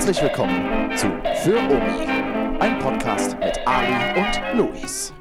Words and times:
Herzlich 0.00 0.22
willkommen 0.22 0.96
zu 0.96 1.08
Für 1.42 1.58
Omi, 1.58 2.06
ein 2.58 2.78
Podcast 2.78 3.38
mit 3.38 3.60
Ali 3.66 4.18
und 4.18 4.56
Luis. 4.56 5.12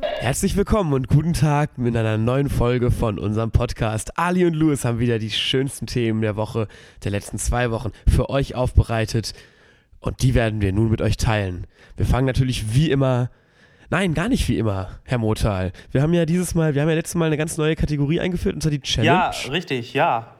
Herzlich 0.00 0.56
willkommen 0.56 0.92
und 0.92 1.08
guten 1.08 1.32
Tag 1.32 1.76
mit 1.76 1.96
einer 1.96 2.18
neuen 2.18 2.48
Folge 2.48 2.92
von 2.92 3.18
unserem 3.18 3.50
Podcast. 3.50 4.16
Ali 4.16 4.44
und 4.46 4.54
Louis 4.54 4.84
haben 4.84 5.00
wieder 5.00 5.18
die 5.18 5.32
schönsten 5.32 5.88
Themen 5.88 6.20
der 6.20 6.36
Woche, 6.36 6.68
der 7.02 7.10
letzten 7.10 7.38
zwei 7.38 7.72
Wochen 7.72 7.90
für 8.06 8.30
euch 8.30 8.54
aufbereitet 8.54 9.34
und 9.98 10.22
die 10.22 10.36
werden 10.36 10.60
wir 10.60 10.72
nun 10.72 10.88
mit 10.88 11.02
euch 11.02 11.16
teilen. 11.16 11.66
Wir 11.96 12.06
fangen 12.06 12.26
natürlich 12.26 12.72
wie 12.76 12.92
immer 12.92 13.30
Nein, 13.90 14.14
gar 14.14 14.28
nicht 14.28 14.48
wie 14.48 14.58
immer, 14.58 15.00
Herr 15.02 15.18
Motal. 15.18 15.72
Wir 15.90 16.00
haben 16.00 16.14
ja 16.14 16.26
dieses 16.26 16.54
Mal, 16.54 16.76
wir 16.76 16.82
haben 16.82 16.88
ja 16.88 16.94
letztes 16.94 17.16
Mal 17.16 17.26
eine 17.26 17.38
ganz 17.38 17.56
neue 17.56 17.74
Kategorie 17.74 18.20
eingeführt, 18.20 18.54
und 18.54 18.60
zwar 18.60 18.70
die 18.70 18.82
Challenge. 18.82 19.06
Ja, 19.06 19.30
richtig, 19.50 19.94
ja. 19.94 20.36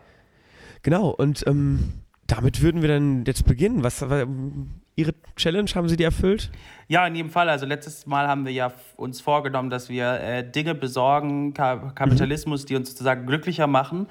Genau, 0.82 1.08
und 1.08 1.44
ähm, 1.48 1.94
damit 2.28 2.62
würden 2.62 2.82
wir 2.82 2.88
dann 2.88 3.24
jetzt 3.24 3.44
beginnen. 3.44 3.82
Was, 3.82 4.04
Ihre 4.96 5.14
Challenge, 5.36 5.70
haben 5.74 5.88
Sie 5.88 5.96
die 5.96 6.04
erfüllt? 6.04 6.50
Ja, 6.88 7.06
in 7.06 7.14
jedem 7.14 7.30
Fall. 7.30 7.48
Also 7.48 7.66
letztes 7.66 8.06
Mal 8.06 8.28
haben 8.28 8.44
wir 8.44 8.52
ja 8.52 8.72
uns 8.96 9.20
vorgenommen, 9.20 9.70
dass 9.70 9.88
wir 9.88 10.20
äh, 10.20 10.48
Dinge 10.48 10.74
besorgen, 10.74 11.54
Ka 11.54 11.92
Kapitalismus, 11.94 12.62
mhm. 12.62 12.66
die 12.66 12.76
uns 12.76 12.90
sozusagen 12.90 13.26
glücklicher 13.26 13.66
machen. 13.66 14.08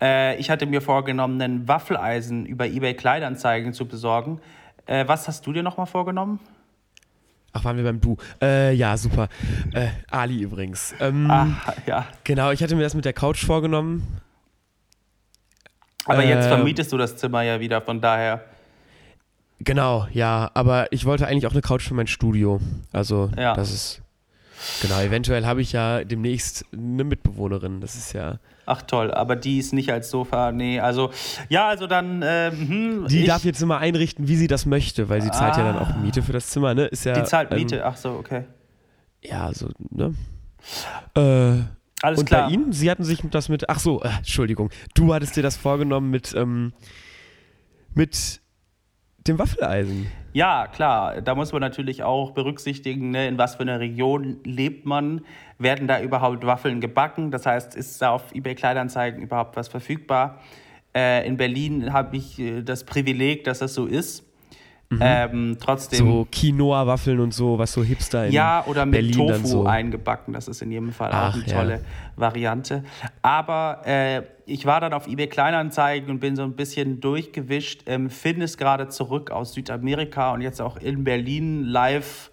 Äh, 0.00 0.36
ich 0.38 0.50
hatte 0.50 0.66
mir 0.66 0.80
vorgenommen, 0.80 1.40
einen 1.40 1.68
Waffeleisen 1.68 2.44
über 2.44 2.66
eBay 2.66 2.94
Kleinanzeigen 2.94 3.72
zu 3.72 3.86
besorgen. 3.86 4.40
Äh, 4.86 5.06
was 5.06 5.28
hast 5.28 5.46
du 5.46 5.52
dir 5.52 5.62
nochmal 5.62 5.86
vorgenommen? 5.86 6.40
Ach, 7.52 7.64
waren 7.64 7.76
wir 7.76 7.84
beim 7.84 8.00
Du? 8.00 8.16
Äh, 8.40 8.74
ja, 8.74 8.96
super. 8.96 9.28
Äh, 9.72 9.88
Ali 10.10 10.40
übrigens. 10.40 10.94
Ähm, 11.00 11.26
Ach, 11.28 11.74
ja. 11.86 12.06
Genau, 12.24 12.50
ich 12.50 12.62
hatte 12.62 12.74
mir 12.76 12.82
das 12.82 12.94
mit 12.94 13.04
der 13.04 13.12
Couch 13.12 13.44
vorgenommen. 13.44 14.20
Aber 16.06 16.24
jetzt 16.24 16.46
äh, 16.46 16.48
vermietest 16.48 16.92
du 16.92 16.98
das 16.98 17.16
Zimmer 17.16 17.42
ja 17.42 17.60
wieder, 17.60 17.80
von 17.80 18.00
daher. 18.00 18.44
Genau, 19.60 20.06
ja, 20.12 20.50
aber 20.54 20.90
ich 20.90 21.04
wollte 21.04 21.26
eigentlich 21.26 21.46
auch 21.46 21.52
eine 21.52 21.60
Couch 21.60 21.86
für 21.86 21.94
mein 21.94 22.06
Studio. 22.06 22.60
Also, 22.92 23.30
ja. 23.36 23.54
das 23.54 23.70
ist. 23.72 24.02
Genau, 24.82 25.00
eventuell 25.00 25.46
habe 25.46 25.62
ich 25.62 25.72
ja 25.72 26.04
demnächst 26.04 26.66
eine 26.72 27.04
Mitbewohnerin. 27.04 27.80
Das 27.80 27.94
ist 27.94 28.12
ja. 28.12 28.38
Ach 28.66 28.82
toll, 28.82 29.10
aber 29.10 29.36
die 29.36 29.58
ist 29.58 29.72
nicht 29.72 29.90
als 29.90 30.10
Sofa. 30.10 30.52
Nee, 30.52 30.80
also 30.80 31.10
ja, 31.48 31.68
also 31.68 31.86
dann. 31.86 32.22
Äh, 32.22 32.50
hm, 32.50 33.06
die 33.08 33.24
darf 33.24 33.44
jetzt 33.44 33.62
immer 33.62 33.78
einrichten, 33.78 34.28
wie 34.28 34.36
sie 34.36 34.46
das 34.46 34.66
möchte, 34.66 35.08
weil 35.08 35.22
sie 35.22 35.30
zahlt 35.30 35.54
ah, 35.54 35.58
ja 35.58 35.72
dann 35.72 35.78
auch 35.78 35.96
Miete 35.96 36.22
für 36.22 36.32
das 36.32 36.48
Zimmer, 36.48 36.74
ne? 36.74 36.86
Ist 36.86 37.04
ja, 37.04 37.14
die 37.14 37.24
zahlt 37.24 37.52
Miete, 37.52 37.76
ähm, 37.76 37.82
ach 37.84 37.96
so, 37.96 38.10
okay. 38.10 38.44
Ja, 39.22 39.52
so, 39.52 39.68
ne? 39.90 40.14
Äh, 41.16 41.64
Alles 42.02 42.20
und 42.20 42.26
klar. 42.26 42.46
bei 42.46 42.54
Ihnen, 42.54 42.72
Sie 42.72 42.90
hatten 42.90 43.04
sich 43.04 43.20
das 43.30 43.48
mit. 43.48 43.68
Ach 43.68 43.78
so, 43.78 44.02
äh, 44.02 44.08
Entschuldigung. 44.18 44.70
Du 44.94 45.12
hattest 45.12 45.36
dir 45.36 45.42
das 45.42 45.56
vorgenommen 45.56 46.10
mit. 46.10 46.34
Ähm, 46.34 46.72
mit 47.94 48.40
dem 49.26 49.38
Waffeleisen. 49.38 50.06
Ja, 50.32 50.66
klar. 50.66 51.20
Da 51.20 51.34
muss 51.34 51.52
man 51.52 51.60
natürlich 51.60 52.02
auch 52.02 52.30
berücksichtigen, 52.30 53.10
ne, 53.10 53.28
in 53.28 53.36
was 53.36 53.56
für 53.56 53.62
einer 53.62 53.80
Region 53.80 54.38
lebt 54.44 54.86
man. 54.86 55.22
Werden 55.58 55.88
da 55.88 56.00
überhaupt 56.00 56.46
Waffeln 56.46 56.80
gebacken? 56.80 57.30
Das 57.30 57.46
heißt, 57.46 57.74
ist 57.74 58.00
da 58.00 58.10
auf 58.10 58.34
eBay 58.34 58.54
Kleinanzeigen 58.54 59.22
überhaupt 59.22 59.56
was 59.56 59.68
verfügbar? 59.68 60.40
Äh, 60.94 61.26
in 61.26 61.36
Berlin 61.36 61.92
habe 61.92 62.16
ich 62.16 62.38
äh, 62.38 62.62
das 62.62 62.84
Privileg, 62.84 63.44
dass 63.44 63.58
das 63.58 63.74
so 63.74 63.86
ist. 63.86 64.24
Mhm. 64.92 64.98
Ähm, 65.00 65.56
trotzdem. 65.60 65.98
So 66.00 66.26
Quinoa-Waffeln 66.32 67.20
und 67.20 67.32
so, 67.32 67.56
was 67.58 67.72
so 67.72 67.84
Hipster 67.84 68.26
in 68.26 68.32
Ja, 68.32 68.64
oder 68.66 68.84
mit 68.84 68.94
Berlin 68.94 69.12
Tofu 69.14 69.46
so. 69.46 69.66
eingebacken. 69.66 70.34
Das 70.34 70.48
ist 70.48 70.62
in 70.62 70.72
jedem 70.72 70.92
Fall 70.92 71.10
Ach, 71.12 71.30
auch 71.30 71.34
eine 71.34 71.46
tolle 71.46 71.74
ja. 71.74 71.80
Variante. 72.16 72.82
Aber 73.22 73.82
äh, 73.86 74.22
ich 74.46 74.66
war 74.66 74.80
dann 74.80 74.92
auf 74.92 75.06
eBay 75.06 75.28
Kleinanzeigen 75.28 76.10
und 76.10 76.18
bin 76.18 76.34
so 76.34 76.42
ein 76.42 76.54
bisschen 76.54 77.00
durchgewischt. 77.00 77.84
Ähm, 77.86 78.10
Finn 78.10 78.40
ist 78.40 78.58
gerade 78.58 78.88
zurück 78.88 79.30
aus 79.30 79.52
Südamerika 79.52 80.32
und 80.32 80.40
jetzt 80.40 80.60
auch 80.60 80.76
in 80.76 81.04
Berlin 81.04 81.62
live 81.62 82.32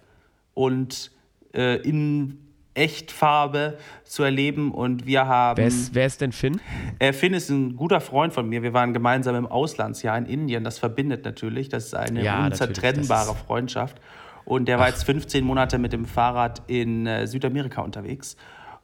und 0.54 1.12
äh, 1.54 1.76
in 1.76 2.47
Echtfarbe 2.78 3.76
zu 4.04 4.22
erleben 4.22 4.72
und 4.72 5.04
wir 5.04 5.26
haben. 5.26 5.58
Wer 5.58 5.66
ist, 5.66 5.94
wer 5.94 6.06
ist 6.06 6.20
denn 6.20 6.32
Finn? 6.32 6.60
Äh, 6.98 7.12
Finn 7.12 7.34
ist 7.34 7.50
ein 7.50 7.76
guter 7.76 8.00
Freund 8.00 8.32
von 8.32 8.48
mir. 8.48 8.62
Wir 8.62 8.72
waren 8.72 8.92
gemeinsam 8.92 9.34
im 9.34 9.46
Auslandsjahr 9.46 10.16
in 10.16 10.26
Indien. 10.26 10.64
Das 10.64 10.78
verbindet 10.78 11.24
natürlich. 11.24 11.68
Das 11.68 11.86
ist 11.86 11.94
eine 11.94 12.22
ja, 12.22 12.46
unzertrennbare 12.46 13.32
ist... 13.32 13.40
Freundschaft. 13.46 14.00
Und 14.44 14.66
der 14.66 14.78
war 14.78 14.86
Ach. 14.86 14.90
jetzt 14.90 15.04
15 15.04 15.44
Monate 15.44 15.78
mit 15.78 15.92
dem 15.92 16.06
Fahrrad 16.06 16.62
in 16.68 17.06
äh, 17.06 17.26
Südamerika 17.26 17.82
unterwegs. 17.82 18.36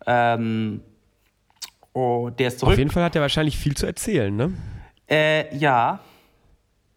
Ähm, 0.07 0.83
oh, 1.95 2.31
der 2.37 2.49
ist 2.49 2.59
zurück. 2.59 2.73
Auf 2.73 2.79
jeden 2.79 2.91
Fall 2.91 3.05
hat 3.05 3.17
er 3.17 3.23
wahrscheinlich 3.23 3.57
viel 3.57 3.75
zu 3.75 3.87
erzählen, 3.87 4.35
ne? 4.35 4.53
Äh, 5.09 5.57
ja, 5.57 6.01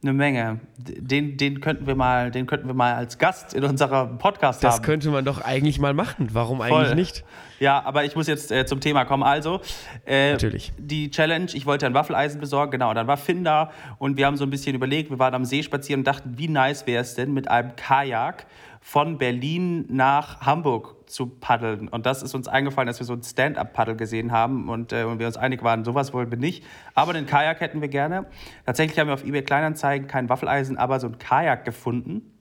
eine 0.03 0.13
Menge. 0.13 0.59
Den, 0.77 1.37
den, 1.37 1.59
könnten 1.59 1.87
wir 1.87 1.95
mal, 1.95 2.29
den 2.29 2.45
könnten 2.45 2.67
wir 2.67 2.75
mal 2.75 2.93
als 2.93 3.17
Gast 3.17 3.55
in 3.55 3.63
unserem 3.63 4.19
Podcast 4.19 4.63
das 4.63 4.75
haben. 4.75 4.81
Das 4.81 4.85
könnte 4.85 5.09
man 5.09 5.25
doch 5.25 5.41
eigentlich 5.41 5.79
mal 5.79 5.93
machen. 5.93 6.29
Warum 6.33 6.59
Voll. 6.59 6.71
eigentlich 6.71 6.95
nicht? 6.95 7.25
Ja, 7.59 7.83
aber 7.83 8.05
ich 8.05 8.15
muss 8.15 8.27
jetzt 8.27 8.51
äh, 8.51 8.67
zum 8.67 8.79
Thema 8.79 9.05
kommen. 9.05 9.23
Also, 9.23 9.59
äh, 10.05 10.33
Natürlich. 10.33 10.71
die 10.77 11.09
Challenge, 11.09 11.47
ich 11.53 11.65
wollte 11.65 11.87
ein 11.87 11.95
Waffeleisen 11.95 12.39
besorgen, 12.39 12.71
genau. 12.71 12.93
Dann 12.93 13.07
war 13.07 13.17
Finn 13.17 13.43
da 13.43 13.71
und 13.97 14.17
wir 14.17 14.27
haben 14.27 14.37
so 14.37 14.43
ein 14.43 14.51
bisschen 14.51 14.75
überlegt, 14.75 15.09
wir 15.09 15.17
waren 15.17 15.33
am 15.33 15.45
See 15.45 15.63
spazieren 15.63 16.01
und 16.01 16.07
dachten, 16.07 16.37
wie 16.37 16.47
nice 16.47 16.85
wäre 16.85 17.01
es 17.01 17.15
denn 17.15 17.33
mit 17.33 17.49
einem 17.49 17.75
Kajak 17.75 18.45
von 18.81 19.17
Berlin 19.17 19.85
nach 19.89 20.41
Hamburg 20.41 20.96
zu 21.07 21.27
paddeln. 21.27 21.87
Und 21.87 22.05
das 22.05 22.21
ist 22.21 22.35
uns 22.35 22.47
eingefallen, 22.47 22.87
dass 22.87 22.99
wir 22.99 23.05
so 23.05 23.13
ein 23.13 23.23
Stand-up-Paddel 23.23 23.95
gesehen 23.95 24.31
haben 24.31 24.69
und, 24.69 24.93
äh, 24.93 25.03
und 25.03 25.19
wir 25.19 25.27
uns 25.27 25.37
einig 25.37 25.63
waren, 25.63 25.83
sowas 25.83 26.13
wollen 26.13 26.29
wir 26.29 26.37
nicht. 26.37 26.63
Aber 26.93 27.13
den 27.13 27.25
Kajak 27.25 27.59
hätten 27.59 27.81
wir 27.81 27.87
gerne. 27.87 28.25
Tatsächlich 28.65 28.99
haben 28.99 29.07
wir 29.07 29.13
auf 29.13 29.25
eBay 29.25 29.41
Kleinanzeigen 29.41 30.07
kein 30.07 30.29
Waffeleisen, 30.29 30.77
aber 30.77 30.99
so 30.99 31.07
ein 31.07 31.17
Kajak 31.17 31.65
gefunden. 31.65 32.36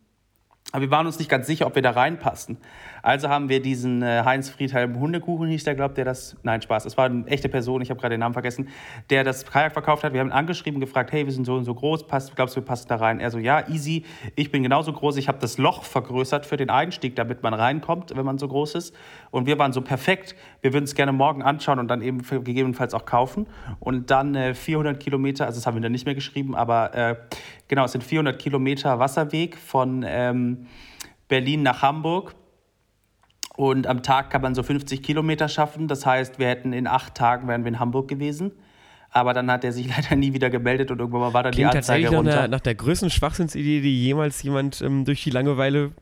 Aber 0.72 0.82
wir 0.82 0.90
waren 0.90 1.06
uns 1.06 1.18
nicht 1.18 1.30
ganz 1.30 1.46
sicher, 1.46 1.66
ob 1.66 1.76
wir 1.76 1.82
da 1.82 1.92
reinpassen. 1.92 2.58
Also 3.00 3.28
haben 3.28 3.48
wir 3.48 3.62
diesen 3.62 4.02
äh, 4.02 4.22
Heinz 4.24 4.50
Friedhelm 4.50 4.98
Hundekuchen, 4.98 5.46
hieß 5.46 5.62
der, 5.62 5.76
glaubt 5.76 5.96
der 5.96 6.04
das? 6.04 6.36
Nein, 6.42 6.60
Spaß. 6.60 6.82
Das 6.82 6.96
war 6.96 7.04
eine 7.04 7.24
echte 7.28 7.48
Person, 7.48 7.80
ich 7.80 7.90
habe 7.90 8.00
gerade 8.00 8.14
den 8.14 8.20
Namen 8.20 8.32
vergessen, 8.32 8.68
der 9.08 9.22
das 9.22 9.46
Kajak 9.46 9.74
verkauft 9.74 10.02
hat. 10.02 10.12
Wir 10.12 10.18
haben 10.18 10.30
ihn 10.30 10.32
angeschrieben, 10.32 10.80
gefragt, 10.80 11.12
hey, 11.12 11.24
wir 11.24 11.32
sind 11.32 11.44
so 11.44 11.54
und 11.54 11.64
so 11.64 11.72
groß, 11.72 12.08
passt, 12.08 12.34
glaubst 12.34 12.56
du, 12.56 12.60
wir 12.60 12.66
passen 12.66 12.88
da 12.88 12.96
rein? 12.96 13.20
Er 13.20 13.30
so, 13.30 13.38
ja, 13.38 13.68
easy. 13.68 14.04
Ich 14.34 14.50
bin 14.50 14.64
genauso 14.64 14.92
groß. 14.92 15.18
Ich 15.18 15.28
habe 15.28 15.38
das 15.38 15.56
Loch 15.56 15.84
vergrößert 15.84 16.46
für 16.46 16.56
den 16.56 16.68
Einstieg, 16.68 17.14
damit 17.14 17.44
man 17.44 17.54
reinkommt, 17.54 18.16
wenn 18.16 18.24
man 18.24 18.38
so 18.38 18.48
groß 18.48 18.74
ist. 18.74 18.92
Und 19.30 19.46
wir 19.46 19.60
waren 19.60 19.72
so 19.72 19.82
perfekt. 19.82 20.34
Wir 20.60 20.72
würden 20.72 20.84
es 20.84 20.96
gerne 20.96 21.12
morgen 21.12 21.42
anschauen 21.42 21.78
und 21.78 21.86
dann 21.86 22.02
eben 22.02 22.22
gegebenenfalls 22.22 22.92
auch 22.92 23.04
kaufen. 23.04 23.46
Und 23.78 24.10
dann 24.10 24.34
äh, 24.34 24.52
400 24.52 24.98
Kilometer, 24.98 25.46
also 25.46 25.58
das 25.58 25.66
haben 25.66 25.76
wir 25.76 25.80
dann 25.80 25.92
nicht 25.92 26.06
mehr 26.06 26.16
geschrieben, 26.16 26.56
aber 26.56 26.92
äh, 26.92 27.14
genau, 27.68 27.84
es 27.84 27.92
sind 27.92 28.02
400 28.02 28.36
Kilometer 28.36 28.98
Wasserweg 28.98 29.56
von 29.56 30.04
ähm, 30.04 30.55
Berlin 31.28 31.62
nach 31.62 31.82
Hamburg 31.82 32.34
und 33.56 33.86
am 33.86 34.02
Tag 34.02 34.30
kann 34.30 34.42
man 34.42 34.54
so 34.54 34.62
50 34.62 35.02
Kilometer 35.02 35.48
schaffen. 35.48 35.88
Das 35.88 36.04
heißt, 36.04 36.38
wir 36.38 36.46
hätten 36.46 36.72
in 36.72 36.86
acht 36.86 37.14
Tagen 37.14 37.48
wären 37.48 37.64
wir 37.64 37.68
in 37.68 37.80
Hamburg 37.80 38.08
gewesen. 38.08 38.52
Aber 39.10 39.32
dann 39.32 39.50
hat 39.50 39.64
er 39.64 39.72
sich 39.72 39.88
leider 39.96 40.14
nie 40.14 40.34
wieder 40.34 40.50
gemeldet 40.50 40.90
und 40.90 40.98
irgendwann 40.98 41.22
mal 41.22 41.34
war 41.34 41.42
dann 41.42 41.52
Klingt 41.52 41.72
die 41.72 41.78
Anzeige 41.78 42.04
tatsächlich 42.04 42.18
runter. 42.18 42.32
Nach 42.32 42.40
der, 42.40 42.48
nach 42.48 42.60
der 42.60 42.74
größten 42.74 43.10
Schwachsinnsidee, 43.10 43.80
die 43.80 44.04
jemals 44.04 44.42
jemand 44.42 44.82
ähm, 44.82 45.04
durch 45.04 45.22
die 45.24 45.30
Langeweile 45.30 45.92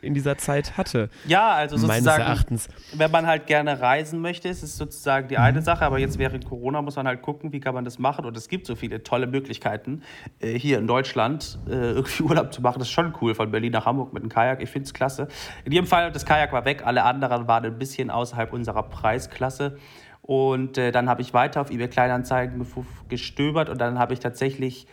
in 0.00 0.14
dieser 0.14 0.38
Zeit 0.38 0.76
hatte. 0.76 1.10
Ja, 1.26 1.50
also 1.50 1.76
sozusagen, 1.76 2.04
meines 2.04 2.18
Erachtens. 2.18 2.68
wenn 2.94 3.10
man 3.10 3.26
halt 3.26 3.46
gerne 3.46 3.80
reisen 3.80 4.20
möchte, 4.20 4.48
ist 4.48 4.62
es 4.62 4.76
sozusagen 4.76 5.28
die 5.28 5.38
eine 5.38 5.62
Sache, 5.62 5.84
aber 5.84 5.98
jetzt 5.98 6.18
während 6.18 6.44
Corona 6.44 6.82
muss 6.82 6.96
man 6.96 7.06
halt 7.06 7.22
gucken, 7.22 7.52
wie 7.52 7.60
kann 7.60 7.74
man 7.74 7.84
das 7.84 7.98
machen 7.98 8.24
und 8.24 8.36
es 8.36 8.48
gibt 8.48 8.66
so 8.66 8.76
viele 8.76 9.02
tolle 9.02 9.26
Möglichkeiten 9.26 10.02
äh, 10.40 10.58
hier 10.58 10.78
in 10.78 10.86
Deutschland 10.86 11.58
äh, 11.68 11.72
irgendwie 11.72 12.22
Urlaub 12.28 12.52
zu 12.52 12.62
machen, 12.62 12.78
das 12.78 12.88
ist 12.88 12.94
schon 12.94 13.14
cool, 13.20 13.34
von 13.34 13.50
Berlin 13.50 13.72
nach 13.72 13.86
Hamburg 13.86 14.12
mit 14.12 14.22
einem 14.22 14.30
Kajak, 14.30 14.62
ich 14.62 14.70
finde 14.70 14.86
es 14.86 14.94
klasse. 14.94 15.28
In 15.64 15.72
jedem 15.72 15.86
Fall, 15.86 16.12
das 16.12 16.24
Kajak 16.24 16.52
war 16.52 16.64
weg, 16.64 16.82
alle 16.84 17.02
anderen 17.02 17.48
waren 17.48 17.64
ein 17.64 17.78
bisschen 17.78 18.10
außerhalb 18.10 18.52
unserer 18.52 18.84
Preisklasse 18.84 19.78
und 20.22 20.78
äh, 20.78 20.92
dann 20.92 21.08
habe 21.08 21.22
ich 21.22 21.34
weiter 21.34 21.60
auf 21.60 21.70
eBay 21.70 21.88
Kleinanzeigen 21.88 22.64
gestöbert 23.08 23.68
und 23.68 23.80
dann 23.80 23.98
habe 23.98 24.12
ich 24.14 24.20
tatsächlich 24.20 24.86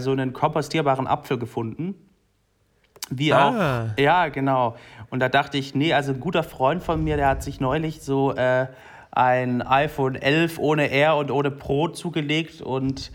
so 0.00 0.10
einen 0.10 0.34
kompostierbaren 0.34 1.06
Apfel 1.06 1.38
gefunden 1.38 1.94
wie 3.18 3.32
ah. 3.32 3.48
auch. 3.92 3.98
Ja, 3.98 4.28
genau. 4.28 4.76
Und 5.10 5.20
da 5.20 5.28
dachte 5.28 5.58
ich, 5.58 5.74
nee, 5.74 5.92
also 5.92 6.12
ein 6.12 6.20
guter 6.20 6.42
Freund 6.42 6.82
von 6.82 7.02
mir, 7.02 7.16
der 7.16 7.28
hat 7.28 7.42
sich 7.42 7.60
neulich 7.60 8.02
so 8.02 8.34
äh, 8.34 8.66
ein 9.10 9.62
iPhone 9.62 10.14
11 10.14 10.58
ohne 10.58 10.90
R 10.90 11.16
und 11.16 11.30
ohne 11.30 11.50
Pro 11.50 11.88
zugelegt 11.88 12.62
und 12.62 13.12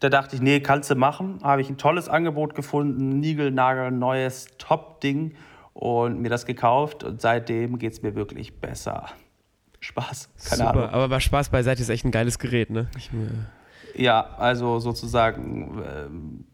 da 0.00 0.08
dachte 0.10 0.36
ich, 0.36 0.42
nee, 0.42 0.60
kannst 0.60 0.90
du 0.90 0.94
machen. 0.94 1.38
Habe 1.42 1.62
ich 1.62 1.70
ein 1.70 1.78
tolles 1.78 2.08
Angebot 2.08 2.54
gefunden, 2.54 3.20
Nigelnagel, 3.20 3.90
neues 3.90 4.48
Top-Ding 4.58 5.34
und 5.72 6.20
mir 6.20 6.28
das 6.28 6.46
gekauft 6.46 7.04
und 7.04 7.20
seitdem 7.20 7.78
geht 7.78 7.92
es 7.92 8.02
mir 8.02 8.14
wirklich 8.14 8.60
besser. 8.60 9.06
Spaß, 9.80 10.30
keine 10.48 10.56
Super, 10.56 10.70
Ahnung. 10.70 10.90
aber 10.90 11.08
bei 11.08 11.20
Spaß 11.20 11.50
beiseite 11.50 11.80
ist 11.80 11.88
echt 11.88 12.04
ein 12.04 12.10
geiles 12.10 12.38
Gerät, 12.38 12.70
ne? 12.70 12.88
Ich, 12.96 13.10
ja, 13.94 14.34
also 14.38 14.80
sozusagen 14.80 15.82
ähm, 15.86 16.44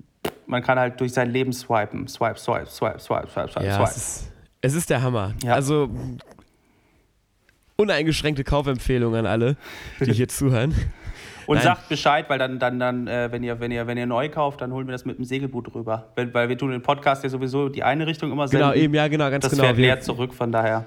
man 0.47 0.62
kann 0.62 0.79
halt 0.79 1.00
durch 1.00 1.12
sein 1.12 1.31
Leben 1.31 1.53
swipen. 1.53 2.09
Swipe, 2.09 2.39
swipe, 2.39 2.67
swipe, 2.67 2.99
swipe, 2.99 3.29
swipe, 3.29 3.49
swipe, 3.53 3.65
ja, 3.67 3.77
swipe. 3.77 3.91
Es 3.91 3.97
ist, 3.97 4.33
es 4.61 4.75
ist 4.75 4.91
der 4.91 5.03
Hammer. 5.03 5.35
Ja. 5.43 5.55
Also 5.55 5.91
uneingeschränkte 7.77 8.44
Kaufempfehlung 8.44 9.15
an 9.17 9.27
alle, 9.27 9.56
die 10.00 10.12
hier 10.12 10.29
zuhören. 10.29 10.75
Und 11.47 11.56
Nein. 11.56 11.65
sagt 11.65 11.89
Bescheid, 11.89 12.31
weil 12.31 12.39
dann, 12.39 12.59
dann, 12.61 12.79
dann 12.79 13.09
äh, 13.09 13.33
wenn, 13.33 13.43
ihr, 13.43 13.59
wenn, 13.59 13.73
ihr, 13.73 13.87
wenn 13.89 13.99
ihr 13.99 14.06
neu 14.06 14.29
kauft, 14.29 14.61
dann 14.61 14.73
holen 14.73 14.87
wir 14.87 14.93
das 14.93 15.05
mit 15.05 15.19
dem 15.19 15.25
Segelboot 15.25 15.75
rüber. 15.75 16.12
Weil, 16.15 16.33
weil 16.33 16.49
wir 16.49 16.56
tun 16.56 16.71
den 16.71 16.83
Podcast 16.83 17.25
ja 17.25 17.31
sowieso 17.31 17.69
die 17.69 17.83
eine 17.83 18.06
Richtung 18.06 18.31
immer 18.31 18.47
senden. 18.47 18.71
Genau, 18.71 18.81
eben, 18.81 18.94
ja, 18.94 19.09
genau, 19.09 19.29
ganz 19.29 19.43
das 19.43 19.50
genau. 19.53 19.65
fährt 19.65 19.77
Wir- 19.77 19.87
leer 19.87 20.00
zurück, 20.00 20.33
von 20.35 20.53
daher. 20.53 20.85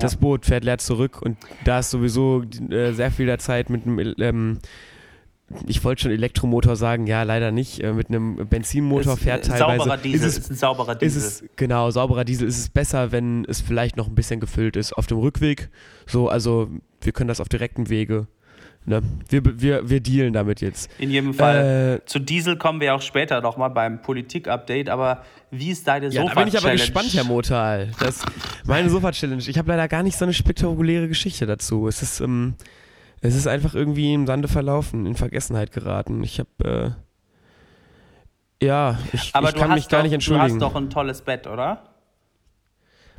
Das 0.00 0.14
Boot 0.14 0.46
fährt 0.46 0.62
leer 0.62 0.78
zurück 0.78 1.20
und 1.22 1.36
da 1.64 1.80
ist 1.80 1.90
sowieso 1.90 2.44
äh, 2.70 2.92
sehr 2.92 3.10
viel 3.10 3.26
der 3.26 3.40
Zeit 3.40 3.68
mit 3.68 3.84
einem, 3.84 4.14
ähm, 4.20 4.58
ich 5.66 5.82
wollte 5.82 6.02
schon 6.02 6.10
Elektromotor 6.10 6.76
sagen, 6.76 7.06
ja, 7.06 7.22
leider 7.22 7.50
nicht. 7.50 7.80
Äh, 7.82 7.92
mit 7.92 8.08
einem 8.08 8.46
Benzinmotor 8.48 9.14
Ist, 9.14 9.22
fährt 9.22 9.46
äh, 9.46 9.50
teilweise. 9.50 9.78
Sauberer 9.78 9.96
Diesel, 9.96 10.28
ist 10.28 10.36
ist, 10.38 10.44
es, 10.44 10.50
ein 10.50 10.56
sauberer 10.56 10.92
ist 10.92 11.02
Diesel. 11.02 11.22
es, 11.22 11.44
genau, 11.56 11.90
sauberer 11.90 12.24
Diesel. 12.24 12.46
Ist 12.48 12.58
es 12.58 12.68
besser, 12.68 13.12
wenn 13.12 13.44
es 13.46 13.60
vielleicht 13.60 13.96
noch 13.96 14.08
ein 14.08 14.14
bisschen 14.14 14.40
gefüllt 14.40 14.76
ist 14.76 14.92
auf 14.92 15.06
dem 15.06 15.18
Rückweg. 15.18 15.70
So, 16.06 16.28
also 16.28 16.68
wir 17.00 17.12
können 17.12 17.28
das 17.28 17.40
auf 17.40 17.48
direktem 17.48 17.88
Wege. 17.88 18.26
Ne? 18.84 19.02
Wir, 19.28 19.42
wir, 19.60 19.88
wir 19.88 20.00
dealen 20.00 20.32
damit 20.32 20.60
jetzt. 20.60 20.90
In 20.98 21.10
jedem 21.10 21.34
Fall. 21.34 22.00
Äh, 22.02 22.06
Zu 22.06 22.18
Diesel 22.18 22.56
kommen 22.56 22.80
wir 22.80 22.94
auch 22.94 23.02
später 23.02 23.40
nochmal 23.40 23.70
beim 23.70 24.00
Politik-Update, 24.00 24.88
aber 24.88 25.24
wie 25.50 25.70
ist 25.70 25.86
deine 25.86 26.08
Ja, 26.08 26.22
sofa 26.22 26.34
da 26.34 26.40
bin 26.40 26.48
ich 26.48 26.58
aber 26.58 26.72
gespannt, 26.72 27.12
Herr 27.12 27.24
Motal. 27.24 27.90
Das, 28.00 28.22
meine 28.64 28.88
Sofa-Challenge. 28.88 29.42
Ich 29.46 29.58
habe 29.58 29.68
leider 29.70 29.88
gar 29.88 30.02
nicht 30.02 30.16
so 30.16 30.24
eine 30.24 30.32
spektakuläre 30.32 31.08
Geschichte 31.08 31.44
dazu. 31.44 31.86
Es 31.86 32.02
ist, 32.02 32.20
ähm, 32.20 32.54
es 33.20 33.34
ist 33.34 33.46
einfach 33.46 33.74
irgendwie 33.74 34.14
im 34.14 34.26
Sande 34.26 34.48
verlaufen, 34.48 35.06
in 35.06 35.14
Vergessenheit 35.14 35.72
geraten. 35.72 36.22
Ich 36.22 36.40
habe, 36.40 36.96
äh, 38.60 38.64
ja, 38.64 38.98
ich, 39.12 39.34
Aber 39.34 39.48
ich 39.48 39.54
du 39.54 39.60
kann 39.60 39.74
mich 39.74 39.88
gar 39.88 39.98
doch, 39.98 40.04
nicht 40.04 40.12
Du 40.12 40.14
entschuldigen. 40.14 40.52
hast 40.54 40.62
doch 40.62 40.74
ein 40.74 40.90
tolles 40.90 41.22
Bett, 41.22 41.46
oder? 41.46 41.84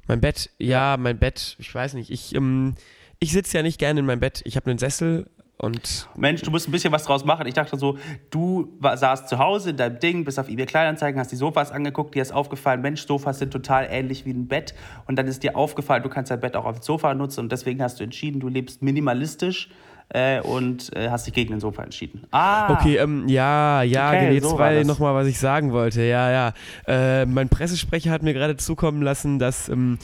Mein 0.07 0.21
Bett, 0.21 0.49
ja, 0.57 0.97
mein 0.97 1.17
Bett, 1.19 1.55
ich 1.59 1.73
weiß 1.73 1.93
nicht. 1.93 2.09
Ich, 2.09 2.33
ähm, 2.33 2.75
ich 3.19 3.31
sitze 3.31 3.57
ja 3.57 3.63
nicht 3.63 3.77
gerne 3.79 3.99
in 3.99 4.05
meinem 4.05 4.19
Bett. 4.19 4.41
Ich 4.45 4.55
habe 4.55 4.69
einen 4.69 4.79
Sessel 4.79 5.29
und 5.57 6.07
Mensch, 6.15 6.41
du 6.41 6.51
musst 6.51 6.69
ein 6.69 6.71
bisschen 6.71 6.93
was 6.93 7.03
draus 7.03 7.25
machen. 7.25 7.45
Ich 7.45 7.53
dachte 7.53 7.77
so, 7.77 7.97
du 8.29 8.73
war, 8.79 8.95
saßt 8.95 9.27
zu 9.27 9.39
Hause 9.39 9.71
in 9.71 9.77
deinem 9.77 9.99
Ding, 9.99 10.23
bist 10.23 10.39
auf 10.39 10.47
eBay 10.47 10.65
Kleinanzeigen, 10.65 11.19
hast 11.19 11.33
die 11.33 11.35
Sofas 11.35 11.71
angeguckt, 11.71 12.15
dir 12.15 12.21
ist 12.21 12.31
aufgefallen, 12.31 12.81
Mensch, 12.81 13.05
Sofas 13.05 13.39
sind 13.39 13.51
total 13.51 13.87
ähnlich 13.91 14.25
wie 14.25 14.31
ein 14.31 14.47
Bett. 14.47 14.73
Und 15.05 15.17
dann 15.17 15.27
ist 15.27 15.43
dir 15.43 15.57
aufgefallen, 15.57 16.01
du 16.01 16.09
kannst 16.09 16.31
dein 16.31 16.39
Bett 16.39 16.55
auch 16.55 16.65
als 16.65 16.85
Sofa 16.85 17.13
nutzen 17.13 17.41
und 17.41 17.51
deswegen 17.51 17.83
hast 17.83 17.99
du 17.99 18.05
entschieden, 18.05 18.39
du 18.39 18.47
lebst 18.47 18.81
minimalistisch 18.81 19.69
äh, 20.09 20.41
und 20.41 20.95
äh, 20.95 21.09
hast 21.09 21.27
dich 21.27 21.33
gegen 21.33 21.51
den 21.51 21.59
Sofa 21.59 21.83
entschieden. 21.83 22.25
Ah, 22.31 22.73
Okay, 22.73 22.97
ähm, 22.97 23.27
ja, 23.27 23.83
ja, 23.83 24.09
Okay, 24.09 24.33
jetzt 24.33 24.43
so 24.43 24.51
war 24.53 24.59
weil 24.59 24.85
nochmal, 24.85 25.13
was 25.13 25.27
ich 25.27 25.39
sagen 25.39 25.71
wollte. 25.71 26.01
Ja, 26.03 26.31
ja. 26.31 26.53
Äh, 26.87 27.25
mein 27.25 27.49
Pressesprecher 27.49 28.11
hat 28.11 28.23
mir 28.23 28.33
gerade 28.33 28.57
zukommen 28.57 29.01
lassen, 29.01 29.39
dass, 29.39 29.69
ähm, 29.69 29.99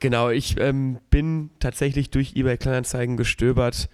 genau, 0.00 0.30
ich 0.30 0.58
ähm, 0.58 0.98
bin 1.10 1.50
tatsächlich 1.60 2.10
durch 2.10 2.34
eBay 2.34 2.56
Kleinanzeigen 2.56 3.16
gestöbert 3.16 3.88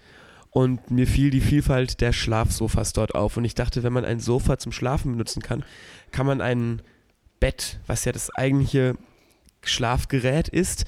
und 0.49 0.91
mir 0.91 1.07
fiel 1.07 1.29
die 1.29 1.41
Vielfalt 1.41 2.01
der 2.01 2.13
Schlafsofas 2.13 2.93
dort 2.93 3.15
auf. 3.15 3.37
Und 3.37 3.45
ich 3.45 3.55
dachte, 3.55 3.83
wenn 3.83 3.93
man 3.93 4.05
ein 4.05 4.19
Sofa 4.19 4.57
zum 4.57 4.71
Schlafen 4.71 5.11
benutzen 5.11 5.41
kann, 5.41 5.63
kann 6.11 6.25
man 6.25 6.41
ein 6.41 6.81
Bett, 7.39 7.79
was 7.87 8.05
ja 8.05 8.11
das 8.11 8.33
eigentliche 8.33 8.95
Schlafgerät 9.63 10.47
ist, 10.49 10.85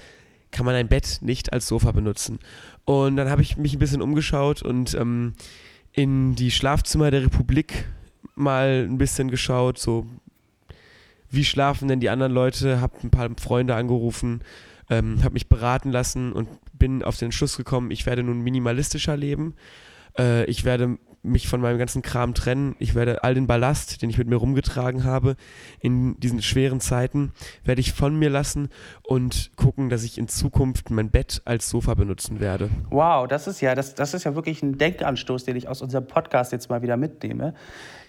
kann 0.52 0.66
man 0.66 0.76
ein 0.76 0.88
Bett 0.88 1.18
nicht 1.22 1.52
als 1.52 1.68
Sofa 1.68 1.92
benutzen. 1.92 2.40
Und 2.86 3.18
dann 3.18 3.30
habe 3.30 3.42
ich 3.42 3.58
mich 3.58 3.74
ein 3.74 3.80
bisschen 3.80 4.02
umgeschaut 4.02 4.62
und 4.62 4.94
ähm, 4.94 5.34
in 5.92 6.36
die 6.36 6.52
Schlafzimmer 6.52 7.10
der 7.10 7.24
Republik 7.24 7.86
mal 8.36 8.86
ein 8.88 8.98
bisschen 8.98 9.32
geschaut, 9.32 9.80
so 9.80 10.06
wie 11.30 11.46
schlafen 11.46 11.88
denn 11.88 12.00
die 12.00 12.10
anderen 12.10 12.32
Leute, 12.32 12.82
habe 12.82 12.94
ein 13.04 13.10
paar 13.10 13.30
Freunde 13.38 13.76
angerufen, 13.76 14.42
ähm, 14.90 15.24
habe 15.24 15.34
mich 15.34 15.50
beraten 15.50 15.92
lassen 15.92 16.32
und 16.32 16.48
bin 16.74 17.04
auf 17.04 17.18
den 17.18 17.26
Entschluss 17.26 17.58
gekommen, 17.58 17.92
ich 17.92 18.06
werde 18.06 18.24
nun 18.24 18.42
minimalistischer 18.42 19.18
leben. 19.18 19.56
Äh, 20.18 20.46
ich 20.46 20.64
werde 20.64 20.98
mich 21.26 21.48
von 21.48 21.60
meinem 21.62 21.78
ganzen 21.78 22.02
Kram 22.02 22.34
trennen. 22.34 22.76
Ich 22.80 22.96
werde 22.96 23.24
all 23.24 23.34
den 23.34 23.48
Ballast, 23.48 24.02
den 24.02 24.10
ich 24.10 24.18
mit 24.18 24.28
mir 24.28 24.36
rumgetragen 24.38 25.04
habe, 25.04 25.36
in 25.80 26.20
diesen 26.20 26.42
schweren 26.42 26.80
Zeiten, 26.80 27.32
werde 27.64 27.82
ich 27.82 27.94
von 27.94 28.18
mir 28.18 28.30
lassen 28.30 28.70
und 29.04 29.52
gucken, 29.56 29.90
dass 29.90 30.04
ich 30.04 30.18
in 30.18 30.28
Zukunft 30.28 30.90
mein 30.92 31.10
Bett 31.12 31.42
als 31.46 31.70
Sofa 31.70 31.94
benutzen 31.96 32.40
werde. 32.40 32.70
wow, 32.90 33.28
das 33.28 33.48
ist 33.48 33.62
ja, 33.62 33.76
das, 33.76 33.96
das 33.96 34.14
ist 34.14 34.24
ja 34.24 34.36
wirklich 34.36 34.64
ein 34.64 34.78
Denkanstoß, 34.78 35.44
den 35.44 35.56
ich 35.56 35.68
aus 35.68 35.82
unserem 35.82 36.08
Podcast 36.08 36.52
jetzt 36.52 36.70
mal 36.70 36.82
wieder 36.82 36.98
mitnehme. 36.98 37.54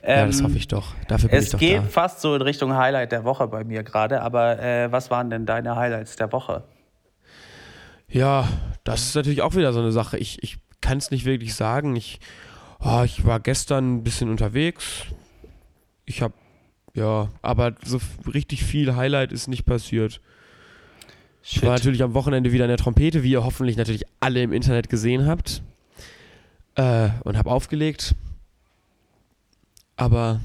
Ja, 0.06 0.26
das 0.26 0.38
Ähm, 0.38 0.44
hoffe 0.46 0.56
ich 0.58 0.68
doch. 0.68 0.94
Dafür 1.08 1.30
bin 1.30 1.38
ich 1.40 1.46
Es 1.46 1.50
doch 1.52 1.58
geht 1.58 1.78
da. 1.78 1.82
fast 1.82 2.20
so 2.20 2.34
in 2.36 2.42
Richtung 2.42 2.76
Highlight 2.76 3.10
der 3.12 3.24
Woche 3.24 3.48
bei 3.48 3.64
mir 3.64 3.82
gerade, 3.82 4.22
aber 4.22 4.62
äh, 4.62 4.92
was 4.92 5.10
waren 5.10 5.30
denn 5.30 5.46
deine 5.46 5.74
Highlights 5.74 6.14
der 6.16 6.30
Woche? 6.32 6.64
Ja, 8.08 8.48
das 8.84 9.02
ist 9.08 9.14
natürlich 9.16 9.42
auch 9.42 9.54
wieder 9.56 9.72
so 9.72 9.80
eine 9.80 9.90
Sache. 9.92 10.16
Ich, 10.18 10.42
ich 10.42 10.58
kann 10.80 10.98
es 10.98 11.10
nicht 11.10 11.24
wirklich 11.24 11.54
sagen. 11.54 11.96
Ich, 11.96 12.20
oh, 12.80 13.02
ich 13.04 13.24
war 13.24 13.40
gestern 13.40 13.96
ein 13.96 14.04
bisschen 14.04 14.30
unterwegs. 14.30 15.04
Ich 16.04 16.22
habe, 16.22 16.34
ja, 16.94 17.30
aber 17.42 17.74
so 17.84 18.00
richtig 18.32 18.64
viel 18.64 18.96
Highlight 18.96 19.32
ist 19.32 19.48
nicht 19.48 19.64
passiert. 19.64 20.20
Ich 21.42 21.62
war 21.62 21.70
natürlich 21.70 22.02
am 22.02 22.14
Wochenende 22.14 22.52
wieder 22.52 22.64
in 22.64 22.70
der 22.70 22.76
Trompete, 22.76 23.22
wie 23.22 23.30
ihr 23.30 23.44
hoffentlich 23.44 23.76
natürlich 23.76 24.04
alle 24.18 24.42
im 24.42 24.52
Internet 24.52 24.88
gesehen 24.88 25.26
habt. 25.26 25.62
Äh, 26.74 27.10
und 27.22 27.38
habe 27.38 27.50
aufgelegt. 27.50 28.14
Aber 29.96 30.40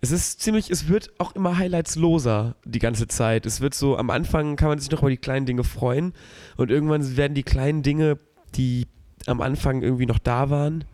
es 0.00 0.10
ist 0.10 0.40
ziemlich, 0.40 0.70
es 0.70 0.88
wird 0.88 1.10
auch 1.18 1.34
immer 1.34 1.56
highlightsloser 1.58 2.56
die 2.64 2.78
ganze 2.78 3.06
Zeit. 3.06 3.46
Es 3.46 3.60
wird 3.60 3.74
so, 3.74 3.96
am 3.96 4.10
Anfang 4.10 4.56
kann 4.56 4.68
man 4.68 4.78
sich 4.78 4.90
noch 4.90 5.00
über 5.00 5.10
die 5.10 5.16
kleinen 5.16 5.46
Dinge 5.46 5.64
freuen 5.64 6.14
und 6.56 6.70
irgendwann 6.70 7.16
werden 7.16 7.34
die 7.34 7.42
kleinen 7.42 7.82
Dinge, 7.82 8.18
die 8.56 8.88
am 9.26 9.40
Anfang 9.40 9.82
irgendwie 9.82 10.06
noch 10.06 10.18
da 10.18 10.50
waren 10.50 10.84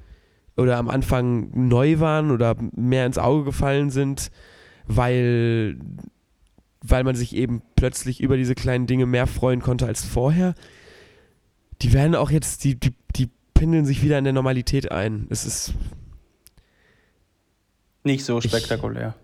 oder 0.56 0.78
am 0.78 0.88
Anfang 0.88 1.50
neu 1.54 2.00
waren 2.00 2.30
oder 2.30 2.56
mehr 2.74 3.06
ins 3.06 3.18
Auge 3.18 3.44
gefallen 3.44 3.90
sind, 3.90 4.30
weil, 4.86 5.78
weil 6.82 7.04
man 7.04 7.14
sich 7.14 7.34
eben 7.36 7.62
plötzlich 7.76 8.20
über 8.20 8.36
diese 8.36 8.54
kleinen 8.54 8.86
Dinge 8.86 9.06
mehr 9.06 9.26
freuen 9.26 9.60
konnte 9.60 9.86
als 9.86 10.04
vorher. 10.04 10.54
Die 11.82 11.92
werden 11.92 12.14
auch 12.14 12.30
jetzt, 12.30 12.64
die, 12.64 12.78
die, 12.78 12.94
die 13.16 13.28
pendeln 13.54 13.84
sich 13.84 14.02
wieder 14.02 14.18
in 14.18 14.24
der 14.24 14.32
Normalität 14.32 14.90
ein. 14.90 15.26
Es 15.30 15.44
ist, 15.44 15.74
Nicht 18.04 18.24
so 18.24 18.40
spektakulär. 18.40 19.14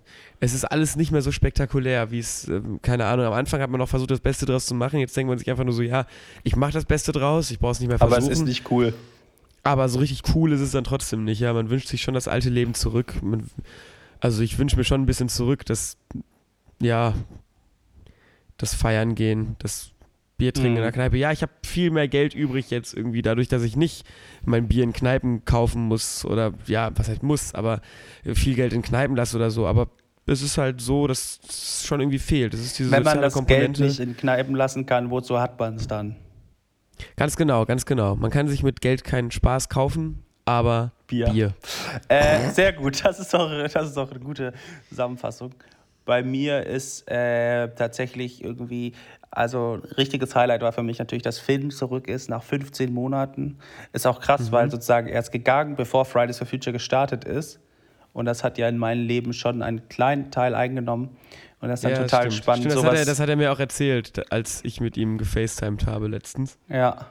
Es 0.44 0.54
ist 0.54 0.64
alles 0.64 0.96
nicht 0.96 1.12
mehr 1.12 1.22
so 1.22 1.30
spektakulär, 1.30 2.10
wie 2.10 2.18
es, 2.18 2.48
ähm, 2.48 2.80
keine 2.82 3.06
Ahnung, 3.06 3.26
am 3.26 3.32
Anfang 3.32 3.60
hat 3.60 3.70
man 3.70 3.78
noch 3.78 3.88
versucht, 3.88 4.10
das 4.10 4.18
Beste 4.18 4.44
draus 4.44 4.66
zu 4.66 4.74
machen. 4.74 4.98
Jetzt 4.98 5.16
denkt 5.16 5.28
man 5.28 5.38
sich 5.38 5.48
einfach 5.48 5.62
nur 5.62 5.72
so, 5.72 5.82
ja, 5.82 6.04
ich 6.42 6.56
mache 6.56 6.72
das 6.72 6.84
Beste 6.84 7.12
draus, 7.12 7.52
ich 7.52 7.60
brauche 7.60 7.70
es 7.72 7.78
nicht 7.80 7.88
mehr 7.88 7.98
versuchen. 7.98 8.20
Aber 8.20 8.26
es 8.32 8.38
ist 8.38 8.44
nicht 8.44 8.68
cool. 8.72 8.92
Aber 9.62 9.88
so 9.88 10.00
richtig 10.00 10.34
cool 10.34 10.50
ist 10.52 10.60
es 10.60 10.72
dann 10.72 10.82
trotzdem 10.82 11.22
nicht. 11.22 11.38
Ja, 11.38 11.52
man 11.52 11.70
wünscht 11.70 11.86
sich 11.86 12.02
schon 12.02 12.14
das 12.14 12.26
alte 12.26 12.50
Leben 12.50 12.74
zurück. 12.74 13.22
Man, 13.22 13.46
also 14.18 14.42
ich 14.42 14.58
wünsche 14.58 14.76
mir 14.76 14.82
schon 14.82 15.02
ein 15.02 15.06
bisschen 15.06 15.28
zurück, 15.28 15.64
das, 15.64 15.96
ja, 16.80 17.14
das 18.56 18.74
Feiern 18.74 19.14
gehen, 19.14 19.54
das 19.60 19.92
Bier 20.38 20.52
trinken 20.52 20.72
Mhm. 20.72 20.76
in 20.78 20.82
der 20.82 20.92
Kneipe. 20.92 21.16
Ja, 21.18 21.30
ich 21.30 21.42
habe 21.42 21.52
viel 21.64 21.92
mehr 21.92 22.08
Geld 22.08 22.34
übrig 22.34 22.70
jetzt 22.70 22.94
irgendwie, 22.94 23.22
dadurch, 23.22 23.46
dass 23.46 23.62
ich 23.62 23.76
nicht 23.76 24.04
mein 24.44 24.66
Bier 24.66 24.82
in 24.82 24.92
Kneipen 24.92 25.44
kaufen 25.44 25.82
muss 25.82 26.24
oder, 26.24 26.52
ja, 26.66 26.90
was 26.96 27.08
heißt 27.08 27.22
muss, 27.22 27.54
aber 27.54 27.80
viel 28.34 28.56
Geld 28.56 28.72
in 28.72 28.82
Kneipen 28.82 29.14
lasse 29.14 29.36
oder 29.36 29.52
so. 29.52 29.68
Aber 29.68 29.88
es 30.32 30.42
ist 30.42 30.58
halt 30.58 30.80
so, 30.80 31.06
dass 31.06 31.40
es 31.48 31.84
schon 31.86 32.00
irgendwie 32.00 32.18
fehlt. 32.18 32.52
Das 32.54 32.60
ist 32.60 32.78
diese 32.78 32.90
Wenn 32.90 33.02
man 33.02 33.20
das 33.20 33.34
Geld 33.34 33.46
Komponente. 33.46 33.82
nicht 33.84 34.00
in 34.00 34.16
Kneipen 34.16 34.54
lassen 34.54 34.86
kann, 34.86 35.10
wozu 35.10 35.38
hat 35.40 35.58
man 35.60 35.76
es 35.76 35.86
dann? 35.86 36.16
Ganz 37.16 37.36
genau, 37.36 37.64
ganz 37.64 37.84
genau. 37.86 38.16
Man 38.16 38.30
kann 38.30 38.48
sich 38.48 38.62
mit 38.62 38.80
Geld 38.80 39.04
keinen 39.04 39.30
Spaß 39.30 39.68
kaufen, 39.68 40.22
aber 40.44 40.92
Bier. 41.06 41.26
Bier. 41.30 41.54
Äh, 42.08 42.50
sehr 42.50 42.72
gut, 42.72 43.04
das 43.04 43.18
ist, 43.20 43.34
doch, 43.34 43.50
das 43.72 43.88
ist 43.88 43.96
doch 43.96 44.10
eine 44.10 44.20
gute 44.20 44.52
Zusammenfassung. 44.88 45.54
Bei 46.04 46.22
mir 46.22 46.66
ist 46.66 47.08
äh, 47.08 47.68
tatsächlich 47.74 48.42
irgendwie, 48.42 48.92
also 49.30 49.74
ein 49.82 49.92
richtiges 49.92 50.34
Highlight 50.34 50.60
war 50.62 50.72
für 50.72 50.82
mich 50.82 50.98
natürlich, 50.98 51.22
dass 51.22 51.38
Finn 51.38 51.70
zurück 51.70 52.08
ist 52.08 52.28
nach 52.28 52.42
15 52.42 52.92
Monaten. 52.92 53.58
Ist 53.92 54.06
auch 54.06 54.20
krass, 54.20 54.48
Mhm. 54.48 54.52
weil 54.52 54.70
sozusagen 54.70 55.06
er 55.08 55.20
ist 55.20 55.30
gegangen, 55.30 55.76
bevor 55.76 56.04
Fridays 56.04 56.38
for 56.38 56.46
Future 56.46 56.72
gestartet 56.72 57.24
ist. 57.24 57.60
Und 58.12 58.26
das 58.26 58.44
hat 58.44 58.58
ja 58.58 58.68
in 58.68 58.78
meinem 58.78 59.06
Leben 59.06 59.32
schon 59.32 59.62
einen 59.62 59.88
kleinen 59.88 60.30
Teil 60.30 60.54
eingenommen. 60.54 61.16
Und 61.60 61.68
das 61.68 61.80
ist 61.80 61.84
dann 61.84 61.92
Ja, 61.92 61.98
total 62.02 62.22
stimmt. 62.30 62.42
spannend. 62.42 62.64
Stimmt, 62.64 62.74
das, 62.74 62.84
hat 62.84 62.90
sowas, 62.90 63.00
er, 63.00 63.06
das 63.06 63.20
hat 63.20 63.28
er 63.28 63.36
mir 63.36 63.52
auch 63.52 63.60
erzählt, 63.60 64.32
als 64.32 64.64
ich 64.64 64.80
mit 64.80 64.96
ihm 64.96 65.16
gefacetimed 65.16 65.86
habe 65.86 66.08
letztens, 66.08 66.58
ja. 66.68 67.06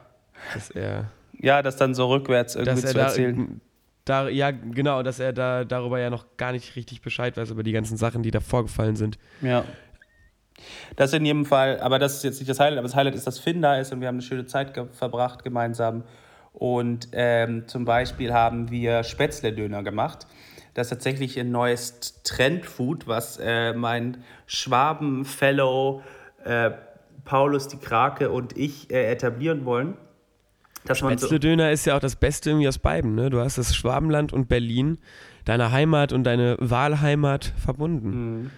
dass 0.54 0.70
er, 0.70 1.10
ja, 1.38 1.62
das 1.62 1.76
dann 1.76 1.94
so 1.94 2.08
rückwärts 2.08 2.54
irgendwie 2.54 2.82
zu 2.82 2.94
da, 2.94 3.00
erzählen. 3.04 3.60
da, 4.04 4.28
ja 4.28 4.50
genau, 4.50 5.02
dass 5.02 5.18
er 5.18 5.32
da 5.32 5.64
darüber 5.64 5.98
ja 5.98 6.10
noch 6.10 6.36
gar 6.36 6.52
nicht 6.52 6.76
richtig 6.76 7.00
Bescheid 7.00 7.36
weiß 7.36 7.50
über 7.50 7.62
die 7.62 7.72
ganzen 7.72 7.96
Sachen, 7.96 8.22
die 8.22 8.30
da 8.30 8.40
vorgefallen 8.40 8.96
sind. 8.96 9.18
Ja. 9.40 9.64
Das 10.96 11.12
in 11.12 11.24
jedem 11.24 11.46
Fall, 11.46 11.80
aber 11.80 11.98
das 11.98 12.16
ist 12.16 12.24
jetzt 12.24 12.38
nicht 12.38 12.48
das 12.50 12.60
Highlight, 12.60 12.78
aber 12.78 12.86
das 12.86 12.94
Highlight 12.94 13.14
ist, 13.14 13.26
dass 13.26 13.38
Finn 13.38 13.62
da 13.62 13.78
ist 13.78 13.92
und 13.92 14.00
wir 14.00 14.08
haben 14.08 14.16
eine 14.16 14.22
schöne 14.22 14.46
Zeit 14.46 14.74
ge 14.74 14.86
verbracht 14.92 15.42
gemeinsam. 15.42 16.04
Und 16.52 17.08
ähm, 17.12 17.66
zum 17.66 17.86
Beispiel 17.86 18.32
haben 18.34 18.70
wir 18.70 19.02
Spätzle-Döner 19.02 19.82
gemacht. 19.82 20.26
Das 20.74 20.86
ist 20.86 20.90
tatsächlich 20.90 21.38
ein 21.38 21.50
neues 21.50 22.22
Trendfood, 22.22 23.06
was 23.06 23.38
äh, 23.38 23.74
mein 23.74 24.24
Schwaben-Fellow 24.46 26.02
äh, 26.44 26.70
Paulus 27.24 27.68
die 27.68 27.76
Krake 27.76 28.30
und 28.30 28.56
ich 28.56 28.90
äh, 28.90 29.10
etablieren 29.10 29.64
wollen. 29.64 29.96
Dass 30.84 31.02
man 31.02 31.16
so, 31.16 31.26
Spätzle-Döner 31.26 31.70
ist 31.70 31.84
ja 31.84 31.96
auch 31.96 32.00
das 32.00 32.16
Beste 32.16 32.50
irgendwie 32.50 32.68
aus 32.68 32.78
beiden. 32.78 33.14
Ne? 33.14 33.30
Du 33.30 33.38
hast 33.38 33.58
das 33.58 33.74
Schwabenland 33.76 34.32
und 34.32 34.48
Berlin, 34.48 34.98
deine 35.44 35.70
Heimat 35.70 36.12
und 36.12 36.24
deine 36.24 36.56
Wahlheimat 36.58 37.52
verbunden. 37.56 38.50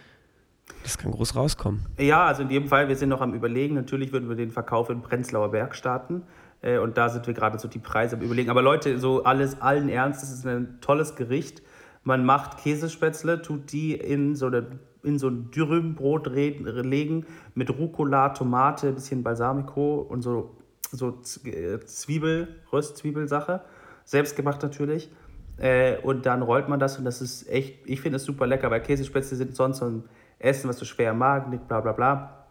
Das 0.83 0.99
kann 0.99 1.13
groß 1.13 1.35
rauskommen. 1.35 1.85
ja, 1.99 2.27
also 2.27 2.43
in 2.43 2.51
jedem 2.51 2.69
Fall, 2.69 2.89
wir 2.89 2.97
sind 2.97 3.09
noch 3.09 3.21
am 3.21 3.35
Überlegen. 3.35 3.75
Natürlich 3.75 4.13
würden 4.13 4.29
wir 4.29 4.37
den 4.37 4.51
Verkauf 4.51 4.89
in 4.89 5.03
Prenzlauer 5.03 5.51
Berg 5.51 5.75
starten. 5.75 6.23
Äh, 6.63 6.79
und 6.79 6.97
da 6.97 7.09
sind 7.09 7.27
wir 7.27 7.35
gerade 7.35 7.59
so 7.59 7.69
die 7.69 7.79
Preise 7.79 8.17
am 8.17 8.23
Überlegen. 8.23 8.51
Aber 8.51 8.63
Leute, 8.63 8.99
so 8.99 9.25
alles, 9.25 9.61
allen 9.61 9.89
Ernstes, 9.89 10.31
es 10.31 10.39
ist 10.39 10.47
ein 10.47 10.79
tolles 10.81 11.17
Gericht. 11.17 11.63
Man 12.05 12.25
macht 12.25 12.59
Käsespätzle, 12.59 13.41
tut 13.43 13.73
die 13.73 13.95
in 13.95 14.37
so, 14.37 14.47
eine, 14.47 14.67
in 15.03 15.19
so 15.19 15.29
ein 15.29 15.51
Dürümbrot 15.51 16.27
legen 16.27 17.27
mit 17.55 17.71
Rucola, 17.71 18.29
Tomate, 18.31 18.93
bisschen 18.93 19.23
Balsamico 19.23 20.01
und 20.09 20.23
so, 20.23 20.57
so 20.93 21.21
äh, 21.45 21.81
Zwiebel, 21.87 22.49
Röstzwiebelsache. 22.73 23.63
Selbstgemacht 24.05 24.63
natürlich. 24.63 25.09
Äh, 25.57 25.97
und 25.99 26.27
dann 26.27 26.43
rollt 26.43 26.69
man 26.69 26.79
das 26.81 26.99
und 26.99 27.05
das 27.05 27.23
ist 27.23 27.49
echt, 27.49 27.87
ich 27.87 28.01
finde 28.01 28.17
es 28.17 28.25
super 28.25 28.47
lecker, 28.47 28.71
weil 28.71 28.81
Käsespätzle 28.83 29.37
sind 29.37 29.55
sonst 29.57 29.79
so 29.79 29.87
ein 29.87 30.05
Essen, 30.41 30.69
was 30.69 30.79
so 30.79 30.85
schwer 30.85 31.13
im 31.13 31.19
Magen 31.19 31.53
liegt, 31.53 31.69
bla 31.69 31.81
bla 31.81 31.93
bla. 31.93 32.45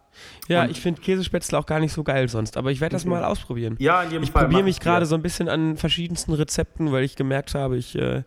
Ja, 0.48 0.64
Und- 0.64 0.72
ich 0.72 0.80
finde 0.82 1.02
Käsespätzle 1.02 1.58
auch 1.60 1.66
gar 1.66 1.80
nicht 1.80 1.92
so 1.94 2.04
geil 2.04 2.30
sonst, 2.30 2.56
aber 2.58 2.72
ich 2.72 2.80
werde 2.82 2.94
das 2.94 3.02
Okay. 3.04 3.10
mal 3.10 3.24
ausprobieren. 3.26 3.76
Ja, 3.80 4.02
in 4.04 4.12
jedem 4.12 4.24
Ich 4.24 4.32
Fall. 4.32 4.44
probiere 4.44 4.62
mach 4.62 4.66
mich 4.66 4.78
ich 4.78 4.82
gerade 4.82 5.02
dir. 5.02 5.08
so 5.08 5.16
ein 5.16 5.22
bisschen 5.22 5.50
an 5.50 5.76
verschiedensten 5.76 6.34
Rezepten, 6.34 6.92
weil 6.92 7.04
ich 7.04 7.16
gemerkt 7.16 7.56
habe, 7.56 7.78
ich, 7.78 7.96
äh, 7.98 8.24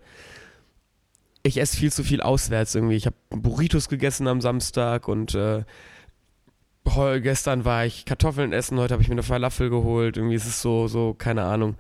ich 1.47 1.59
esse 1.59 1.77
viel 1.77 1.93
zu 1.93 2.03
viel 2.05 2.21
auswärts 2.21 2.75
irgendwie. 2.75 2.97
Ich 2.97 3.07
habe 3.07 3.17
Burritos 3.31 3.89
gegessen 3.89 4.29
am 4.29 4.41
Samstag 4.41 5.09
und 5.09 5.35
äh, 5.35 5.65
heu- 6.89 7.21
gestern 7.21 7.65
war 7.65 7.85
ich 7.87 8.05
Kartoffeln 8.05 8.53
essen, 8.53 8.79
heute 8.79 8.93
habe 8.95 9.03
ich 9.03 9.09
mir 9.09 9.15
eine 9.15 9.23
Falafel 9.23 9.71
geholt. 9.71 10.17
Irgendwie 10.17 10.37
ist 10.37 10.47
es 10.47 10.63
so, 10.63 10.89
so, 10.89 11.15
keine 11.15 11.43
Ahnung. 11.45 11.77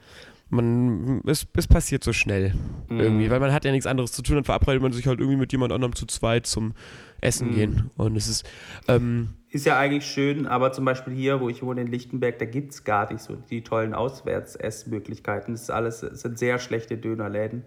Man, 0.49 1.23
es, 1.27 1.45
es 1.57 1.67
passiert 1.67 2.05
so 2.05 2.13
schnell 2.13 2.55
Mhm. 2.89 3.01
irgendwie, 3.01 3.31
weil 3.31 3.41
man 3.41 3.53
hat 3.53 3.65
ja 3.65 3.73
nichts 3.73 3.87
anderes 3.87 4.13
zu 4.13 4.23
tun, 4.23 4.37
dann 4.37 4.45
verabredet 4.45 4.81
man 4.81 4.93
sich 4.93 5.07
halt 5.09 5.19
irgendwie 5.19 5.39
mit 5.39 5.51
jemand 5.51 5.73
anderem 5.73 5.95
zu 5.97 6.07
zweit 6.07 6.47
zum 6.47 6.73
Essen 7.21 7.51
Mhm. 7.51 7.55
gehen. 7.55 7.91
Und 7.97 8.17
es 8.17 8.29
ist, 8.29 8.49
ähm, 8.87 9.31
Ist 9.51 9.67
ja 9.67 9.77
eigentlich 9.79 10.07
schön, 10.07 10.47
aber 10.47 10.71
zum 10.73 10.85
Beispiel 10.85 11.15
hier, 11.15 11.41
wo 11.41 11.49
ich 11.49 11.63
wohne 11.63 11.81
in 11.81 11.89
Lichtenberg, 11.89 12.39
da 12.39 12.45
gibt 12.45 12.73
es 12.75 12.85
gar 12.85 13.11
nicht 13.13 13.23
so 13.23 13.35
die 13.51 13.63
tollen 13.63 13.93
Auswärtsessmöglichkeiten. 13.95 15.55
Das 15.55 15.63
ist 15.63 15.71
alles, 15.71 16.03
es 16.03 16.21
sind 16.23 16.39
sehr 16.39 16.59
schlechte 16.59 16.97
Dönerläden. 16.97 17.65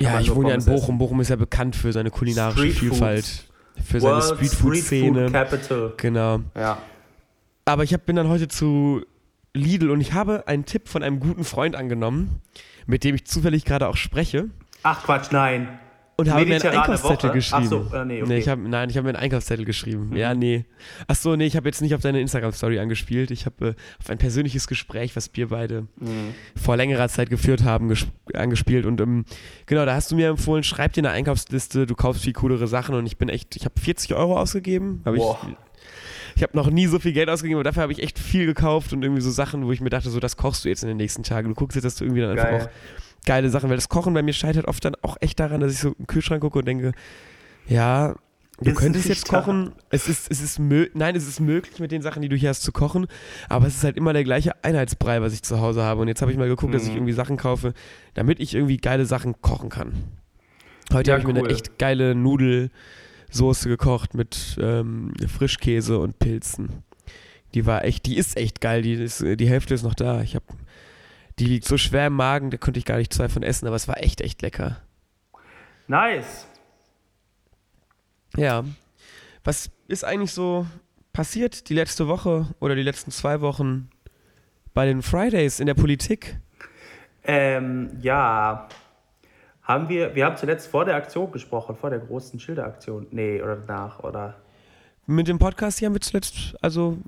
Ja, 0.00 0.20
ich 0.20 0.34
wohne 0.34 0.50
ja 0.50 0.54
in 0.56 0.64
Bochum. 0.64 0.98
Bochum 0.98 1.20
ist 1.20 1.28
ja 1.28 1.36
bekannt 1.36 1.76
für 1.76 1.92
seine 1.92 2.10
kulinarische 2.10 2.58
Street 2.58 2.74
Foods. 2.74 2.98
Vielfalt, 2.98 3.44
für 3.84 3.96
essen. 3.98 4.08
seine 4.08 4.22
Streetfood-Szene. 4.22 5.10
Street 5.10 5.24
Food 5.24 5.32
Capital. 5.32 5.92
Genau. 5.96 6.40
Ja. 6.54 6.78
Aber 7.64 7.82
ich 7.82 7.92
hab, 7.92 8.06
bin 8.06 8.16
dann 8.16 8.28
heute 8.28 8.48
zu 8.48 9.04
Lidl 9.54 9.90
und 9.90 10.00
ich 10.00 10.12
habe 10.12 10.46
einen 10.46 10.64
Tipp 10.64 10.88
von 10.88 11.02
einem 11.02 11.20
guten 11.20 11.44
Freund 11.44 11.74
angenommen, 11.74 12.40
mit 12.86 13.04
dem 13.04 13.14
ich 13.14 13.26
zufällig 13.26 13.64
gerade 13.64 13.88
auch 13.88 13.96
spreche. 13.96 14.50
Ach 14.82 15.02
Quatsch, 15.02 15.32
nein. 15.32 15.68
Und 16.18 16.30
habe 16.32 16.46
mir 16.46 16.54
einen 16.54 16.78
Einkaufszettel 16.78 17.28
Woche? 17.28 17.32
geschrieben. 17.38 17.62
Ach 17.64 17.68
so, 17.68 17.90
äh, 17.94 18.04
nee, 18.06 18.22
okay. 18.22 18.32
Mhm. 18.32 18.38
ich 18.38 18.48
hab, 18.48 18.58
nein, 18.58 18.88
ich 18.88 18.96
habe 18.96 19.04
mir 19.04 19.10
einen 19.14 19.22
Einkaufszettel 19.22 19.66
geschrieben. 19.66 20.16
Ja, 20.16 20.32
nee. 20.34 20.64
Ach 21.08 21.14
so, 21.14 21.36
nee, 21.36 21.44
ich 21.44 21.56
habe 21.56 21.68
jetzt 21.68 21.82
nicht 21.82 21.94
auf 21.94 22.00
deine 22.00 22.20
Instagram-Story 22.22 22.78
angespielt. 22.78 23.30
Ich 23.30 23.44
habe 23.44 23.68
äh, 23.68 23.74
auf 24.00 24.08
ein 24.08 24.16
persönliches 24.16 24.66
Gespräch, 24.66 25.14
was 25.14 25.30
wir 25.34 25.48
beide 25.48 25.82
Mhm. 26.00 26.32
vor 26.58 26.76
längerer 26.78 27.08
Zeit 27.08 27.28
geführt 27.28 27.64
haben, 27.64 27.90
ges- 27.92 28.06
angespielt. 28.34 28.86
Und 28.86 29.00
ähm, 29.02 29.24
genau, 29.66 29.84
da 29.84 29.94
hast 29.94 30.10
du 30.10 30.16
mir 30.16 30.28
empfohlen, 30.30 30.62
schreib 30.64 30.94
dir 30.94 31.02
eine 31.02 31.10
Einkaufsliste, 31.10 31.84
du 31.86 31.94
kaufst 31.94 32.22
viel 32.22 32.32
coolere 32.32 32.66
Sachen. 32.66 32.94
Und 32.94 33.04
ich 33.06 33.18
bin 33.18 33.28
echt, 33.28 33.54
ich 33.56 33.66
habe 33.66 33.78
40 33.78 34.14
Euro 34.14 34.38
ausgegeben. 34.40 35.02
Hab 35.04 35.12
ich, 35.14 35.20
Boah. 35.20 35.38
ich 36.34 36.42
habe 36.42 36.56
noch 36.56 36.70
nie 36.70 36.86
so 36.86 36.98
viel 36.98 37.12
Geld 37.12 37.28
ausgegeben, 37.28 37.58
aber 37.58 37.64
dafür 37.64 37.82
habe 37.82 37.92
ich 37.92 38.02
echt 38.02 38.18
viel 38.18 38.46
gekauft 38.46 38.94
und 38.94 39.02
irgendwie 39.02 39.20
so 39.22 39.30
Sachen, 39.30 39.66
wo 39.66 39.72
ich 39.72 39.82
mir 39.82 39.90
dachte, 39.90 40.08
so 40.08 40.18
das 40.18 40.38
kochst 40.38 40.64
du 40.64 40.70
jetzt 40.70 40.82
in 40.82 40.88
den 40.88 40.96
nächsten 40.96 41.24
Tagen. 41.24 41.48
Du 41.50 41.54
guckst 41.54 41.74
jetzt, 41.76 41.84
dass 41.84 41.96
du 41.96 42.04
irgendwie 42.04 42.22
dann 42.22 42.30
einfach 42.30 42.44
Geil. 42.48 42.62
auch 42.62 43.05
geile 43.26 43.50
Sachen, 43.50 43.68
weil 43.68 43.76
das 43.76 43.90
Kochen 43.90 44.14
bei 44.14 44.22
mir 44.22 44.32
scheitert 44.32 44.66
oft 44.66 44.82
dann 44.84 44.94
auch 45.02 45.16
echt 45.20 45.38
daran, 45.38 45.60
dass 45.60 45.72
ich 45.72 45.78
so 45.80 45.94
im 45.98 46.06
Kühlschrank 46.06 46.40
gucke 46.40 46.58
und 46.60 46.64
denke, 46.66 46.92
ja, 47.68 48.14
du 48.60 48.70
Ist 48.70 48.76
könntest 48.78 49.08
jetzt 49.08 49.28
kochen. 49.28 49.72
Es 49.90 50.08
ist, 50.08 50.30
es 50.30 50.40
ist 50.40 50.58
nein, 50.58 51.14
es 51.14 51.28
ist 51.28 51.40
möglich 51.40 51.78
mit 51.80 51.92
den 51.92 52.00
Sachen, 52.00 52.22
die 52.22 52.28
du 52.30 52.36
hier 52.36 52.48
hast, 52.48 52.62
zu 52.62 52.72
kochen, 52.72 53.06
aber 53.50 53.66
es 53.66 53.74
ist 53.76 53.84
halt 53.84 53.96
immer 53.98 54.12
der 54.14 54.24
gleiche 54.24 54.52
Einheitsbrei, 54.64 55.20
was 55.20 55.34
ich 55.34 55.42
zu 55.42 55.60
Hause 55.60 55.82
habe. 55.82 56.00
Und 56.00 56.08
jetzt 56.08 56.22
habe 56.22 56.32
ich 56.32 56.38
mal 56.38 56.48
geguckt, 56.48 56.72
dass 56.72 56.84
ich 56.84 56.90
Mhm. 56.90 56.96
irgendwie 56.96 57.12
Sachen 57.12 57.36
kaufe, 57.36 57.74
damit 58.14 58.40
ich 58.40 58.54
irgendwie 58.54 58.78
geile 58.78 59.04
Sachen 59.04 59.40
kochen 59.42 59.68
kann. 59.68 59.92
Heute 60.92 61.10
Ja, 61.10 61.18
habe 61.18 61.22
ich 61.22 61.26
mir 61.34 61.40
cool. 61.40 61.48
eine 61.48 61.54
echt 61.54 61.78
geile 61.78 62.14
Nudelsoße 62.14 63.68
gekocht 63.68 64.14
mit 64.14 64.56
ähm, 64.60 65.12
Frischkäse 65.26 65.98
und 65.98 66.18
Pilzen. 66.18 66.84
Die 67.54 67.66
war 67.66 67.84
echt, 67.84 68.06
die 68.06 68.16
ist 68.16 68.36
echt 68.36 68.60
geil. 68.60 68.82
Die, 68.82 68.92
ist, 68.94 69.20
die 69.22 69.48
Hälfte 69.48 69.74
ist 69.74 69.82
noch 69.82 69.94
da. 69.94 70.22
Ich 70.22 70.34
habe, 70.34 70.44
die 71.38 71.46
liegt 71.46 71.66
so 71.66 71.76
schwer 71.76 72.06
im 72.06 72.14
Magen, 72.14 72.50
da 72.50 72.56
konnte 72.56 72.78
ich 72.78 72.84
gar 72.84 72.96
nicht 72.96 73.12
zwei 73.12 73.28
von 73.28 73.42
essen, 73.42 73.66
aber 73.66 73.76
es 73.76 73.88
war 73.88 74.02
echt, 74.02 74.20
echt 74.20 74.42
lecker. 74.42 74.80
Nice. 75.86 76.46
Ja. 78.36 78.64
Was 79.44 79.70
ist 79.88 80.04
eigentlich 80.04 80.32
so 80.32 80.66
passiert 81.12 81.68
die 81.68 81.74
letzte 81.74 82.08
Woche 82.08 82.46
oder 82.60 82.74
die 82.74 82.82
letzten 82.82 83.10
zwei 83.10 83.40
Wochen 83.40 83.88
bei 84.74 84.86
den 84.86 85.02
Fridays 85.02 85.60
in 85.60 85.66
der 85.66 85.74
Politik? 85.74 86.38
Ähm, 87.24 87.98
ja. 88.00 88.68
Haben 89.62 89.88
wir, 89.88 90.14
wir 90.14 90.24
haben 90.24 90.36
zuletzt 90.36 90.68
vor 90.68 90.84
der 90.84 90.94
Aktion 90.94 91.32
gesprochen, 91.32 91.76
vor 91.76 91.90
der 91.90 91.98
großen 91.98 92.38
Schilderaktion. 92.38 93.06
Nee, 93.10 93.42
oder 93.42 93.56
danach, 93.56 94.00
oder? 94.00 94.36
Mit 95.06 95.28
dem 95.28 95.38
Podcast 95.38 95.78
hier 95.78 95.86
haben 95.86 95.94
wir 95.94 96.00
zuletzt, 96.00 96.56
also 96.60 96.98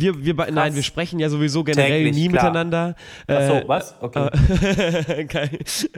wir, 0.00 0.24
wir 0.24 0.36
be- 0.36 0.48
nein, 0.52 0.74
wir 0.74 0.82
sprechen 0.82 1.18
ja 1.20 1.28
sowieso 1.28 1.64
generell 1.64 2.04
Täglich, 2.04 2.14
nie 2.16 2.28
klar. 2.28 2.44
miteinander. 2.44 2.94
Ach 3.26 3.46
so, 3.46 3.54
Äh, 3.54 3.64
was? 3.68 3.94
Okay, 4.00 4.28
äh, 4.28 5.48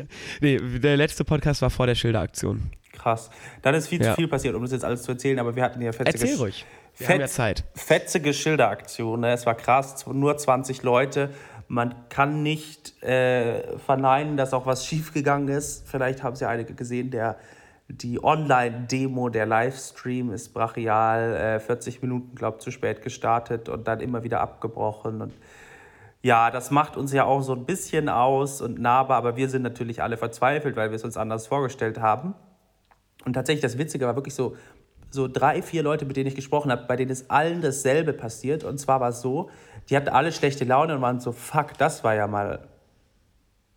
nee, 0.40 0.58
der 0.78 0.96
letzte 0.96 1.24
Podcast 1.24 1.62
war 1.62 1.70
vor 1.70 1.86
der 1.86 1.94
Schilderaktion. 1.94 2.70
krass. 2.92 3.30
Dann 3.62 3.74
ist 3.74 3.88
viel 3.88 4.02
Ja. 4.02 4.10
zu 4.10 4.16
viel 4.16 4.28
passiert, 4.28 4.54
um 4.54 4.62
das 4.62 4.72
jetzt 4.72 4.84
alles 4.84 5.02
zu 5.02 5.12
erzählen, 5.12 5.38
aber 5.38 5.54
wir 5.56 5.62
hatten 5.62 5.80
ja 5.82 5.92
fetzige, 5.92 6.18
Erzähl 6.24 6.36
ruhig. 6.38 6.64
Wir 6.98 7.08
haben 7.08 7.20
ja 7.20 7.26
Zeit. 7.26 7.64
fetzige 7.74 8.32
Schilderaktion. 8.32 9.20
Ne? 9.20 9.32
Es 9.32 9.44
war 9.44 9.54
krass, 9.54 10.06
nur 10.06 10.36
20 10.36 10.82
Leute. 10.82 11.28
Man 11.68 11.94
kann 12.08 12.42
nicht 12.42 13.02
äh, 13.02 13.76
verneinen, 13.78 14.36
dass 14.36 14.54
auch 14.54 14.64
was 14.66 14.86
schiefgegangen 14.86 15.48
ist. 15.48 15.86
Vielleicht 15.88 16.22
haben 16.22 16.32
es 16.34 16.40
ja 16.40 16.48
einige 16.48 16.72
gesehen, 16.74 17.10
der, 17.10 17.36
die 17.88 18.22
Online-Demo, 18.22 19.28
der 19.28 19.46
Livestream 19.46 20.32
ist 20.32 20.52
brachial, 20.52 21.36
äh, 21.36 21.60
40 21.60 22.02
Minuten, 22.02 22.34
glaube 22.34 22.56
ich, 22.58 22.64
zu 22.64 22.70
spät 22.70 23.02
gestartet 23.02 23.68
und 23.68 23.86
dann 23.86 24.00
immer 24.00 24.24
wieder 24.24 24.40
abgebrochen. 24.40 25.22
Und 25.22 25.32
ja, 26.22 26.50
das 26.50 26.70
macht 26.72 26.96
uns 26.96 27.12
ja 27.12 27.24
auch 27.24 27.42
so 27.42 27.52
ein 27.52 27.64
bisschen 27.64 28.08
aus 28.08 28.60
und 28.60 28.80
nahbar, 28.80 29.18
aber 29.18 29.36
wir 29.36 29.48
sind 29.48 29.62
natürlich 29.62 30.02
alle 30.02 30.16
verzweifelt, 30.16 30.74
weil 30.76 30.90
wir 30.90 30.96
es 30.96 31.04
uns 31.04 31.16
anders 31.16 31.46
vorgestellt 31.46 32.00
haben. 32.00 32.34
Und 33.24 33.34
tatsächlich, 33.34 33.62
das 33.62 33.78
Witzige 33.78 34.06
war 34.06 34.16
wirklich 34.16 34.34
so, 34.34 34.56
so 35.10 35.28
drei, 35.28 35.62
vier 35.62 35.84
Leute, 35.84 36.04
mit 36.04 36.16
denen 36.16 36.26
ich 36.26 36.34
gesprochen 36.34 36.72
habe, 36.72 36.86
bei 36.86 36.96
denen 36.96 37.10
ist 37.10 37.30
allen 37.30 37.62
dasselbe 37.62 38.12
passiert. 38.12 38.64
Und 38.64 38.78
zwar 38.78 39.00
war 39.00 39.10
es 39.10 39.20
so, 39.20 39.50
die 39.88 39.96
hatten 39.96 40.08
alle 40.08 40.32
schlechte 40.32 40.64
Laune 40.64 40.96
und 40.96 41.02
waren 41.02 41.20
so, 41.20 41.30
fuck, 41.30 41.78
das 41.78 42.02
war 42.02 42.16
ja 42.16 42.26
mal 42.26 42.66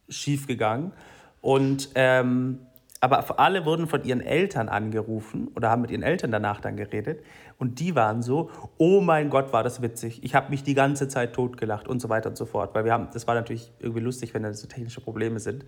schief 0.09 0.47
gegangen. 0.47 0.93
Und 1.41 1.89
ähm, 1.93 2.59
aber 3.01 3.39
alle 3.39 3.65
wurden 3.65 3.88
von 3.88 4.03
ihren 4.03 4.22
Eltern 4.22 4.68
angerufen 4.68 5.50
oder 5.56 5.70
haben 5.70 5.82
mit 5.82 5.91
ihren 5.91 6.03
Eltern 6.03 6.32
danach 6.32 6.60
dann 6.60 6.75
geredet. 6.75 7.24
Und 7.58 7.79
die 7.79 7.96
waren 7.96 8.22
so, 8.22 8.50
oh 8.77 9.00
mein 9.00 9.29
Gott, 9.29 9.53
war 9.53 9.63
das 9.63 9.82
witzig. 9.82 10.24
Ich 10.24 10.36
habe 10.36 10.50
mich 10.50 10.63
die 10.63 10.74
ganze 10.74 11.08
Zeit 11.08 11.34
totgelacht 11.34 11.88
und 11.88 12.01
so 12.01 12.10
weiter 12.10 12.29
und 12.29 12.36
so 12.36 12.46
fort. 12.46 12.75
Weil 12.75 12.84
wir 12.84 12.91
haben, 12.91 13.08
das 13.13 13.25
war 13.25 13.36
natürlich 13.36 13.72
irgendwie 13.79 14.01
lustig, 14.01 14.34
wenn 14.34 14.44
da 14.44 14.53
so 14.53 14.68
technische 14.68 15.00
Probleme 15.00 15.39
sind. 15.39 15.65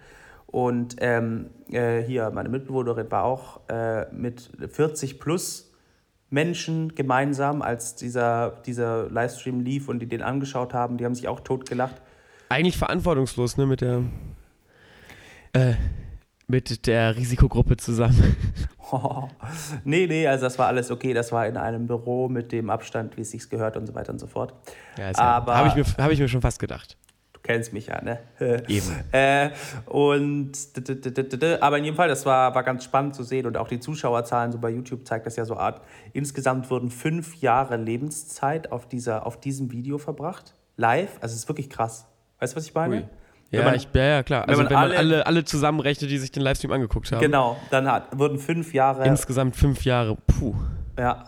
Und 0.48 0.98
ähm, 1.00 1.52
äh, 1.70 2.02
hier, 2.02 2.30
meine 2.32 2.50
Mitbewohnerin 2.50 3.10
war 3.10 3.24
auch 3.24 3.62
äh, 3.70 4.12
mit 4.14 4.50
40 4.70 5.20
plus 5.22 5.72
Menschen 6.30 6.96
gemeinsam, 6.96 7.62
als 7.62 7.96
dieser, 7.96 8.62
dieser 8.66 9.10
Livestream 9.10 9.62
lief 9.62 9.88
und 9.88 10.00
die 10.00 10.08
den 10.08 10.22
angeschaut 10.22 10.74
haben. 10.74 10.98
Die 10.98 11.06
haben 11.06 11.16
sich 11.16 11.30
auch 11.30 11.40
totgelacht. 11.40 12.02
Eigentlich 12.50 12.78
verantwortungslos, 12.78 13.56
ne, 13.56 13.66
mit 13.66 13.80
der 13.80 14.04
äh, 15.54 15.74
mit 16.52 16.86
der 16.86 17.16
Risikogruppe 17.16 17.78
zusammen. 17.78 18.36
nee, 19.84 20.06
nee, 20.06 20.28
also 20.28 20.46
das 20.46 20.60
war 20.60 20.68
alles 20.68 20.92
okay. 20.92 21.14
Das 21.14 21.32
war 21.32 21.48
in 21.48 21.58
einem 21.58 21.88
Büro 21.88 22.30
mit 22.30 22.52
dem 22.52 22.70
Abstand, 22.70 23.18
wie 23.18 23.22
es 23.22 23.32
sich 23.32 23.50
gehört 23.50 23.78
und 23.78 23.88
so 23.88 23.96
weiter 23.96 24.12
und 24.12 24.20
so 24.20 24.28
fort. 24.28 24.54
Ja, 24.98 25.12
Aber- 25.18 25.56
habe 25.56 25.70
ich, 25.70 25.76
mir- 25.76 26.04
hab 26.04 26.12
ich 26.12 26.20
mir 26.20 26.28
schon 26.28 26.42
fast 26.42 26.60
gedacht. 26.60 26.98
Du 27.34 27.40
kennst 27.42 27.74
mich 27.74 27.88
ja, 27.88 28.00
ne? 28.04 28.20
Eben. 28.68 28.86
Äh, 29.12 29.50
und 29.86 30.52
aber 31.60 31.78
in 31.80 31.84
jedem 31.86 31.96
Fall, 31.96 32.08
das 32.08 32.24
war, 32.26 32.54
war 32.54 32.64
ganz 32.64 32.84
spannend 32.84 33.16
zu 33.16 33.24
sehen 33.24 33.48
und 33.48 33.58
auch 33.58 33.68
die 33.68 33.80
Zuschauerzahlen 33.80 34.52
so 34.52 34.60
bei 34.60 34.70
YouTube 34.70 35.08
zeigt 35.08 35.26
das 35.26 35.38
ja 35.38 35.46
so 35.46 35.58
Art. 35.58 35.82
Insgesamt 36.14 36.70
wurden 36.70 36.92
fünf 36.92 37.38
Jahre 37.42 37.78
Lebenszeit 37.78 38.72
auf, 38.72 38.88
dieser, 38.88 39.26
auf 39.26 39.40
diesem 39.40 39.72
Video 39.72 39.98
verbracht. 39.98 40.54
Live. 40.78 41.14
Also 41.22 41.34
es 41.34 41.42
ist 41.44 41.48
wirklich 41.50 41.70
krass. 41.70 42.06
Weißt 42.40 42.54
du, 42.54 42.58
was 42.58 42.66
ich 42.66 42.74
meine? 42.76 42.96
Ui. 42.96 43.04
Wenn 43.52 43.60
Ja, 43.60 43.66
man- 43.66 43.76
ich, 43.76 43.88
ja, 43.94 44.04
ja, 44.04 44.24
klar. 44.24 44.44
wenn 44.44 44.50
Also 44.52 44.64
man 44.64 44.70
wenn 44.70 44.76
man 44.78 44.84
alle- 44.90 44.98
alle, 44.98 45.26
alle 45.28 45.44
zusammenrechnet, 45.44 46.10
die 46.10 46.18
sich 46.18 46.32
den 46.32 46.42
Livestream 46.42 46.72
angeguckt 46.72 47.12
haben. 47.12 47.20
Genau, 47.20 47.58
dann 47.70 47.86
hat, 47.92 48.18
wurden 48.18 48.40
fünf 48.40 48.74
Jahre. 48.74 49.06
Insgesamt 49.06 49.56
fünf 49.58 49.84
Jahre. 49.84 50.16
Puh. 50.28 50.56
Ja. 50.98 51.26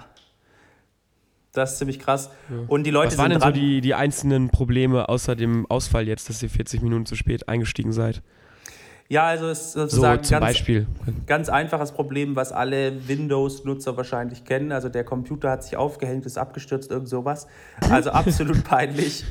Das 1.51 1.73
ist 1.73 1.77
ziemlich 1.79 1.99
krass. 1.99 2.31
Und 2.67 2.85
die 2.85 2.91
Leute 2.91 3.11
Was 3.11 3.17
waren 3.19 3.25
sind 3.31 3.33
denn 3.33 3.39
so 3.41 3.51
dran. 3.51 3.53
die, 3.53 3.81
die 3.81 3.93
einzelnen 3.93 4.49
Probleme 4.49 5.07
außer 5.07 5.35
dem 5.35 5.67
Ausfall 5.69 6.07
jetzt, 6.07 6.27
dass 6.29 6.41
ihr 6.41 6.49
40 6.49 6.81
Minuten 6.81 7.05
zu 7.05 7.15
spät 7.15 7.47
eingestiegen 7.47 7.91
seid? 7.91 8.23
Ja, 9.09 9.25
also 9.25 9.47
es 9.47 9.59
ist 9.59 9.73
So 9.73 9.79
sozusagen 9.81 10.23
zum 10.23 10.39
ganz, 10.39 10.45
Beispiel. 10.45 10.87
ganz 11.27 11.49
einfaches 11.49 11.91
Problem, 11.91 12.35
was 12.35 12.51
alle 12.51 13.07
Windows-Nutzer 13.07 13.95
wahrscheinlich 13.97 14.43
kennen. 14.45 14.71
Also 14.71 14.89
der 14.89 15.03
Computer 15.03 15.51
hat 15.51 15.63
sich 15.63 15.77
aufgehängt, 15.77 16.25
ist 16.25 16.37
abgestürzt, 16.37 16.89
irgend 16.89 17.09
sowas. 17.09 17.47
Also 17.89 18.09
absolut 18.11 18.63
peinlich. 18.63 19.23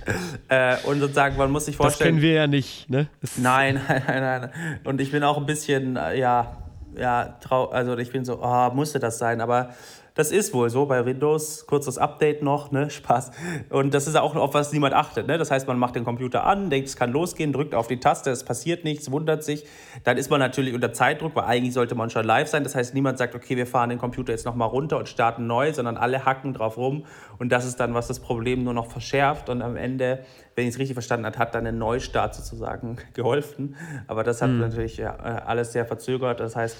Äh, 0.49 0.77
und 0.85 1.01
sozusagen, 1.01 1.37
man 1.37 1.51
muss 1.51 1.65
sich 1.65 1.77
Das 1.77 1.85
vorstellen. 1.85 2.11
kennen 2.17 2.23
wir 2.23 2.33
ja 2.33 2.47
nicht, 2.47 2.89
ne? 2.91 3.09
Das 3.21 3.39
Nein, 3.39 3.81
nein, 3.89 4.03
nein, 4.07 4.41
nein. 4.43 4.51
Und 4.85 5.01
ich 5.01 5.11
bin 5.11 5.25
auch 5.25 5.39
ein 5.39 5.47
bisschen, 5.47 5.97
äh, 5.97 6.19
ja, 6.19 6.59
ja, 6.97 7.39
trau 7.41 7.67
also 7.71 7.97
ich 7.97 8.13
bin 8.13 8.25
so, 8.25 8.39
oh, 8.43 8.71
musste 8.75 8.99
das 9.01 9.19
sein, 9.19 9.41
aber 9.41 9.71
das 10.15 10.31
ist 10.31 10.53
wohl 10.53 10.69
so 10.69 10.87
bei 10.87 11.07
Windows. 11.07 11.67
Kurzes 11.67 11.97
Update 11.97 12.43
noch, 12.43 12.71
ne? 12.71 12.91
Spaß. 12.91 13.31
Und 13.71 13.95
das 13.95 14.07
ist 14.07 14.17
auch 14.17 14.35
auf 14.37 14.55
was 14.55 14.73
niemand 14.73 14.95
achtet, 14.95 15.27
ne? 15.27 15.39
Das 15.39 15.51
heißt, 15.51 15.67
man 15.67 15.79
macht 15.79 15.97
den 15.97 16.05
Computer 16.05 16.45
an, 16.45 16.71
denkt, 16.71 16.89
es 16.89 16.97
kann 16.97 17.13
losgehen, 17.13 17.53
drückt 17.53 17.75
auf 17.75 17.87
die 17.87 17.99
Taste, 17.99 18.31
es 18.31 18.45
passiert 18.45 18.85
nichts, 18.85 19.11
wundert 19.11 19.43
sich. 19.43 19.65
Dann 20.05 20.19
ist 20.19 20.31
man 20.31 20.41
natürlich 20.41 20.75
unter 20.75 20.93
Zeitdruck, 20.93 21.35
weil 21.35 21.45
eigentlich 21.45 21.75
sollte 21.75 21.95
man 21.95 22.11
schon 22.11 22.25
live 22.25 22.49
sein. 22.49 22.63
Das 22.63 22.75
heißt, 22.75 22.95
niemand 22.95 23.19
sagt, 23.19 23.35
okay, 23.35 23.57
wir 23.57 23.67
fahren 23.67 23.89
den 23.89 23.99
Computer 23.99 24.33
jetzt 24.33 24.45
nochmal 24.45 24.69
runter 24.69 24.99
und 24.99 25.09
starten 25.09 25.47
neu, 25.47 25.73
sondern 25.73 25.97
alle 25.97 26.25
hacken 26.25 26.53
drauf 26.53 26.77
rum. 26.77 27.05
Und 27.39 27.51
das 27.51 27.65
ist 27.65 27.81
dann, 27.81 27.95
was 27.95 28.09
das 28.09 28.21
Problem 28.21 28.65
nur 28.65 28.75
noch 28.75 28.91
verschärft. 28.91 29.49
Und 29.49 29.63
am 29.63 29.77
Ende, 29.77 30.25
wenn 30.57 30.67
ich 30.67 30.75
es 30.75 30.79
richtig 30.79 30.95
verstanden 30.95 31.27
habe, 31.27 31.39
hat 31.39 31.55
dann 31.55 31.67
ein 31.67 31.79
Neustart 31.79 32.35
sozusagen 32.35 32.99
geholfen. 33.15 33.77
Aber 34.07 34.25
das 34.25 34.43
hat 34.43 34.51
natürlich 34.51 34.99
ja, 34.99 35.15
äh, 35.15 35.43
alles 35.47 35.73
sehr 35.73 35.87
verzögert. 35.87 36.41
Das 36.41 36.55
heißt, 36.57 36.77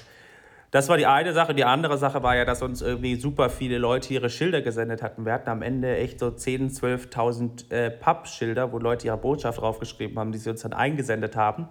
das 0.73 0.89
war 0.89 0.97
die 0.97 1.05
eine 1.05 1.33
Sache. 1.33 1.53
Die 1.53 1.65
andere 1.65 1.99
Sache 1.99 2.23
war 2.23 2.35
ja, 2.35 2.45
dass 2.45 2.63
uns 2.63 2.81
irgendwie 2.81 3.15
super 3.15 3.51
viele 3.51 3.77
Leute 3.77 4.11
ihre 4.11 4.31
Schilder 4.31 4.63
gesendet 4.63 5.03
hatten. 5.03 5.23
Wir 5.23 5.31
hatten 5.31 5.47
am 5.51 5.61
Ende 5.61 5.95
echt 5.97 6.19
so 6.19 6.29
10.000, 6.29 7.11
12.000 7.11 7.71
äh, 7.71 7.91
Pappschilder, 7.91 8.71
wo 8.71 8.79
Leute 8.79 9.05
ihre 9.05 9.17
Botschaft 9.17 9.61
draufgeschrieben 9.61 10.17
haben, 10.17 10.31
die 10.31 10.39
sie 10.39 10.49
uns 10.49 10.63
dann 10.63 10.73
eingesendet 10.73 11.35
haben. 11.35 11.67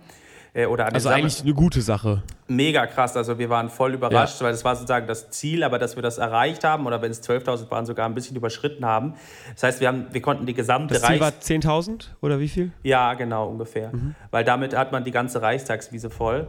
Äh, 0.54 0.66
oder 0.66 0.94
also 0.94 1.08
eigentlich 1.08 1.42
eine 1.42 1.52
gute 1.52 1.82
Sache. 1.82 2.22
mega 2.46 2.86
krass. 2.86 3.16
Also 3.16 3.40
wir 3.40 3.50
waren 3.50 3.70
voll 3.70 3.94
überrascht, 3.94 4.40
weil 4.40 4.52
das 4.52 4.64
war 4.64 4.76
sozusagen 4.76 5.08
das 5.08 5.30
Ziel, 5.30 5.64
aber 5.64 5.80
dass 5.80 5.96
wir 5.96 6.02
das 6.04 6.18
erreicht 6.18 6.62
haben 6.62 6.86
oder 6.86 7.02
wenn 7.02 7.10
es 7.10 7.28
12.000 7.28 7.72
waren, 7.72 7.86
sogar 7.86 8.06
ein 8.06 8.14
bisschen 8.14 8.36
überschritten 8.36 8.84
haben. 8.84 9.14
Das 9.54 9.64
heißt, 9.64 9.80
wir, 9.80 9.88
haben, 9.88 10.06
wir 10.12 10.22
konnten 10.22 10.46
die 10.46 10.54
gesamte 10.54 10.94
Das 10.94 11.02
Ziel 11.02 11.18
war 11.18 11.32
Reichs... 11.32 11.50
10.000 11.50 12.10
oder 12.20 12.38
wie 12.38 12.48
viel? 12.48 12.70
Ja, 12.84 13.14
genau, 13.14 13.48
ungefähr. 13.48 13.90
Weil 14.30 14.44
damit 14.44 14.76
hat 14.76 14.92
man 14.92 15.02
die 15.02 15.10
ganze 15.10 15.42
Reichstagswiese 15.42 16.08
voll. 16.08 16.46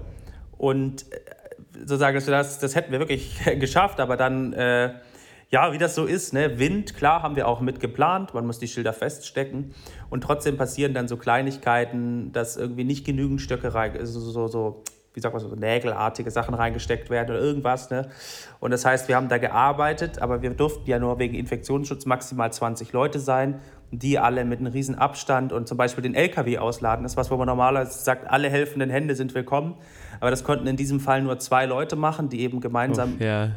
Und 0.59 1.11
äh, 1.11 1.17
sozusagen, 1.79 2.15
dass 2.15 2.27
wir 2.27 2.31
das, 2.31 2.59
das 2.59 2.75
hätten 2.75 2.91
wir 2.91 2.99
wirklich 2.99 3.39
geschafft, 3.59 3.99
aber 3.99 4.17
dann, 4.17 4.53
äh, 4.53 4.93
ja, 5.49 5.71
wie 5.71 5.77
das 5.77 5.95
so 5.95 6.05
ist, 6.05 6.33
ne? 6.33 6.57
Wind, 6.57 6.95
klar, 6.95 7.21
haben 7.21 7.35
wir 7.35 7.47
auch 7.47 7.61
mit 7.61 7.79
geplant, 7.79 8.33
man 8.33 8.45
muss 8.45 8.59
die 8.59 8.67
Schilder 8.67 8.93
feststecken 8.93 9.73
und 10.09 10.21
trotzdem 10.21 10.57
passieren 10.57 10.93
dann 10.93 11.07
so 11.07 11.17
Kleinigkeiten, 11.17 12.31
dass 12.31 12.57
irgendwie 12.57 12.83
nicht 12.83 13.05
genügend 13.05 13.41
Stöcke 13.41 13.73
rein, 13.73 13.93
so, 14.05 14.19
so, 14.19 14.47
so 14.47 14.83
wie 15.13 15.19
sagt 15.19 15.33
man 15.33 15.43
so, 15.43 15.49
so 15.49 15.55
nägelartige 15.55 16.31
Sachen 16.31 16.55
reingesteckt 16.55 17.11
werden 17.11 17.35
oder 17.35 17.39
irgendwas, 17.39 17.91
ne? 17.91 18.09
Und 18.59 18.71
das 18.71 18.83
heißt, 18.83 19.07
wir 19.07 19.15
haben 19.15 19.29
da 19.29 19.37
gearbeitet, 19.37 20.19
aber 20.19 20.41
wir 20.41 20.49
durften 20.51 20.89
ja 20.89 20.97
nur 20.97 21.19
wegen 21.19 21.35
Infektionsschutz 21.35 22.05
maximal 22.05 22.51
20 22.51 22.93
Leute 22.93 23.19
sein 23.19 23.59
die 23.95 24.17
alle 24.17 24.43
mit 24.43 24.59
einem 24.59 24.71
riesen 24.71 24.95
Abstand 24.95 25.53
und 25.53 25.67
zum 25.67 25.77
Beispiel 25.77 26.01
den 26.01 26.15
LKW 26.15 26.57
ausladen. 26.57 27.03
Das 27.03 27.13
ist 27.13 27.17
was, 27.17 27.29
wo 27.29 27.37
man 27.37 27.45
normalerweise 27.45 28.03
sagt, 28.03 28.27
alle 28.27 28.49
helfenden 28.49 28.89
Hände 28.89 29.15
sind 29.15 29.35
willkommen. 29.35 29.75
Aber 30.19 30.31
das 30.31 30.43
konnten 30.43 30.67
in 30.67 30.75
diesem 30.77 30.99
Fall 30.99 31.21
nur 31.21 31.39
zwei 31.39 31.65
Leute 31.65 31.95
machen, 31.95 32.29
die 32.29 32.41
eben 32.41 32.59
gemeinsam 32.61 33.15
Ja. 33.19 33.49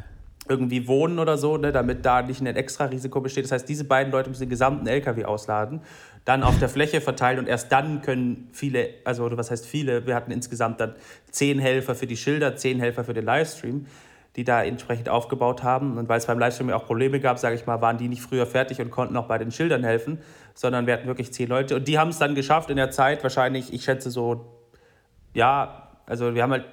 irgendwie 0.49 0.87
wohnen 0.87 1.19
oder 1.19 1.37
so, 1.37 1.57
ne, 1.57 1.71
damit 1.73 2.05
da 2.05 2.21
nicht 2.21 2.39
ein 2.39 2.47
extra 2.47 2.85
Risiko 2.85 3.19
besteht. 3.19 3.43
Das 3.43 3.51
heißt, 3.51 3.67
diese 3.67 3.83
beiden 3.83 4.11
Leute 4.13 4.29
müssen 4.29 4.43
den 4.43 4.49
gesamten 4.49 4.87
LKW 4.87 5.25
ausladen, 5.25 5.81
dann 6.23 6.41
auf 6.43 6.57
der 6.59 6.69
Fläche 6.69 7.01
verteilen 7.01 7.39
und 7.39 7.47
erst 7.47 7.71
dann 7.71 8.01
können 8.01 8.49
viele, 8.53 8.89
also 9.03 9.23
oder 9.25 9.37
was 9.37 9.51
heißt 9.51 9.65
viele, 9.65 10.07
wir 10.07 10.15
hatten 10.15 10.31
insgesamt 10.31 10.79
dann 10.79 10.95
zehn 11.31 11.59
Helfer 11.59 11.95
für 11.95 12.07
die 12.07 12.15
Schilder, 12.17 12.55
zehn 12.55 12.79
Helfer 12.79 13.03
für 13.03 13.13
den 13.13 13.25
Livestream, 13.25 13.87
die 14.37 14.43
da 14.43 14.63
entsprechend 14.63 15.09
aufgebaut 15.09 15.63
haben. 15.63 15.97
Und 15.97 16.07
weil 16.07 16.17
es 16.19 16.27
beim 16.27 16.39
Livestream 16.39 16.69
ja 16.69 16.75
auch 16.75 16.85
Probleme 16.85 17.19
gab, 17.19 17.39
sage 17.39 17.55
ich 17.55 17.65
mal, 17.65 17.81
waren 17.81 17.97
die 17.97 18.07
nicht 18.07 18.21
früher 18.21 18.45
fertig 18.45 18.79
und 18.79 18.91
konnten 18.91 19.17
auch 19.17 19.25
bei 19.27 19.37
den 19.37 19.51
Schildern 19.51 19.83
helfen, 19.83 20.19
sondern 20.53 20.85
wir 20.85 20.93
hatten 20.93 21.07
wirklich 21.07 21.33
zehn 21.33 21.49
Leute. 21.49 21.75
Und 21.75 21.87
die 21.87 21.97
haben 21.97 22.09
es 22.09 22.19
dann 22.19 22.35
geschafft 22.35 22.69
in 22.69 22.77
der 22.77 22.91
Zeit, 22.91 23.23
wahrscheinlich, 23.23 23.73
ich 23.73 23.83
schätze 23.83 24.11
so, 24.11 24.45
ja, 25.33 25.86
also 26.07 26.33
wir 26.33 26.41
haben 26.41 26.51
halt 26.51 26.65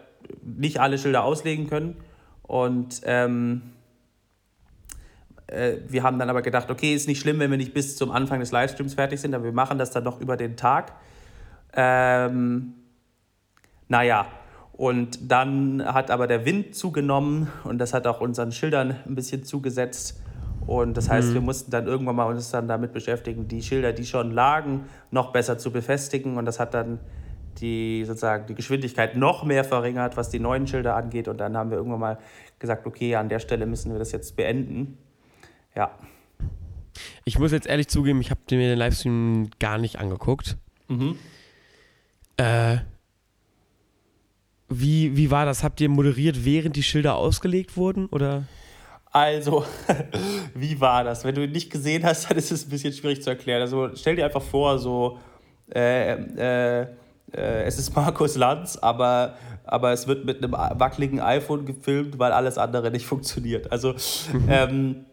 nicht 0.43 0.81
alle 0.81 0.97
Schilder 0.97 1.25
auslegen 1.25 1.69
können. 1.69 1.97
Und 2.43 3.03
ähm, 3.05 3.63
äh, 5.47 5.77
wir 5.89 6.03
haben 6.03 6.19
dann 6.19 6.31
aber 6.31 6.43
gedacht, 6.43 6.71
okay, 6.71 6.95
ist 6.95 7.09
nicht 7.09 7.21
schlimm, 7.21 7.39
wenn 7.41 7.51
wir 7.51 7.59
nicht 7.59 7.75
bis 7.75 7.97
zum 7.97 8.11
Anfang 8.11 8.41
des 8.41 8.53
Livestreams 8.53 8.95
fertig 8.95 9.21
sind, 9.21 9.35
aber 9.35 9.45
wir 9.45 9.53
machen 9.53 9.79
das 9.79 9.91
dann 9.91 10.05
noch 10.05 10.21
über 10.21 10.37
den 10.37 10.57
Tag. 10.57 10.93
Ähm, 11.75 12.75
naja, 13.89 14.27
und 14.73 15.31
dann 15.31 15.85
hat 15.85 16.11
aber 16.11 16.27
der 16.27 16.45
Wind 16.45 16.75
zugenommen 16.75 17.49
und 17.65 17.79
das 17.79 17.95
hat 17.95 18.07
auch 18.07 18.21
unseren 18.21 18.53
Schildern 18.53 18.97
ein 19.07 19.15
bisschen 19.15 19.45
zugesetzt. 19.45 20.21
Und 20.67 20.97
das 20.97 21.11
heißt, 21.11 21.35
wir 21.35 21.43
mussten 21.43 21.71
dann 21.71 21.87
irgendwann 21.87 22.17
mal 22.17 22.25
uns 22.25 22.51
dann 22.51 22.67
damit 22.67 22.93
beschäftigen, 22.95 23.49
die 23.49 23.63
Schilder, 23.63 23.93
die 23.93 24.07
schon 24.07 24.31
lagen, 24.31 24.87
noch 25.11 25.31
besser 25.31 25.59
zu 25.59 25.71
befestigen. 25.71 26.39
Und 26.39 26.47
das 26.47 26.59
hat 26.59 26.73
dann 26.73 27.01
die, 27.61 28.05
sozusagen, 28.05 28.47
die 28.47 28.55
Geschwindigkeit 28.55 29.17
noch 29.17 29.45
mehr 29.45 29.65
verringert, 29.65 30.17
was 30.17 30.31
die 30.31 30.39
neuen 30.39 30.67
Schilder 30.67 30.97
angeht. 30.97 31.29
Und 31.29 31.39
dann 31.39 31.57
haben 31.57 31.71
wir 31.71 31.79
irgendwann 31.79 32.01
mal 32.01 32.19
gesagt, 32.59 32.87
okay, 32.87 33.17
an 33.17 33.29
der 33.29 33.39
Stelle 33.39 33.67
müssen 33.67 33.93
wir 33.93 33.99
das 33.99 34.13
jetzt 34.13 34.37
beenden. 34.37 34.99
Ja. 35.75 35.91
Ich 37.25 37.39
muss 37.39 37.53
jetzt 37.53 37.67
ehrlich 37.67 37.89
zugeben, 37.89 38.21
ich 38.21 38.31
habe 38.31 38.41
mir 38.51 38.69
den 38.69 38.79
Livestream 38.79 39.51
gar 39.59 39.79
nicht 39.79 39.99
angeguckt. 39.99 40.57
Mhm. 40.89 41.19
Äh, 42.37 42.79
wie, 44.69 45.17
wie 45.17 45.31
war 45.31 45.45
das? 45.45 45.63
Habt 45.63 45.81
ihr 45.81 45.89
moderiert, 45.89 46.45
während 46.45 46.77
die 46.77 46.83
Schilder 46.83 47.17
ausgelegt 47.17 47.77
wurden? 47.77 48.07
Oder? 48.07 48.45
Also, 49.11 49.65
wie 50.55 50.81
war 50.81 51.05
das? 51.05 51.25
Wenn 51.25 51.37
du 51.37 51.47
nicht 51.47 51.71
gesehen 51.71 52.05
hast, 52.05 52.25
dann 52.31 52.37
ist 52.37 52.51
es 52.51 52.67
ein 52.67 52.71
bisschen 52.71 52.93
schwierig 52.93 53.23
zu 53.23 53.31
erklären. 53.31 53.61
Also 53.61 53.91
stell 53.95 54.17
dir 54.17 54.25
einfach 54.25 54.43
vor, 54.43 54.79
so 54.79 55.19
äh, 55.73 56.15
äh, 56.15 56.87
äh, 57.35 57.65
es 57.65 57.79
ist 57.79 57.95
Markus 57.97 58.37
Lanz, 58.37 58.77
aber, 58.77 59.35
aber 59.65 59.93
es 59.93 60.07
wird 60.07 60.25
mit 60.25 60.43
einem 60.43 60.53
wackeligen 60.53 61.21
iPhone 61.21 61.65
gefilmt, 61.65 62.19
weil 62.19 62.33
alles 62.33 62.59
andere 62.59 62.91
nicht 62.91 63.07
funktioniert. 63.07 63.71
Also 63.73 63.95
ähm, 64.49 65.07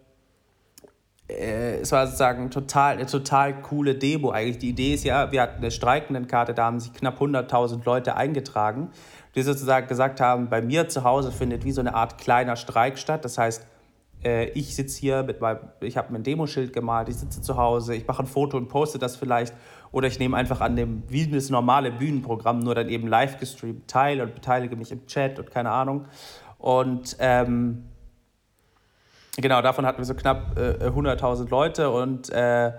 äh, 1.32 1.80
es 1.80 1.92
war 1.92 2.06
sozusagen 2.06 2.50
total, 2.52 2.96
eine 2.96 3.06
total 3.06 3.62
coole 3.62 3.96
Demo 3.96 4.32
eigentlich. 4.32 4.60
Die 4.60 4.70
Idee 4.70 4.94
ist 4.94 5.04
ja, 5.04 5.32
wir 5.32 5.42
hatten 5.42 5.58
eine 5.58 5.72
Streikendenkarte, 5.72 6.54
da 6.54 6.66
haben 6.66 6.80
sich 6.80 6.94
knapp 6.94 7.22
100.000 7.22 7.86
Leute 7.86 8.16
eingetragen, 8.16 8.90
die 9.36 9.42
sozusagen 9.42 9.88
gesagt 9.88 10.20
haben, 10.20 10.50
bei 10.50 10.62
mir 10.62 10.90
zu 10.90 11.04
Hause 11.04 11.32
findet 11.32 11.64
wie 11.64 11.72
so 11.72 11.82
eine 11.82 11.96
Art 11.96 12.18
kleiner 12.18 12.56
Streik 12.56 12.98
statt. 12.98 13.24
Das 13.24 13.38
heißt, 13.38 13.66
äh, 14.24 14.50
ich 14.50 14.76
sitze 14.76 15.00
hier 15.00 15.24
mit 15.24 15.42
meinem, 15.42 15.60
ich 15.80 15.98
habe 15.98 16.12
mir 16.12 16.20
ein 16.20 16.24
Demoschild 16.24 16.74
gemalt, 16.74 17.10
ich 17.10 17.16
sitze 17.16 17.42
zu 17.42 17.58
Hause, 17.58 17.96
ich 17.96 18.08
mache 18.08 18.24
ein 18.24 18.28
Foto 18.28 18.58
und 18.58 18.68
poste 18.68 19.00
das 19.00 19.16
vielleicht. 19.16 19.54
Oder 19.92 20.08
ich 20.08 20.20
nehme 20.20 20.38
einfach 20.38 20.62
an 20.62 20.76
dem, 20.76 21.04
wie 21.08 21.28
das 21.28 21.50
normale 21.50 21.92
Bühnenprogramm, 21.92 22.60
nur 22.60 22.76
dann 22.76 22.90
eben 22.90 23.08
live 23.08 23.38
gestreamt 23.40 23.90
teil 23.90 24.22
und 24.22 24.34
beteilige 24.34 24.76
mich 24.76 24.92
im 24.92 25.06
Chat 25.06 25.38
und 25.38 25.52
keine 25.52 25.72
Ahnung. 25.72 26.06
Und 26.58 27.18
ähm, 27.20 27.86
genau, 29.38 29.62
davon 29.62 29.86
hatten 29.86 29.98
wir 29.98 30.06
so 30.06 30.14
knapp 30.14 30.58
äh, 30.58 30.88
100.000 30.88 31.50
Leute 31.50 31.90
und 31.90 32.30
äh, 32.30 32.72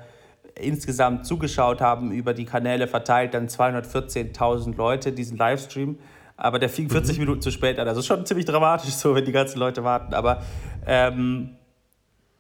insgesamt 0.55 1.27
zugeschaut 1.27 1.81
haben 1.81 2.12
über 2.12 2.35
die 2.35 2.44
Kanäle 2.44 2.87
verteilt 2.87 3.35
dann 3.35 3.48
214.000 3.48 4.77
Leute 4.77 5.12
diesen 5.12 5.37
Livestream. 5.37 5.98
Aber 6.37 6.59
der 6.59 6.68
fing 6.68 6.88
40 6.88 7.18
Minuten 7.18 7.40
zu 7.40 7.51
spät 7.51 7.79
an. 7.79 7.87
Also 7.88 8.03
schon 8.03 8.25
ziemlich 8.27 8.46
dramatisch 8.46 8.94
so, 8.94 9.14
wenn 9.14 9.25
die 9.25 9.33
ganzen 9.33 9.59
Leute 9.59 9.85
warten. 9.85 10.14
Aber 10.14 10.42
ähm, 10.87 11.57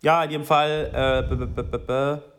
ja, 0.02 0.24
in 0.24 0.30
jedem 0.30 0.44
Fall, 0.44 0.90
äh, 0.92 2.31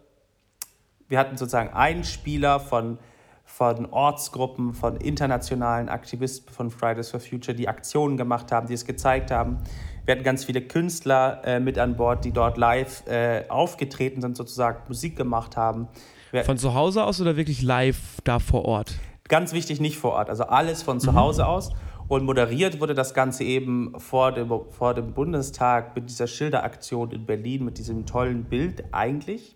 wir 1.13 1.19
hatten 1.19 1.37
sozusagen 1.37 1.71
einen 1.73 2.03
Spieler 2.03 2.59
von, 2.59 2.97
von 3.45 3.85
Ortsgruppen, 3.85 4.73
von 4.73 4.97
internationalen 4.97 5.87
Aktivisten 5.87 6.51
von 6.51 6.71
Fridays 6.71 7.11
for 7.11 7.19
Future, 7.19 7.55
die 7.55 7.67
Aktionen 7.67 8.17
gemacht 8.17 8.51
haben, 8.51 8.65
die 8.65 8.73
es 8.73 8.83
gezeigt 8.83 9.29
haben. 9.29 9.59
Wir 10.05 10.15
hatten 10.15 10.23
ganz 10.23 10.43
viele 10.43 10.61
Künstler 10.61 11.43
äh, 11.45 11.59
mit 11.59 11.77
an 11.77 11.97
Bord, 11.97 12.25
die 12.25 12.31
dort 12.31 12.57
live 12.57 13.05
äh, 13.05 13.43
aufgetreten 13.47 14.21
sind, 14.21 14.35
sozusagen 14.35 14.79
Musik 14.87 15.15
gemacht 15.15 15.55
haben. 15.55 15.87
Wir, 16.31 16.45
Von 16.45 16.57
zu 16.57 16.73
Hause 16.73 17.03
aus 17.03 17.21
oder 17.21 17.37
wirklich 17.37 17.61
live 17.61 18.17
da 18.23 18.39
vor 18.39 18.65
Ort? 18.65 18.95
ganz 19.29 19.53
wichtig, 19.53 19.79
nicht 19.79 19.97
vor 19.97 20.13
Ort, 20.13 20.29
also 20.29 20.45
alles 20.45 20.81
von 20.81 20.99
zu 20.99 21.13
Hause 21.13 21.45
aus. 21.45 21.69
Und 22.07 22.25
moderiert 22.25 22.81
wurde 22.81 22.95
das 22.95 23.13
Ganze 23.13 23.43
eben 23.43 23.93
vor 23.99 24.31
dem, 24.31 24.49
vor 24.69 24.95
dem 24.95 25.13
Bundestag 25.13 25.95
mit 25.95 26.09
dieser 26.09 26.25
Schilderaktion 26.25 27.11
in 27.11 27.27
Berlin, 27.27 27.63
mit 27.63 27.77
diesem 27.77 28.07
tollen 28.07 28.45
Bild 28.45 28.83
eigentlich. 28.91 29.55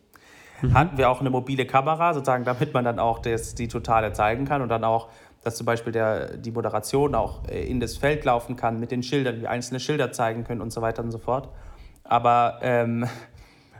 Hatten 0.73 0.97
wir 0.97 1.09
auch 1.09 1.19
eine 1.19 1.29
mobile 1.29 1.65
Kamera, 1.65 2.13
sozusagen, 2.13 2.45
damit 2.45 2.73
man 2.73 2.83
dann 2.85 2.99
auch 2.99 3.19
das, 3.19 3.55
die 3.55 3.67
Totale 3.67 4.13
zeigen 4.13 4.45
kann 4.45 4.61
und 4.61 4.69
dann 4.69 4.83
auch, 4.83 5.09
dass 5.43 5.55
zum 5.55 5.65
Beispiel 5.65 5.93
der, 5.93 6.37
die 6.37 6.51
Moderation 6.51 7.15
auch 7.15 7.47
äh, 7.47 7.63
in 7.65 7.79
das 7.79 7.97
Feld 7.97 8.25
laufen 8.25 8.55
kann 8.55 8.79
mit 8.79 8.91
den 8.91 9.03
Schildern, 9.03 9.41
wie 9.41 9.47
einzelne 9.47 9.79
Schilder 9.79 10.11
zeigen 10.11 10.43
können 10.43 10.61
und 10.61 10.71
so 10.71 10.81
weiter 10.81 11.03
und 11.03 11.11
so 11.11 11.19
fort. 11.19 11.49
Aber 12.03 12.59
ähm, 12.61 13.05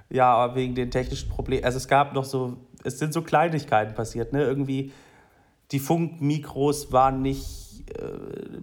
Ja, 0.09 0.55
wegen 0.55 0.75
den 0.75 0.91
technischen 0.91 1.29
Problemen. 1.29 1.65
Also 1.65 1.77
es 1.77 1.87
gab 1.87 2.13
noch 2.13 2.23
so, 2.23 2.57
es 2.83 2.99
sind 2.99 3.13
so 3.13 3.21
Kleinigkeiten 3.21 3.93
passiert, 3.93 4.31
ne? 4.31 4.43
Irgendwie 4.43 4.93
die 5.71 5.79
Funkmikros 5.79 6.93
waren 6.93 7.21
nicht 7.21 7.89
äh, 7.91 8.61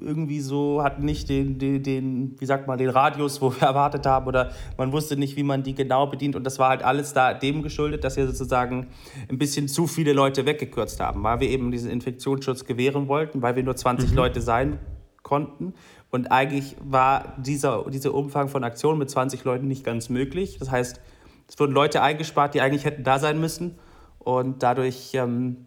irgendwie 0.00 0.40
so, 0.40 0.82
hatten 0.82 1.04
nicht 1.04 1.28
den, 1.28 1.58
den, 1.58 1.82
den, 1.82 2.36
wie 2.40 2.46
sagt 2.46 2.66
man, 2.66 2.78
den 2.78 2.90
Radius, 2.90 3.40
wo 3.40 3.52
wir 3.60 3.62
erwartet 3.62 4.06
haben, 4.06 4.26
oder 4.26 4.52
man 4.76 4.92
wusste 4.92 5.16
nicht, 5.16 5.36
wie 5.36 5.42
man 5.42 5.62
die 5.62 5.74
genau 5.74 6.06
bedient. 6.06 6.36
Und 6.36 6.44
das 6.44 6.58
war 6.58 6.70
halt 6.70 6.82
alles 6.82 7.12
da 7.12 7.34
dem 7.34 7.62
geschuldet, 7.62 8.04
dass 8.04 8.16
wir 8.16 8.26
sozusagen 8.26 8.88
ein 9.28 9.38
bisschen 9.38 9.68
zu 9.68 9.86
viele 9.86 10.12
Leute 10.12 10.46
weggekürzt 10.46 11.00
haben, 11.00 11.22
weil 11.22 11.40
wir 11.40 11.48
eben 11.48 11.70
diesen 11.70 11.90
Infektionsschutz 11.90 12.64
gewähren 12.64 13.08
wollten, 13.08 13.42
weil 13.42 13.56
wir 13.56 13.62
nur 13.62 13.76
20 13.76 14.10
mhm. 14.10 14.16
Leute 14.16 14.40
sein 14.40 14.78
konnten. 15.22 15.74
Und 16.10 16.30
eigentlich 16.30 16.76
war 16.80 17.34
dieser, 17.38 17.84
dieser 17.90 18.14
Umfang 18.14 18.48
von 18.48 18.62
Aktionen 18.62 18.98
mit 18.98 19.10
20 19.10 19.42
Leuten 19.44 19.66
nicht 19.66 19.84
ganz 19.84 20.08
möglich. 20.08 20.58
Das 20.58 20.70
heißt, 20.70 21.00
es 21.48 21.58
wurden 21.58 21.72
Leute 21.72 22.02
eingespart, 22.02 22.54
die 22.54 22.60
eigentlich 22.60 22.84
hätten 22.84 23.02
da 23.02 23.18
sein 23.18 23.40
müssen. 23.40 23.78
Und 24.18 24.62
dadurch 24.62 25.10
ähm, 25.14 25.66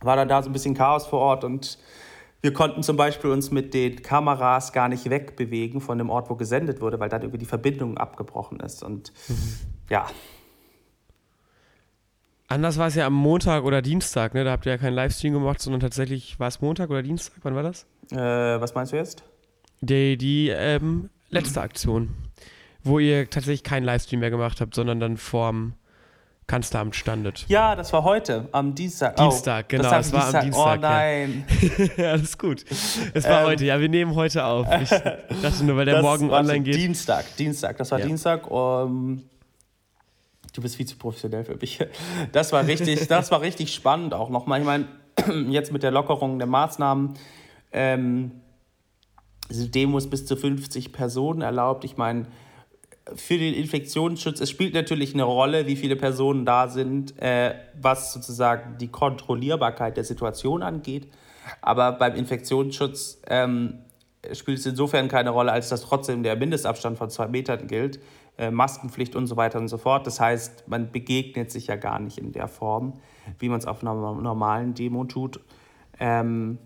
war 0.00 0.16
dann 0.16 0.28
da 0.28 0.42
so 0.42 0.48
ein 0.48 0.52
bisschen 0.52 0.74
Chaos 0.74 1.06
vor 1.06 1.20
Ort 1.20 1.44
und 1.44 1.78
wir 2.42 2.52
konnten 2.52 2.82
zum 2.82 2.96
Beispiel 2.96 3.30
uns 3.30 3.50
mit 3.50 3.74
den 3.74 4.02
Kameras 4.02 4.72
gar 4.72 4.88
nicht 4.88 5.08
wegbewegen 5.10 5.80
von 5.80 5.98
dem 5.98 6.08
Ort, 6.08 6.30
wo 6.30 6.36
gesendet 6.36 6.80
wurde, 6.80 6.98
weil 6.98 7.08
dann 7.08 7.22
irgendwie 7.22 7.38
die 7.38 7.46
Verbindung 7.46 7.98
abgebrochen 7.98 8.60
ist. 8.60 8.82
Und 8.82 9.12
mhm. 9.28 9.56
ja. 9.90 10.06
Anders 12.48 12.78
war 12.78 12.88
es 12.88 12.94
ja 12.94 13.06
am 13.06 13.14
Montag 13.14 13.64
oder 13.64 13.82
Dienstag, 13.82 14.34
ne? 14.34 14.42
Da 14.42 14.52
habt 14.52 14.66
ihr 14.66 14.72
ja 14.72 14.78
keinen 14.78 14.94
Livestream 14.94 15.34
gemacht, 15.34 15.60
sondern 15.60 15.80
tatsächlich 15.80 16.40
war 16.40 16.48
es 16.48 16.60
Montag 16.60 16.90
oder 16.90 17.02
Dienstag? 17.02 17.36
Wann 17.42 17.54
war 17.54 17.62
das? 17.62 17.86
Äh, 18.10 18.16
was 18.16 18.74
meinst 18.74 18.92
du 18.92 18.96
jetzt? 18.96 19.22
Die, 19.82 20.16
die 20.16 20.48
ähm, 20.48 21.10
letzte 21.28 21.60
Aktion, 21.60 22.08
wo 22.82 22.98
ihr 22.98 23.28
tatsächlich 23.30 23.62
keinen 23.62 23.84
Livestream 23.84 24.20
mehr 24.20 24.30
gemacht 24.30 24.60
habt, 24.60 24.74
sondern 24.74 24.98
dann 24.98 25.16
vorm 25.16 25.74
Kanzleramt 26.50 26.96
standet. 26.96 27.44
Ja, 27.46 27.76
das 27.76 27.92
war 27.92 28.02
heute, 28.02 28.48
am 28.50 28.74
Dienstag. 28.74 29.14
Dienstag, 29.14 29.66
oh, 29.66 29.68
genau, 29.68 29.94
es 29.94 30.12
war 30.12 30.42
Dienstag. 30.42 30.42
am 30.42 30.44
Dienstag. 30.44 30.78
Oh 30.78 30.80
nein. 30.80 31.44
Ja, 31.96 32.10
alles 32.10 32.36
gut. 32.36 32.64
Es 33.14 33.24
war 33.24 33.42
ähm, 33.42 33.46
heute, 33.46 33.64
ja, 33.64 33.80
wir 33.80 33.88
nehmen 33.88 34.16
heute 34.16 34.44
auf. 34.44 34.66
Ich 34.82 34.88
dachte 34.88 35.64
nur, 35.64 35.76
weil 35.76 35.84
der 35.84 36.02
morgen 36.02 36.28
online 36.28 36.62
geht. 36.62 36.74
Dienstag, 36.74 37.24
Dienstag, 37.36 37.76
das 37.76 37.92
war 37.92 38.00
ja. 38.00 38.06
Dienstag. 38.06 38.50
Um, 38.50 39.22
du 40.52 40.60
bist 40.60 40.74
viel 40.74 40.86
zu 40.86 40.96
professionell 40.96 41.44
für 41.44 41.54
mich. 41.54 41.78
Das 42.32 42.50
war 42.52 42.66
richtig, 42.66 43.06
das 43.06 43.30
war 43.30 43.42
richtig 43.42 43.72
spannend 43.72 44.12
auch 44.12 44.28
nochmal. 44.28 44.58
Ich 44.58 44.66
meine, 44.66 44.88
jetzt 45.50 45.72
mit 45.72 45.84
der 45.84 45.92
Lockerung 45.92 46.40
der 46.40 46.48
Maßnahmen, 46.48 47.14
ähm, 47.70 48.32
sind 49.48 49.72
Demos 49.76 50.10
bis 50.10 50.26
zu 50.26 50.34
50 50.34 50.92
Personen 50.92 51.42
erlaubt. 51.42 51.84
Ich 51.84 51.96
meine, 51.96 52.26
für 53.14 53.38
den 53.38 53.54
Infektionsschutz, 53.54 54.40
es 54.40 54.50
spielt 54.50 54.74
natürlich 54.74 55.14
eine 55.14 55.24
Rolle, 55.24 55.66
wie 55.66 55.76
viele 55.76 55.96
Personen 55.96 56.44
da 56.44 56.68
sind, 56.68 57.20
äh, 57.20 57.54
was 57.80 58.12
sozusagen 58.12 58.78
die 58.78 58.88
Kontrollierbarkeit 58.88 59.96
der 59.96 60.04
Situation 60.04 60.62
angeht. 60.62 61.08
Aber 61.60 61.92
beim 61.92 62.14
Infektionsschutz 62.14 63.22
ähm, 63.26 63.78
spielt 64.32 64.58
es 64.58 64.66
insofern 64.66 65.08
keine 65.08 65.30
Rolle, 65.30 65.52
als 65.52 65.68
dass 65.68 65.82
trotzdem 65.82 66.22
der 66.22 66.36
Mindestabstand 66.36 66.98
von 66.98 67.10
zwei 67.10 67.26
Metern 67.28 67.66
gilt, 67.66 68.00
äh, 68.38 68.50
Maskenpflicht 68.50 69.16
und 69.16 69.26
so 69.26 69.36
weiter 69.36 69.58
und 69.58 69.68
so 69.68 69.78
fort. 69.78 70.06
Das 70.06 70.20
heißt, 70.20 70.68
man 70.68 70.92
begegnet 70.92 71.50
sich 71.50 71.66
ja 71.66 71.76
gar 71.76 71.98
nicht 71.98 72.18
in 72.18 72.32
der 72.32 72.48
Form, 72.48 72.94
wie 73.38 73.48
man 73.48 73.58
es 73.58 73.66
auf 73.66 73.82
einer 73.82 73.94
normalen 73.94 74.74
Demo 74.74 75.04
tut. 75.04 75.40
Ähm, 75.98 76.58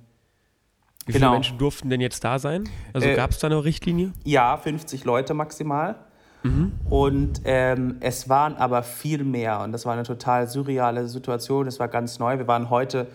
wie 1.07 1.12
viele 1.12 1.20
genau. 1.20 1.33
Menschen 1.33 1.59
durften 1.59 1.90
denn 1.90 2.01
jetzt 2.01 2.25
da 2.25 2.38
sein? 2.38 2.68
Also 2.92 3.09
äh, 3.09 3.14
gab 3.14 3.31
es 3.31 3.38
da 3.38 3.47
eine 3.47 3.62
Richtlinie? 3.62 4.12
Ja, 4.25 4.57
50 4.57 5.05
Leute 5.05 5.35
maximal. 5.35 5.97
Mhm. 6.44 6.72
Und 6.90 7.40
ähm, 7.46 7.96
es 8.00 8.28
waren 8.28 8.57
aber 8.57 8.83
viel 8.83 9.24
mehr 9.24 9.61
und 9.61 9.72
das 9.72 9.87
war 9.87 9.94
eine 9.94 10.02
total 10.02 10.46
surreale 10.46 11.09
Situation. 11.09 11.66
Es 11.66 11.80
war 11.80 11.88
ganz 11.88 12.18
neu. 12.18 12.38
Wir 12.38 12.46
waren 12.46 12.68
heute, 12.68 13.09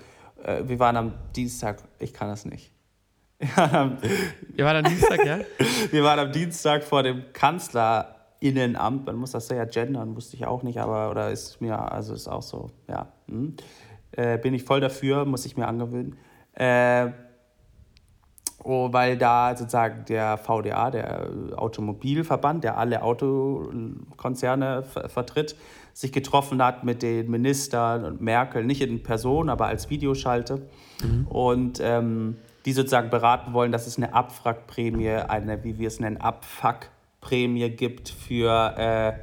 äh, 0.43 0.63
wir 0.65 0.79
waren 0.79 0.97
am 0.97 1.13
Dienstag, 1.35 1.77
ich 1.99 2.11
kann 2.11 2.27
das 2.27 2.45
nicht. 2.45 2.71
wir 3.39 4.65
waren 4.65 4.83
am 4.83 4.91
Dienstag, 4.91 5.23
ja? 5.25 5.39
wir 5.91 6.03
waren 6.03 6.19
am 6.19 6.31
Dienstag 6.31 6.83
vor 6.83 7.03
dem 7.03 7.31
Kanzlerinnenamt. 7.31 9.05
Man 9.05 9.15
muss 9.15 9.31
das 9.31 9.47
ja 9.49 9.63
gendern, 9.65 10.15
wusste 10.15 10.35
ich 10.35 10.47
auch 10.47 10.63
nicht, 10.63 10.79
aber 10.79 11.11
oder 11.11 11.29
ist 11.29 11.61
mir, 11.61 11.79
also 11.91 12.15
ist 12.15 12.27
auch 12.27 12.41
so, 12.41 12.71
ja. 12.87 13.07
Hm. 13.27 13.55
Äh, 14.11 14.39
bin 14.39 14.55
ich 14.55 14.63
voll 14.63 14.81
dafür, 14.81 15.25
muss 15.25 15.45
ich 15.45 15.55
mir 15.55 15.67
angewöhnen. 15.67 16.17
Äh, 16.53 17.11
Oh, 18.63 18.91
weil 18.91 19.17
da 19.17 19.55
sozusagen 19.55 20.03
der 20.05 20.37
VDA, 20.37 20.91
der 20.91 21.29
Automobilverband, 21.55 22.63
der 22.63 22.77
alle 22.77 23.01
Autokonzerne 23.01 24.83
vertritt, 24.83 25.55
sich 25.93 26.11
getroffen 26.11 26.63
hat 26.63 26.83
mit 26.83 27.01
den 27.01 27.29
Ministern 27.31 28.03
und 28.05 28.21
Merkel, 28.21 28.65
nicht 28.65 28.81
in 28.81 29.01
Person, 29.01 29.49
aber 29.49 29.67
als 29.67 29.89
Videoschalte. 29.89 30.67
Mhm. 31.01 31.27
Und 31.27 31.79
ähm, 31.81 32.35
die 32.65 32.73
sozusagen 32.73 33.09
beraten 33.09 33.53
wollen, 33.53 33.71
dass 33.71 33.87
es 33.87 33.97
eine 33.97 34.13
Abwrackprämie, 34.13 35.09
eine, 35.09 35.63
wie 35.63 35.77
wir 35.77 35.87
es 35.87 35.99
nennen, 35.99 36.17
Abfuckprämie 36.17 37.69
gibt 37.69 38.09
für 38.09 38.77
äh, 38.77 39.13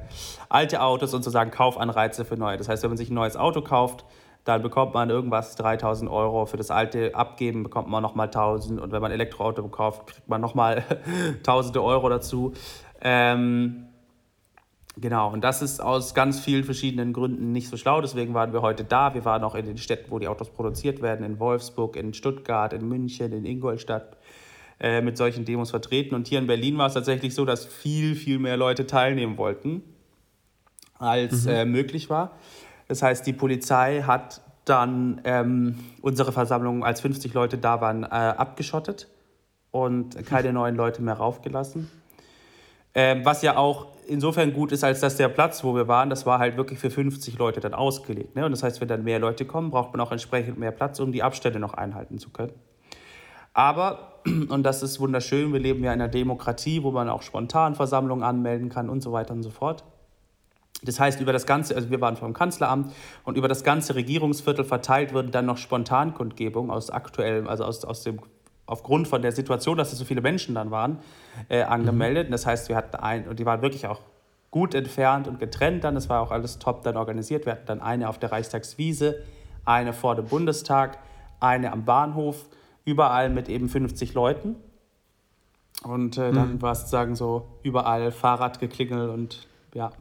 alte 0.49 0.83
Autos 0.83 1.13
und 1.15 1.23
sozusagen 1.23 1.51
Kaufanreize 1.51 2.25
für 2.25 2.37
neue. 2.37 2.57
Das 2.57 2.69
heißt, 2.69 2.83
wenn 2.83 2.91
man 2.91 2.97
sich 2.97 3.11
ein 3.11 3.15
neues 3.15 3.37
Auto 3.37 3.61
kauft, 3.61 4.05
dann 4.47 4.63
bekommt 4.63 4.95
man 4.95 5.11
irgendwas 5.11 5.57
3000 5.57 6.09
Euro 6.09 6.47
für 6.47 6.57
das 6.57 6.71
alte 6.71 7.17
abgeben, 7.17 7.65
bekommt 7.65 7.89
man 7.89 8.01
nochmal 8.01 8.29
1000 8.29 8.81
und 8.81 8.93
wenn 8.93 9.03
man 9.03 9.11
Elektroauto 9.11 9.67
kauft, 9.67 10.07
kriegt 10.07 10.29
man 10.29 10.41
nochmal 10.41 10.85
tausende 11.43 11.83
Euro 11.83 12.09
dazu. 12.09 12.53
Ähm, 13.01 13.89
genau, 14.97 15.33
und 15.33 15.43
das 15.43 15.63
ist 15.63 15.81
aus 15.81 16.15
ganz 16.15 16.39
vielen 16.39 16.63
verschiedenen 16.63 17.13
Gründen 17.13 17.51
nicht 17.51 17.69
so 17.69 17.77
schlau, 17.77 18.01
deswegen 18.01 18.35
waren 18.35 18.53
wir 18.53 18.63
heute 18.63 18.85
da. 18.85 19.15
Wir 19.15 19.25
waren 19.25 19.43
auch 19.43 19.57
in 19.57 19.67
den 19.67 19.79
Städten, 19.79 20.13
wo 20.13 20.21
die 20.21 20.29
Autos 20.29 20.51
produziert 20.51 21.03
werden, 21.03 21.27
in 21.27 21.41
Wolfsburg, 21.41 21.97
in 21.97 22.15
Stuttgart, 22.15 22.73
in 22.73 22.89
München, 22.89 23.33
in 23.33 23.45
Ingolstadt 23.45 24.17
äh, 24.79 25.01
mit 25.01 25.17
solchen 25.17 25.45
Demos 25.45 25.71
vertreten. 25.71 26.15
Und 26.15 26.29
hier 26.29 26.39
in 26.39 26.47
Berlin 26.47 26.79
war 26.79 26.87
es 26.87 26.95
tatsächlich 26.95 27.35
so, 27.35 27.45
dass 27.45 27.67
viel, 27.67 28.15
viel 28.15 28.39
mehr 28.39 28.57
Leute 28.57 28.87
teilnehmen 28.87 29.39
wollten, 29.39 29.83
als 31.01 31.47
mhm. 31.47 31.51
äh, 31.51 31.65
möglich 31.65 32.09
war. 32.11 32.39
Das 32.89 33.03
heißt, 33.03 33.27
die 33.27 33.33
Polizei 33.33 34.03
hat 34.03 34.41
dann 34.65 35.21
ähm, 35.25 35.79
unsere 36.03 36.33
Versammlung, 36.33 36.85
als 36.85 37.01
50 37.01 37.33
Leute 37.35 37.59
da 37.59 37.81
waren, 37.81 38.03
äh, 38.03 38.07
abgeschottet 38.07 39.09
und 39.71 40.27
keine 40.27 40.53
neuen 40.53 40.77
Leute 40.77 41.03
mehr 41.03 41.15
raufgelassen. 41.15 41.91
Ähm, 42.95 43.25
was 43.25 43.43
ja 43.43 43.57
auch 43.57 43.89
insofern 44.09 44.53
gut 44.53 44.73
ist, 44.73 44.83
als 44.83 45.01
dass 45.01 45.17
der 45.17 45.29
Platz, 45.29 45.63
wo 45.63 45.75
wir 45.75 45.87
waren, 45.87 46.11
das 46.11 46.27
war 46.27 46.39
halt 46.39 46.57
wirklich 46.57 46.79
für 46.79 46.91
50 46.91 47.39
Leute 47.39 47.61
dann 47.61 47.75
ausgelegt. 47.75 48.35
Ne? 48.37 48.45
Und 48.45 48.53
das 48.53 48.63
heißt, 48.63 48.81
wenn 48.81 48.89
dann 48.89 49.05
mehr 49.05 49.19
Leute 49.19 49.45
kommen, 49.45 49.71
braucht 49.71 49.93
man 49.93 50.01
auch 50.01 50.13
entsprechend 50.13 50.59
mehr 50.59 50.71
Platz, 50.71 50.99
um 50.99 51.13
die 51.13 51.23
Abstände 51.23 51.59
noch 51.59 51.75
einhalten 51.75 52.19
zu 52.19 52.31
können. 52.31 52.55
Aber, 53.53 54.21
und 54.49 54.63
das 54.63 54.83
ist 54.83 54.99
wunderschön, 54.99 55.53
wir 55.53 55.61
leben 55.61 55.85
ja 55.85 55.93
in 55.93 56.01
einer 56.01 56.09
Demokratie, 56.09 56.83
wo 56.83 56.91
man 56.91 57.09
auch 57.09 57.23
spontan 57.23 57.75
Versammlungen 57.75 58.25
anmelden 58.25 58.71
kann 58.71 58.89
und 58.89 59.03
so 59.03 59.13
weiter 59.13 59.35
und 59.35 59.43
so 59.43 59.51
fort. 59.51 59.85
Das 60.83 61.01
heißt, 61.01 61.21
über 61.21 61.33
das 61.33 61.47
ganze, 61.47 61.75
also 61.75 61.91
wir 61.91 62.01
waren 62.01 62.17
vom 62.17 62.33
Kanzleramt 62.33 62.93
und 63.25 63.37
über 63.37 63.49
das 63.49 63.65
ganze 63.65 63.95
Regierungsviertel 63.95 64.65
verteilt 64.65 65.15
wurden 65.15 65.31
dann 65.31 65.47
noch 65.47 65.59
Spontankundgebungen 65.59 66.71
aus 66.71 66.91
aktuellem, 66.91 67.49
also 67.49 67.65
aus, 67.65 67.85
aus 67.85 68.03
dem, 68.03 68.19
aufgrund 68.67 69.09
von 69.09 69.23
der 69.23 69.33
Situation, 69.33 69.79
dass 69.79 69.93
es 69.93 69.99
so 69.99 70.05
viele 70.05 70.21
Menschen 70.21 70.55
dann 70.55 70.71
waren, 70.71 70.99
äh, 71.49 71.63
angemeldet. 71.63 72.29
Mhm. 72.29 72.33
Das 72.33 72.47
heißt, 72.47 72.69
wir 72.69 72.77
hatten 72.77 72.97
ein, 72.97 73.27
und 73.27 73.39
die 73.39 73.47
waren 73.47 73.63
wirklich 73.63 73.87
auch 73.87 74.01
gut 74.51 74.75
entfernt 74.75 75.29
und 75.29 75.39
getrennt 75.39 75.85
dann. 75.85 75.95
Das 75.95 76.09
war 76.09 76.21
auch 76.21 76.31
alles 76.31 76.59
top 76.59 76.83
dann 76.83 76.97
organisiert. 76.97 77.47
Wir 77.47 77.53
hatten 77.53 77.67
dann 77.67 77.81
eine 77.81 78.09
auf 78.09 78.19
der 78.19 78.33
Reichstagswiese, 78.33 79.23
eine 79.65 79.93
vor 79.93 80.15
dem 80.15 80.27
Bundestag, 80.27 80.99
eine 81.41 81.73
am 81.73 81.85
Bahnhof, 81.85 82.47
überall 82.85 83.31
mit 83.31 83.49
eben 83.49 83.69
50 83.69 84.15
Leuten. 84.15 84.57
Und 85.83 86.19
äh, 86.19 86.33
dann 86.33 86.55
mhm. 86.55 86.63
war 86.63 86.73
es 86.73 86.81
sozusagen 86.81 87.15
so 87.17 87.49
überall 87.63 88.11
Fahrradgeklingel 88.13 89.11
und 89.11 89.47
ja, 89.75 89.93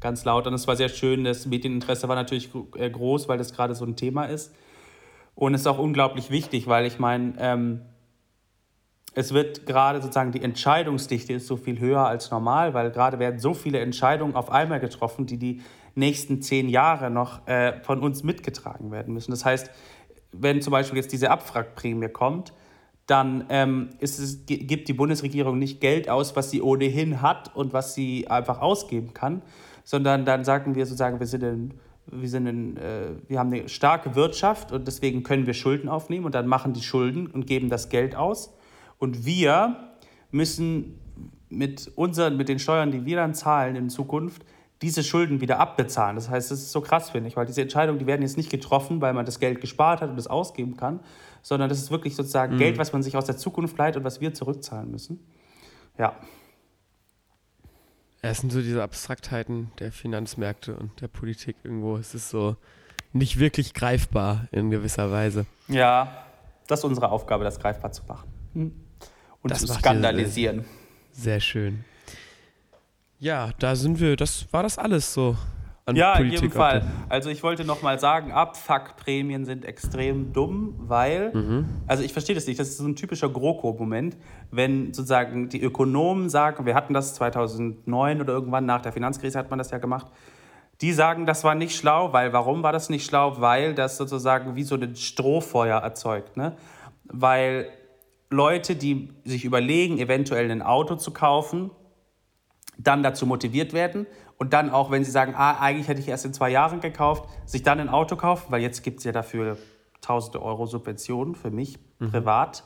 ganz 0.00 0.24
laut. 0.24 0.46
Und 0.46 0.54
es 0.54 0.66
war 0.66 0.76
sehr 0.76 0.88
schön. 0.88 1.24
Das 1.24 1.46
Medieninteresse 1.46 2.08
war 2.08 2.16
natürlich 2.16 2.50
äh, 2.76 2.90
groß, 2.90 3.28
weil 3.28 3.38
das 3.38 3.52
gerade 3.52 3.74
so 3.74 3.84
ein 3.84 3.96
Thema 3.96 4.24
ist. 4.24 4.54
Und 5.34 5.54
es 5.54 5.62
ist 5.62 5.66
auch 5.66 5.78
unglaublich 5.78 6.30
wichtig, 6.30 6.66
weil 6.66 6.86
ich 6.86 6.98
meine, 6.98 7.34
ähm, 7.38 7.82
es 9.14 9.32
wird 9.32 9.66
gerade 9.66 10.00
sozusagen 10.02 10.32
die 10.32 10.42
Entscheidungsdichte 10.42 11.32
ist 11.32 11.46
so 11.46 11.56
viel 11.56 11.78
höher 11.78 12.06
als 12.06 12.30
normal, 12.30 12.74
weil 12.74 12.90
gerade 12.90 13.18
werden 13.18 13.38
so 13.38 13.54
viele 13.54 13.80
Entscheidungen 13.80 14.34
auf 14.34 14.50
einmal 14.50 14.78
getroffen, 14.78 15.26
die 15.26 15.38
die 15.38 15.62
nächsten 15.94 16.42
zehn 16.42 16.68
Jahre 16.68 17.10
noch 17.10 17.46
äh, 17.48 17.82
von 17.82 18.00
uns 18.00 18.22
mitgetragen 18.22 18.90
werden 18.90 19.14
müssen. 19.14 19.30
Das 19.30 19.44
heißt, 19.44 19.70
wenn 20.32 20.60
zum 20.60 20.70
Beispiel 20.70 20.98
jetzt 20.98 21.12
diese 21.12 21.30
Abwrackprämie 21.30 22.08
kommt, 22.08 22.52
dann 23.06 23.46
ähm, 23.48 23.90
ist 24.00 24.18
es, 24.18 24.44
gibt 24.46 24.88
die 24.88 24.92
Bundesregierung 24.92 25.58
nicht 25.58 25.80
Geld 25.80 26.10
aus, 26.10 26.36
was 26.36 26.50
sie 26.50 26.60
ohnehin 26.60 27.22
hat 27.22 27.54
und 27.54 27.72
was 27.72 27.94
sie 27.94 28.28
einfach 28.28 28.60
ausgeben 28.60 29.14
kann, 29.14 29.42
sondern 29.86 30.24
dann 30.24 30.44
sagen 30.44 30.74
wir 30.74 30.84
sozusagen, 30.84 31.20
wir 31.20 31.28
sind 31.28 31.44
in, 31.44 31.74
wir, 32.06 32.28
sind 32.28 32.46
in, 32.48 32.76
äh, 32.76 33.10
wir 33.28 33.38
haben 33.38 33.52
eine 33.52 33.68
starke 33.68 34.16
Wirtschaft 34.16 34.72
und 34.72 34.86
deswegen 34.88 35.22
können 35.22 35.46
wir 35.46 35.54
Schulden 35.54 35.88
aufnehmen 35.88 36.26
und 36.26 36.34
dann 36.34 36.48
machen 36.48 36.72
die 36.72 36.82
Schulden 36.82 37.28
und 37.28 37.46
geben 37.46 37.70
das 37.70 37.88
Geld 37.88 38.16
aus. 38.16 38.52
Und 38.98 39.24
wir 39.24 39.76
müssen 40.32 40.98
mit, 41.48 41.92
unseren, 41.94 42.36
mit 42.36 42.48
den 42.48 42.58
Steuern, 42.58 42.90
die 42.90 43.06
wir 43.06 43.14
dann 43.14 43.32
zahlen 43.32 43.76
in 43.76 43.88
Zukunft, 43.88 44.44
diese 44.82 45.04
Schulden 45.04 45.40
wieder 45.40 45.60
abbezahlen. 45.60 46.16
Das 46.16 46.28
heißt, 46.28 46.50
das 46.50 46.58
ist 46.58 46.72
so 46.72 46.80
krass, 46.80 47.10
finde 47.10 47.28
ich, 47.28 47.36
weil 47.36 47.46
diese 47.46 47.62
Entscheidungen, 47.62 48.00
die 48.00 48.06
werden 48.08 48.22
jetzt 48.22 48.36
nicht 48.36 48.50
getroffen, 48.50 49.00
weil 49.00 49.14
man 49.14 49.24
das 49.24 49.38
Geld 49.38 49.60
gespart 49.60 50.00
hat 50.00 50.10
und 50.10 50.18
es 50.18 50.26
ausgeben 50.26 50.76
kann, 50.76 50.98
sondern 51.42 51.68
das 51.68 51.78
ist 51.78 51.92
wirklich 51.92 52.16
sozusagen 52.16 52.54
mhm. 52.54 52.58
Geld, 52.58 52.78
was 52.78 52.92
man 52.92 53.04
sich 53.04 53.16
aus 53.16 53.26
der 53.26 53.36
Zukunft 53.36 53.78
leiht 53.78 53.96
und 53.96 54.02
was 54.02 54.20
wir 54.20 54.34
zurückzahlen 54.34 54.90
müssen. 54.90 55.24
Ja. 55.96 56.16
Es 58.22 58.38
sind 58.38 58.52
so 58.52 58.60
diese 58.60 58.82
Abstraktheiten 58.82 59.70
der 59.78 59.92
Finanzmärkte 59.92 60.74
und 60.76 61.00
der 61.00 61.08
Politik 61.08 61.56
irgendwo. 61.62 61.96
Es 61.96 62.14
ist 62.14 62.30
so 62.30 62.56
nicht 63.12 63.38
wirklich 63.38 63.74
greifbar 63.74 64.48
in 64.52 64.70
gewisser 64.70 65.10
Weise. 65.10 65.46
Ja, 65.68 66.26
das 66.66 66.80
ist 66.80 66.84
unsere 66.84 67.10
Aufgabe, 67.10 67.44
das 67.44 67.58
greifbar 67.58 67.92
zu 67.92 68.04
machen. 68.06 68.28
Hm. 68.54 68.74
Und 69.42 69.50
das 69.50 69.60
zu 69.60 69.68
skandalisieren. 69.68 70.64
Sehr 71.12 71.40
schön. 71.40 71.84
Ja, 73.18 73.52
da 73.58 73.76
sind 73.76 74.00
wir, 74.00 74.16
das 74.16 74.52
war 74.52 74.62
das 74.62 74.76
alles 74.78 75.14
so. 75.14 75.36
Ja, 75.94 76.16
Politik 76.16 76.38
in 76.38 76.44
jedem 76.48 76.56
Fall. 76.56 76.82
Also 77.08 77.30
ich 77.30 77.42
wollte 77.44 77.64
noch 77.64 77.82
mal 77.82 78.00
sagen, 78.00 78.32
Abfuckprämien 78.32 79.44
sind 79.44 79.64
extrem 79.64 80.32
dumm, 80.32 80.74
weil, 80.78 81.32
mhm. 81.32 81.66
also 81.86 82.02
ich 82.02 82.12
verstehe 82.12 82.34
das 82.34 82.46
nicht, 82.48 82.58
das 82.58 82.68
ist 82.68 82.78
so 82.78 82.86
ein 82.86 82.96
typischer 82.96 83.28
GroKo-Moment, 83.28 84.16
wenn 84.50 84.92
sozusagen 84.92 85.48
die 85.48 85.62
Ökonomen 85.62 86.28
sagen, 86.28 86.66
wir 86.66 86.74
hatten 86.74 86.92
das 86.92 87.14
2009 87.14 88.20
oder 88.20 88.32
irgendwann 88.32 88.66
nach 88.66 88.82
der 88.82 88.92
Finanzkrise 88.92 89.38
hat 89.38 89.50
man 89.50 89.58
das 89.58 89.70
ja 89.70 89.78
gemacht, 89.78 90.08
die 90.80 90.92
sagen, 90.92 91.24
das 91.24 91.44
war 91.44 91.54
nicht 91.54 91.76
schlau, 91.76 92.12
weil 92.12 92.32
warum 92.32 92.64
war 92.64 92.72
das 92.72 92.90
nicht 92.90 93.06
schlau? 93.06 93.40
Weil 93.40 93.74
das 93.74 93.96
sozusagen 93.96 94.56
wie 94.56 94.64
so 94.64 94.74
ein 94.74 94.96
Strohfeuer 94.96 95.78
erzeugt, 95.78 96.36
ne? 96.36 96.56
Weil 97.04 97.68
Leute, 98.28 98.74
die 98.74 99.10
sich 99.24 99.44
überlegen, 99.44 99.98
eventuell 99.98 100.50
ein 100.50 100.60
Auto 100.60 100.96
zu 100.96 101.12
kaufen, 101.12 101.70
dann 102.76 103.02
dazu 103.02 103.24
motiviert 103.24 103.72
werden 103.72 104.06
und 104.38 104.52
dann 104.52 104.70
auch, 104.70 104.90
wenn 104.90 105.04
sie 105.04 105.10
sagen, 105.10 105.34
ah, 105.36 105.58
eigentlich 105.60 105.88
hätte 105.88 106.00
ich 106.00 106.08
erst 106.08 106.24
in 106.24 106.34
zwei 106.34 106.50
Jahren 106.50 106.80
gekauft, 106.80 107.28
sich 107.46 107.62
dann 107.62 107.80
ein 107.80 107.88
Auto 107.88 108.16
kaufen, 108.16 108.46
weil 108.50 108.60
jetzt 108.60 108.82
gibt 108.82 108.98
es 108.98 109.04
ja 109.04 109.12
dafür 109.12 109.56
tausende 110.00 110.42
Euro 110.42 110.66
Subventionen 110.66 111.34
für 111.34 111.50
mich 111.50 111.78
mhm. 111.98 112.10
privat. 112.10 112.64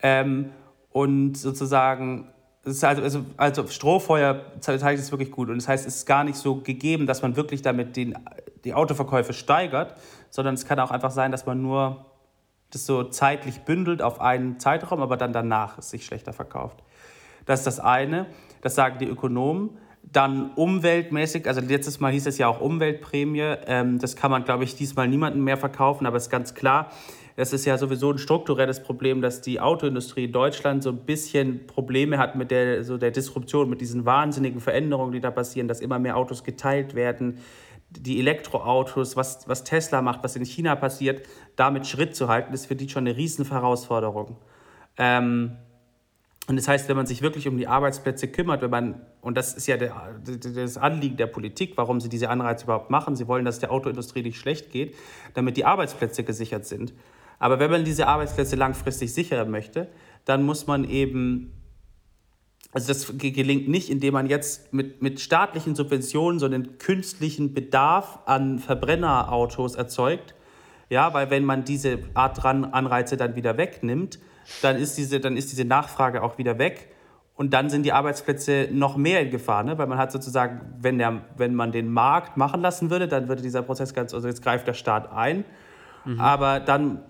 Ähm, 0.00 0.50
und 0.90 1.36
sozusagen, 1.36 2.32
also, 2.64 2.86
also, 2.86 3.24
also 3.36 3.66
Strohfeuer 3.68 4.42
zeigt 4.60 4.98
es 4.98 5.12
wirklich 5.12 5.30
gut. 5.30 5.48
Und 5.48 5.56
das 5.56 5.68
heißt, 5.68 5.86
es 5.86 5.96
ist 5.96 6.06
gar 6.06 6.24
nicht 6.24 6.36
so 6.36 6.56
gegeben, 6.56 7.06
dass 7.06 7.22
man 7.22 7.36
wirklich 7.36 7.62
damit 7.62 7.96
den, 7.96 8.14
die 8.64 8.74
Autoverkäufe 8.74 9.32
steigert, 9.32 9.94
sondern 10.30 10.54
es 10.54 10.66
kann 10.66 10.80
auch 10.80 10.90
einfach 10.90 11.10
sein, 11.10 11.30
dass 11.30 11.46
man 11.46 11.62
nur 11.62 12.06
das 12.70 12.84
so 12.84 13.04
zeitlich 13.04 13.60
bündelt 13.60 14.02
auf 14.02 14.20
einen 14.20 14.58
Zeitraum, 14.58 15.00
aber 15.00 15.16
dann 15.16 15.32
danach 15.32 15.78
es 15.78 15.90
sich 15.90 16.04
schlechter 16.04 16.32
verkauft. 16.32 16.82
Das 17.46 17.60
ist 17.60 17.66
das 17.66 17.80
eine, 17.80 18.26
das 18.60 18.74
sagen 18.74 18.98
die 18.98 19.06
Ökonomen. 19.06 19.78
Dann 20.12 20.52
umweltmäßig, 20.54 21.46
also 21.46 21.60
letztes 21.60 22.00
Mal 22.00 22.12
hieß 22.12 22.26
es 22.26 22.38
ja 22.38 22.48
auch 22.48 22.60
Umweltprämie, 22.60 23.56
ähm, 23.66 23.98
das 23.98 24.16
kann 24.16 24.30
man, 24.30 24.44
glaube 24.44 24.64
ich, 24.64 24.74
diesmal 24.74 25.06
niemandem 25.08 25.44
mehr 25.44 25.56
verkaufen, 25.56 26.06
aber 26.06 26.16
es 26.16 26.24
ist 26.24 26.30
ganz 26.30 26.54
klar, 26.54 26.90
es 27.36 27.52
ist 27.52 27.66
ja 27.66 27.78
sowieso 27.78 28.10
ein 28.10 28.18
strukturelles 28.18 28.82
Problem, 28.82 29.20
dass 29.20 29.42
die 29.42 29.60
Autoindustrie 29.60 30.24
in 30.24 30.32
Deutschland 30.32 30.82
so 30.82 30.90
ein 30.90 31.04
bisschen 31.04 31.66
Probleme 31.66 32.18
hat 32.18 32.36
mit 32.36 32.50
der, 32.50 32.82
so 32.82 32.98
der 32.98 33.10
Disruption, 33.10 33.70
mit 33.70 33.80
diesen 33.80 34.04
wahnsinnigen 34.04 34.60
Veränderungen, 34.60 35.12
die 35.12 35.20
da 35.20 35.30
passieren, 35.30 35.68
dass 35.68 35.80
immer 35.80 35.98
mehr 35.98 36.16
Autos 36.16 36.42
geteilt 36.42 36.94
werden, 36.94 37.38
die 37.90 38.18
Elektroautos, 38.18 39.16
was, 39.16 39.46
was 39.46 39.64
Tesla 39.64 40.02
macht, 40.02 40.24
was 40.24 40.36
in 40.36 40.44
China 40.44 40.74
passiert, 40.74 41.26
damit 41.54 41.86
Schritt 41.86 42.16
zu 42.16 42.28
halten, 42.28 42.52
ist 42.52 42.66
für 42.66 42.76
die 42.76 42.88
schon 42.88 43.06
eine 43.06 43.16
Riesenherausforderung. 43.16 44.36
Ähm, 44.96 45.56
und 46.48 46.56
das 46.56 46.66
heißt, 46.66 46.88
wenn 46.88 46.96
man 46.96 47.04
sich 47.04 47.20
wirklich 47.20 47.46
um 47.46 47.58
die 47.58 47.66
Arbeitsplätze 47.66 48.26
kümmert, 48.26 48.62
wenn 48.62 48.70
man, 48.70 49.02
und 49.20 49.36
das 49.36 49.52
ist 49.52 49.66
ja 49.66 49.76
der, 49.76 50.18
das 50.54 50.78
Anliegen 50.78 51.18
der 51.18 51.26
Politik, 51.26 51.74
warum 51.76 52.00
sie 52.00 52.08
diese 52.08 52.30
Anreize 52.30 52.64
überhaupt 52.64 52.88
machen, 52.88 53.16
sie 53.16 53.28
wollen, 53.28 53.44
dass 53.44 53.58
der 53.58 53.70
Autoindustrie 53.70 54.22
nicht 54.22 54.38
schlecht 54.38 54.70
geht, 54.70 54.94
damit 55.34 55.58
die 55.58 55.66
Arbeitsplätze 55.66 56.24
gesichert 56.24 56.64
sind. 56.64 56.94
Aber 57.38 57.60
wenn 57.60 57.70
man 57.70 57.84
diese 57.84 58.06
Arbeitsplätze 58.06 58.56
langfristig 58.56 59.12
sichern 59.12 59.50
möchte, 59.50 59.88
dann 60.24 60.42
muss 60.42 60.66
man 60.66 60.88
eben, 60.88 61.52
also 62.72 62.88
das 62.88 63.18
gelingt 63.18 63.68
nicht, 63.68 63.90
indem 63.90 64.14
man 64.14 64.26
jetzt 64.26 64.72
mit, 64.72 65.02
mit 65.02 65.20
staatlichen 65.20 65.74
Subventionen 65.74 66.40
so 66.40 66.46
einen 66.46 66.78
künstlichen 66.78 67.52
Bedarf 67.52 68.20
an 68.24 68.58
Verbrennerautos 68.58 69.74
erzeugt. 69.74 70.34
Ja, 70.88 71.12
weil 71.12 71.28
wenn 71.28 71.44
man 71.44 71.64
diese 71.64 71.98
Art 72.14 72.42
Anreize 72.42 73.18
dann 73.18 73.36
wieder 73.36 73.58
wegnimmt, 73.58 74.18
dann 74.62 74.76
ist 74.76 74.96
diese, 74.98 75.20
dann 75.20 75.36
ist 75.36 75.52
diese 75.52 75.64
Nachfrage 75.64 76.22
auch 76.22 76.38
wieder 76.38 76.58
weg. 76.58 76.88
Und 77.34 77.54
dann 77.54 77.70
sind 77.70 77.84
die 77.84 77.92
Arbeitsplätze 77.92 78.68
noch 78.72 78.96
mehr 78.96 79.20
in 79.20 79.30
Gefahr, 79.30 79.62
ne? 79.62 79.78
weil 79.78 79.86
man 79.86 79.96
hat 79.96 80.10
sozusagen, 80.10 80.60
wenn, 80.80 80.98
der, 80.98 81.22
wenn 81.36 81.54
man 81.54 81.70
den 81.70 81.88
Markt 81.88 82.36
machen 82.36 82.60
lassen 82.60 82.90
würde, 82.90 83.06
dann 83.06 83.28
würde 83.28 83.42
dieser 83.42 83.62
Prozess 83.62 83.94
ganz, 83.94 84.12
also 84.12 84.26
jetzt 84.26 84.42
greift 84.42 84.66
der 84.66 84.74
Staat 84.74 85.12
ein. 85.12 85.44
Mhm. 86.04 86.18
Aber 86.18 86.58
dann 86.58 87.02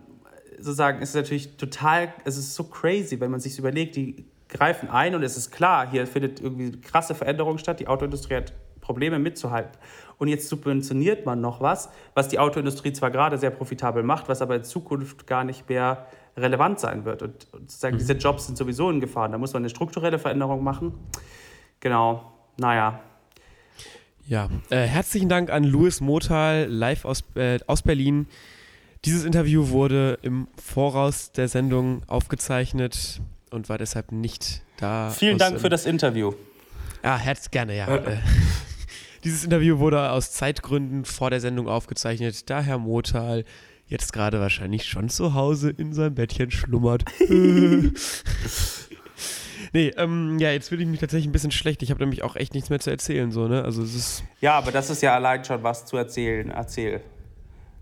sozusagen 0.58 1.00
ist 1.00 1.10
es 1.10 1.14
natürlich 1.14 1.56
total, 1.56 2.12
es 2.24 2.36
ist 2.36 2.54
so 2.54 2.64
crazy, 2.64 3.20
wenn 3.20 3.30
man 3.30 3.40
sich 3.40 3.58
überlegt, 3.58 3.96
die 3.96 4.26
greifen 4.48 4.90
ein 4.90 5.14
und 5.14 5.22
es 5.22 5.36
ist 5.36 5.50
klar, 5.50 5.90
hier 5.90 6.06
findet 6.06 6.40
irgendwie 6.40 6.78
krasse 6.80 7.14
Veränderung 7.14 7.58
statt, 7.58 7.80
die 7.80 7.88
Autoindustrie 7.88 8.36
hat 8.36 8.52
Probleme 8.80 9.18
mitzuhalten. 9.18 9.72
Und 10.16 10.28
jetzt 10.28 10.48
subventioniert 10.48 11.26
man 11.26 11.40
noch 11.40 11.60
was, 11.60 11.90
was 12.14 12.28
die 12.28 12.38
Autoindustrie 12.38 12.92
zwar 12.92 13.10
gerade 13.10 13.38
sehr 13.38 13.50
profitabel 13.50 14.02
macht, 14.02 14.28
was 14.28 14.42
aber 14.42 14.56
in 14.56 14.64
Zukunft 14.64 15.26
gar 15.26 15.44
nicht 15.44 15.68
mehr 15.68 16.06
relevant 16.40 16.80
sein 16.80 17.04
wird. 17.04 17.22
Und, 17.22 17.46
sozusagen 17.52 17.96
mhm. 17.96 17.98
diese 17.98 18.14
Jobs 18.14 18.46
sind 18.46 18.56
sowieso 18.56 18.90
in 18.90 19.00
Gefahr. 19.00 19.28
Da 19.28 19.38
muss 19.38 19.52
man 19.52 19.62
eine 19.62 19.70
strukturelle 19.70 20.18
Veränderung 20.18 20.62
machen. 20.62 20.94
Genau, 21.80 22.32
naja. 22.56 23.00
Ja, 24.26 24.48
äh, 24.68 24.82
herzlichen 24.82 25.28
Dank 25.28 25.50
an 25.50 25.64
Louis 25.64 26.00
Motal, 26.00 26.66
live 26.68 27.04
aus, 27.04 27.24
äh, 27.34 27.58
aus 27.66 27.82
Berlin. 27.82 28.26
Dieses 29.04 29.24
Interview 29.24 29.70
wurde 29.70 30.18
im 30.22 30.48
Voraus 30.62 31.32
der 31.32 31.48
Sendung 31.48 32.02
aufgezeichnet 32.08 33.20
und 33.50 33.68
war 33.68 33.78
deshalb 33.78 34.12
nicht 34.12 34.62
da. 34.76 35.10
Vielen 35.10 35.36
aus, 35.36 35.38
Dank 35.38 35.54
ähm, 35.54 35.60
für 35.60 35.68
das 35.68 35.86
Interview. 35.86 36.34
Ja, 37.02 37.16
herz 37.16 37.50
gerne, 37.50 37.76
ja. 37.76 37.86
Äh, 37.96 38.18
dieses 39.24 39.44
Interview 39.44 39.78
wurde 39.78 40.10
aus 40.10 40.32
Zeitgründen 40.32 41.04
vor 41.04 41.30
der 41.30 41.40
Sendung 41.40 41.68
aufgezeichnet, 41.68 42.50
da 42.50 42.60
Herr 42.60 42.78
Motal 42.78 43.44
jetzt 43.88 44.12
gerade 44.12 44.40
wahrscheinlich 44.40 44.84
schon 44.84 45.08
zu 45.08 45.34
Hause 45.34 45.70
in 45.70 45.92
seinem 45.92 46.14
Bettchen 46.14 46.50
schlummert. 46.50 47.04
nee, 49.72 49.88
ähm, 49.96 50.38
ja, 50.38 50.50
jetzt 50.52 50.68
fühle 50.68 50.82
ich 50.82 50.88
mich 50.88 51.00
tatsächlich 51.00 51.28
ein 51.28 51.32
bisschen 51.32 51.50
schlecht. 51.50 51.82
Ich 51.82 51.90
habe 51.90 52.00
nämlich 52.00 52.22
auch 52.22 52.36
echt 52.36 52.54
nichts 52.54 52.70
mehr 52.70 52.80
zu 52.80 52.90
erzählen, 52.90 53.32
so, 53.32 53.48
ne? 53.48 53.64
Also 53.64 53.82
es 53.82 53.94
ist. 53.94 54.24
Ja, 54.40 54.54
aber 54.54 54.72
das 54.72 54.90
ist 54.90 55.02
ja 55.02 55.14
allein 55.14 55.44
schon 55.44 55.62
was 55.62 55.86
zu 55.86 55.96
erzählen. 55.96 56.50
Erzähl. 56.50 57.00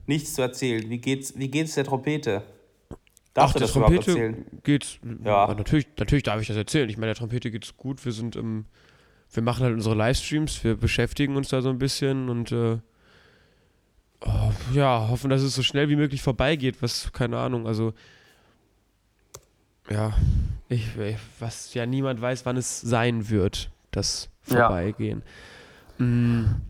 Nichts 0.06 0.34
zu 0.34 0.42
erzählen. 0.42 0.88
Wie 0.88 0.98
geht's, 0.98 1.36
wie 1.36 1.48
geht's 1.48 1.74
der 1.74 1.84
Trompete? 1.84 2.42
Darfst 3.34 3.50
Ach, 3.50 3.52
du 3.54 3.58
das 3.58 3.72
Trompete 3.72 4.10
erzählen? 4.12 4.46
Geht. 4.62 5.00
Ja. 5.24 5.52
Natürlich, 5.54 5.86
natürlich 5.98 6.22
darf 6.22 6.40
ich 6.40 6.48
das 6.48 6.56
erzählen. 6.56 6.88
Ich 6.88 6.96
meine, 6.96 7.08
der 7.08 7.16
Trompete 7.16 7.50
geht's 7.50 7.76
gut. 7.76 8.04
Wir 8.04 8.12
sind 8.12 8.36
im. 8.36 8.66
wir 9.32 9.42
machen 9.42 9.64
halt 9.64 9.74
unsere 9.74 9.94
Livestreams, 9.94 10.62
wir 10.64 10.76
beschäftigen 10.76 11.36
uns 11.36 11.48
da 11.48 11.60
so 11.60 11.68
ein 11.68 11.78
bisschen 11.78 12.28
und 12.28 12.52
äh, 12.52 12.78
Oh, 14.20 14.50
ja, 14.72 15.08
hoffen, 15.08 15.30
dass 15.30 15.42
es 15.42 15.54
so 15.54 15.62
schnell 15.62 15.88
wie 15.88 15.96
möglich 15.96 16.22
vorbeigeht, 16.22 16.80
was, 16.80 17.12
keine 17.12 17.38
Ahnung, 17.38 17.66
also 17.66 17.92
ja, 19.90 20.12
ich, 20.68 20.88
was 21.38 21.74
ja 21.74 21.86
niemand 21.86 22.20
weiß, 22.20 22.44
wann 22.44 22.56
es 22.56 22.80
sein 22.80 23.28
wird, 23.28 23.70
das 23.90 24.28
Vorbeigehen. 24.42 25.22
Ja. 25.98 26.04
Mm. 26.04 26.60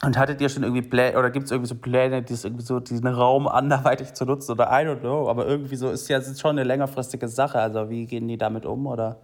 Und 0.00 0.16
hattet 0.16 0.40
ihr 0.40 0.48
schon 0.48 0.62
irgendwie 0.62 0.82
Pläne, 0.82 1.18
oder 1.18 1.28
gibt 1.30 1.46
es 1.46 1.50
irgendwie 1.50 1.68
so 1.68 1.74
Pläne, 1.74 2.22
dies, 2.22 2.44
irgendwie 2.44 2.64
so 2.64 2.78
diesen 2.78 3.06
Raum 3.08 3.48
anderweitig 3.48 4.14
zu 4.14 4.24
nutzen 4.24 4.52
oder 4.52 4.66
I 4.66 4.86
don't 4.86 5.00
know, 5.00 5.28
aber 5.28 5.46
irgendwie 5.46 5.74
so 5.74 5.90
ist 5.90 6.08
ja 6.08 6.18
ist 6.18 6.40
schon 6.40 6.52
eine 6.52 6.62
längerfristige 6.62 7.26
Sache, 7.26 7.58
also 7.58 7.90
wie 7.90 8.06
gehen 8.06 8.28
die 8.28 8.38
damit 8.38 8.64
um 8.64 8.86
oder? 8.86 9.20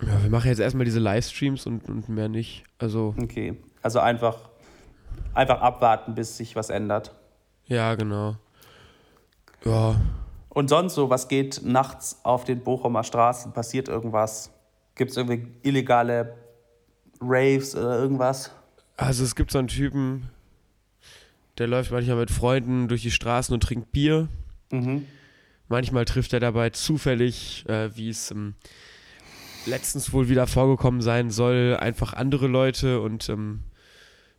Ja, 0.00 0.22
wir 0.22 0.30
machen 0.30 0.48
jetzt 0.48 0.60
erstmal 0.60 0.86
diese 0.86 0.98
Livestreams 0.98 1.66
und, 1.66 1.88
und 1.90 2.08
mehr 2.08 2.30
nicht, 2.30 2.64
also. 2.78 3.14
Okay, 3.22 3.58
also 3.82 3.98
einfach 3.98 4.38
einfach 5.34 5.60
abwarten, 5.60 6.14
bis 6.14 6.36
sich 6.36 6.56
was 6.56 6.70
ändert. 6.70 7.14
Ja, 7.66 7.94
genau. 7.94 8.36
Ja. 9.64 9.96
Und 10.48 10.68
sonst 10.68 10.94
so, 10.94 11.08
was 11.08 11.28
geht 11.28 11.62
nachts 11.64 12.20
auf 12.24 12.44
den 12.44 12.62
Bochumer 12.62 13.04
Straßen? 13.04 13.52
Passiert 13.52 13.88
irgendwas? 13.88 14.50
Gibt 14.94 15.12
es 15.12 15.16
irgendwie 15.16 15.48
illegale 15.62 16.34
Raves 17.20 17.74
oder 17.74 17.98
irgendwas? 17.98 18.50
Also 18.96 19.24
es 19.24 19.34
gibt 19.34 19.50
so 19.50 19.58
einen 19.58 19.68
Typen, 19.68 20.28
der 21.58 21.66
läuft 21.68 21.90
manchmal 21.90 22.16
mit 22.16 22.30
Freunden 22.30 22.88
durch 22.88 23.02
die 23.02 23.10
Straßen 23.10 23.54
und 23.54 23.62
trinkt 23.62 23.92
Bier. 23.92 24.28
Mhm. 24.70 25.06
Manchmal 25.68 26.04
trifft 26.04 26.34
er 26.34 26.40
dabei 26.40 26.70
zufällig, 26.70 27.64
äh, 27.68 27.96
wie 27.96 28.10
es 28.10 28.30
ähm, 28.30 28.54
letztens 29.64 30.12
wohl 30.12 30.28
wieder 30.28 30.46
vorgekommen 30.46 31.00
sein 31.00 31.30
soll, 31.30 31.76
einfach 31.80 32.12
andere 32.12 32.46
Leute 32.46 33.00
und 33.00 33.28
ähm, 33.30 33.62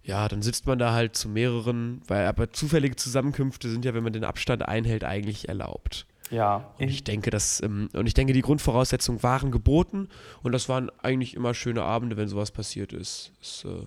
ja, 0.04 0.28
dann 0.28 0.42
sitzt 0.42 0.68
man 0.68 0.80
da 0.80 0.92
halt 0.92 1.16
zu 1.16 1.30
mehreren, 1.30 2.02
weil 2.08 2.26
aber 2.26 2.52
zufällige 2.52 2.96
Zusammenkünfte 2.96 3.70
sind 3.70 3.86
ja, 3.86 3.94
wenn 3.94 4.04
man 4.04 4.14
den 4.14 4.26
Abstand 4.26 4.68
einhält, 4.68 5.04
eigentlich 5.04 5.48
erlaubt. 5.48 6.06
Ja. 6.30 6.72
Und 6.80 6.90
ich 6.90 7.04
denke, 7.04 7.30
dass, 7.30 7.62
ähm, 7.62 7.90
und 7.94 8.08
ich 8.08 8.14
denke, 8.14 8.34
die 8.34 8.42
Grundvoraussetzungen 8.42 9.24
waren 9.24 9.52
geboten 9.52 10.10
und 10.42 10.52
das 10.52 10.68
waren 10.68 10.90
eigentlich 11.02 11.36
immer 11.36 11.54
schöne 11.54 11.84
Abende, 11.84 12.18
wenn 12.18 12.28
sowas 12.28 12.52
passiert 12.52 12.92
ist. 12.92 13.32
Es, 13.42 13.66
äh, 13.66 13.86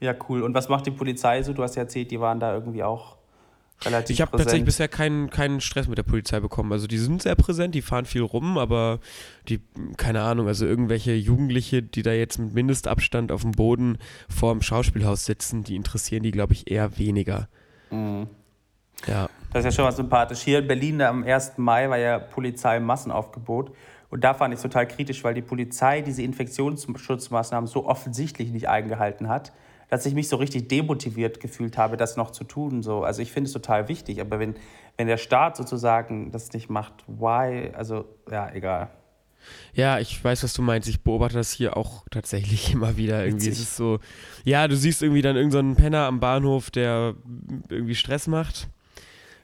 Ja, 0.00 0.14
cool. 0.28 0.42
Und 0.42 0.54
was 0.54 0.68
macht 0.68 0.86
die 0.86 0.90
Polizei 0.90 1.42
so? 1.42 1.52
Du 1.52 1.62
hast 1.62 1.76
ja 1.76 1.82
erzählt, 1.82 2.10
die 2.10 2.20
waren 2.20 2.40
da 2.40 2.54
irgendwie 2.54 2.82
auch 2.82 3.19
relativ 3.84 4.14
Ich 4.14 4.20
habe 4.20 4.36
tatsächlich 4.36 4.64
bisher 4.64 4.88
keinen, 4.88 5.30
keinen 5.30 5.60
Stress 5.60 5.88
mit 5.88 5.98
der 5.98 6.02
Polizei 6.02 6.40
bekommen. 6.40 6.72
Also 6.72 6.86
die 6.86 6.98
sind 6.98 7.22
sehr 7.22 7.34
präsent, 7.34 7.74
die 7.74 7.82
fahren 7.82 8.04
viel 8.04 8.22
rum, 8.22 8.58
aber 8.58 9.00
die, 9.48 9.60
keine 9.96 10.22
Ahnung, 10.22 10.48
also 10.48 10.66
irgendwelche 10.66 11.14
Jugendliche, 11.14 11.82
die 11.82 12.02
da 12.02 12.12
jetzt 12.12 12.38
mit 12.38 12.54
Mindestabstand 12.54 13.32
auf 13.32 13.42
dem 13.42 13.52
Boden 13.52 13.98
vor 14.28 14.52
dem 14.52 14.62
Schauspielhaus 14.62 15.24
sitzen, 15.24 15.64
die 15.64 15.76
interessieren 15.76 16.22
die, 16.22 16.30
glaube 16.30 16.52
ich, 16.52 16.70
eher 16.70 16.98
weniger. 16.98 17.48
Mhm. 17.90 18.28
Ja. 19.06 19.28
Das 19.52 19.60
ist 19.60 19.64
ja 19.64 19.72
schon 19.72 19.84
mal 19.84 19.92
sympathisch. 19.92 20.40
Hier 20.40 20.60
in 20.60 20.68
Berlin 20.68 21.00
am 21.02 21.24
1. 21.24 21.52
Mai 21.56 21.88
war 21.88 21.98
ja 21.98 22.18
Polizei-Massenaufgebot. 22.18 23.72
Und 24.10 24.24
da 24.24 24.34
fand 24.34 24.52
ich 24.52 24.58
es 24.58 24.62
total 24.62 24.86
kritisch, 24.88 25.22
weil 25.22 25.34
die 25.34 25.42
Polizei 25.42 26.02
diese 26.02 26.22
Infektionsschutzmaßnahmen 26.22 27.68
so 27.68 27.86
offensichtlich 27.86 28.50
nicht 28.50 28.68
eingehalten 28.68 29.28
hat, 29.28 29.52
dass 29.90 30.06
ich 30.06 30.14
mich 30.14 30.28
so 30.28 30.36
richtig 30.36 30.68
demotiviert 30.68 31.40
gefühlt 31.40 31.76
habe, 31.76 31.96
das 31.96 32.16
noch 32.16 32.30
zu 32.30 32.44
tun. 32.44 32.82
So. 32.82 33.02
Also 33.02 33.20
ich 33.22 33.32
finde 33.32 33.48
es 33.48 33.52
total 33.52 33.88
wichtig, 33.88 34.20
aber 34.20 34.38
wenn, 34.38 34.54
wenn 34.96 35.08
der 35.08 35.18
Staat 35.18 35.56
sozusagen 35.56 36.30
das 36.30 36.52
nicht 36.52 36.70
macht, 36.70 36.94
why? 37.06 37.72
Also 37.74 38.04
ja, 38.30 38.50
egal. 38.52 38.90
Ja, 39.72 39.98
ich 39.98 40.22
weiß, 40.22 40.44
was 40.44 40.52
du 40.52 40.62
meinst. 40.62 40.88
Ich 40.88 41.02
beobachte 41.02 41.36
das 41.36 41.50
hier 41.50 41.76
auch 41.76 42.04
tatsächlich 42.10 42.72
immer 42.72 42.96
wieder. 42.96 43.24
Irgendwie 43.24 43.46
Witzig. 43.46 43.62
ist 43.62 43.70
es 43.70 43.76
so, 43.76 43.98
ja, 44.44 44.68
du 44.68 44.76
siehst 44.76 45.02
irgendwie 45.02 45.22
dann 45.22 45.36
irgendeinen 45.36 45.74
so 45.74 45.82
Penner 45.82 46.06
am 46.06 46.20
Bahnhof, 46.20 46.70
der 46.70 47.14
irgendwie 47.68 47.94
Stress 47.94 48.26
macht. 48.28 48.68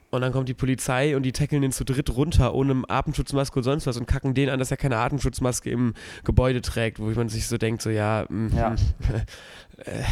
Und 0.09 0.21
dann 0.21 0.31
kommt 0.31 0.47
die 0.47 0.53
Polizei 0.53 1.17
und 1.17 1.23
die 1.23 1.33
tackeln 1.33 1.61
den 1.61 1.73
zu 1.73 1.83
dritt 1.83 2.15
runter, 2.15 2.53
ohne 2.53 2.83
Atemschutzmaske 2.87 3.59
und 3.59 3.63
sonst 3.63 3.87
was 3.87 3.97
und 3.97 4.05
kacken 4.05 4.33
den 4.33 4.49
an, 4.49 4.57
dass 4.57 4.71
er 4.71 4.77
keine 4.77 4.97
Atemschutzmaske 4.97 5.69
im 5.69 5.95
Gebäude 6.23 6.61
trägt, 6.61 6.99
wo 6.99 7.07
man 7.09 7.27
sich 7.27 7.47
so 7.47 7.57
denkt, 7.57 7.81
so 7.81 7.89
ja, 7.89 8.25
mm, 8.29 8.55
Ja. 8.55 8.75
äh, 9.79 10.03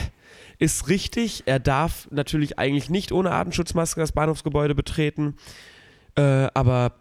ist 0.60 0.88
richtig. 0.90 1.44
Er 1.46 1.60
darf 1.60 2.08
natürlich 2.12 2.58
eigentlich 2.60 2.90
nicht 2.90 3.12
ohne 3.12 3.32
Atemschutzmaske 3.32 4.00
das 4.00 4.12
Bahnhofsgebäude 4.12 4.76
betreten, 4.76 5.36
äh, 6.16 6.48
aber 6.54 6.94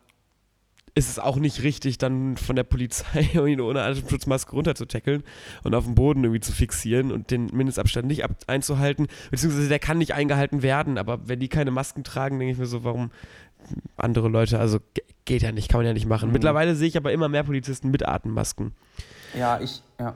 ist 0.97 1.09
es 1.11 1.19
auch 1.19 1.37
nicht 1.39 1.65
richtig, 1.65 1.99
dann 1.99 2.37
von 2.37 2.55
der 2.55 2.63
Polizei 2.63 3.23
ihn 3.47 3.61
ohne 3.61 3.83
Atemschutzmaske 3.83 4.53
runterzutackeln 4.53 5.25
und 5.65 5.75
auf 5.75 5.85
dem 5.85 5.97
Boden 5.97 6.23
irgendwie 6.23 6.41
zu 6.41 6.53
fixieren 6.53 7.11
und 7.11 7.33
den 7.33 7.47
Mindestabstand 7.47 8.07
nicht 8.07 8.25
einzuhalten. 8.47 9.09
Beziehungsweise 9.31 9.69
der 9.69 9.81
kann 9.81 9.99
nicht 9.99 10.15
eingehalten 10.15 10.63
werden, 10.63 10.97
aber 10.97 11.27
wenn 11.29 11.41
die 11.41 11.49
keine 11.49 11.73
Masken 11.73 12.05
tragen, 12.05 12.39
denke 12.39 12.53
ich 12.53 12.59
mir 12.59 12.67
so, 12.67 12.85
warum 12.85 13.11
andere 13.97 14.29
Leute, 14.29 14.61
also 14.61 14.79
ge- 14.95 15.05
geht 15.25 15.43
ja 15.43 15.51
nicht, 15.51 15.69
kann 15.69 15.79
man 15.81 15.87
ja 15.87 15.95
nicht 15.95 16.07
machen. 16.07 16.29
Mhm. 16.29 16.35
Mittlerweile 16.35 16.77
sehe 16.77 16.87
ich 16.87 16.97
aber 16.97 17.11
immer 17.13 17.29
mehr 17.29 17.43
Polizisten 17.43 17.91
mit 17.91 18.07
Atemmasken. 18.07 18.73
Ja, 19.37 19.59
ich, 19.61 19.83
ja. 19.99 20.15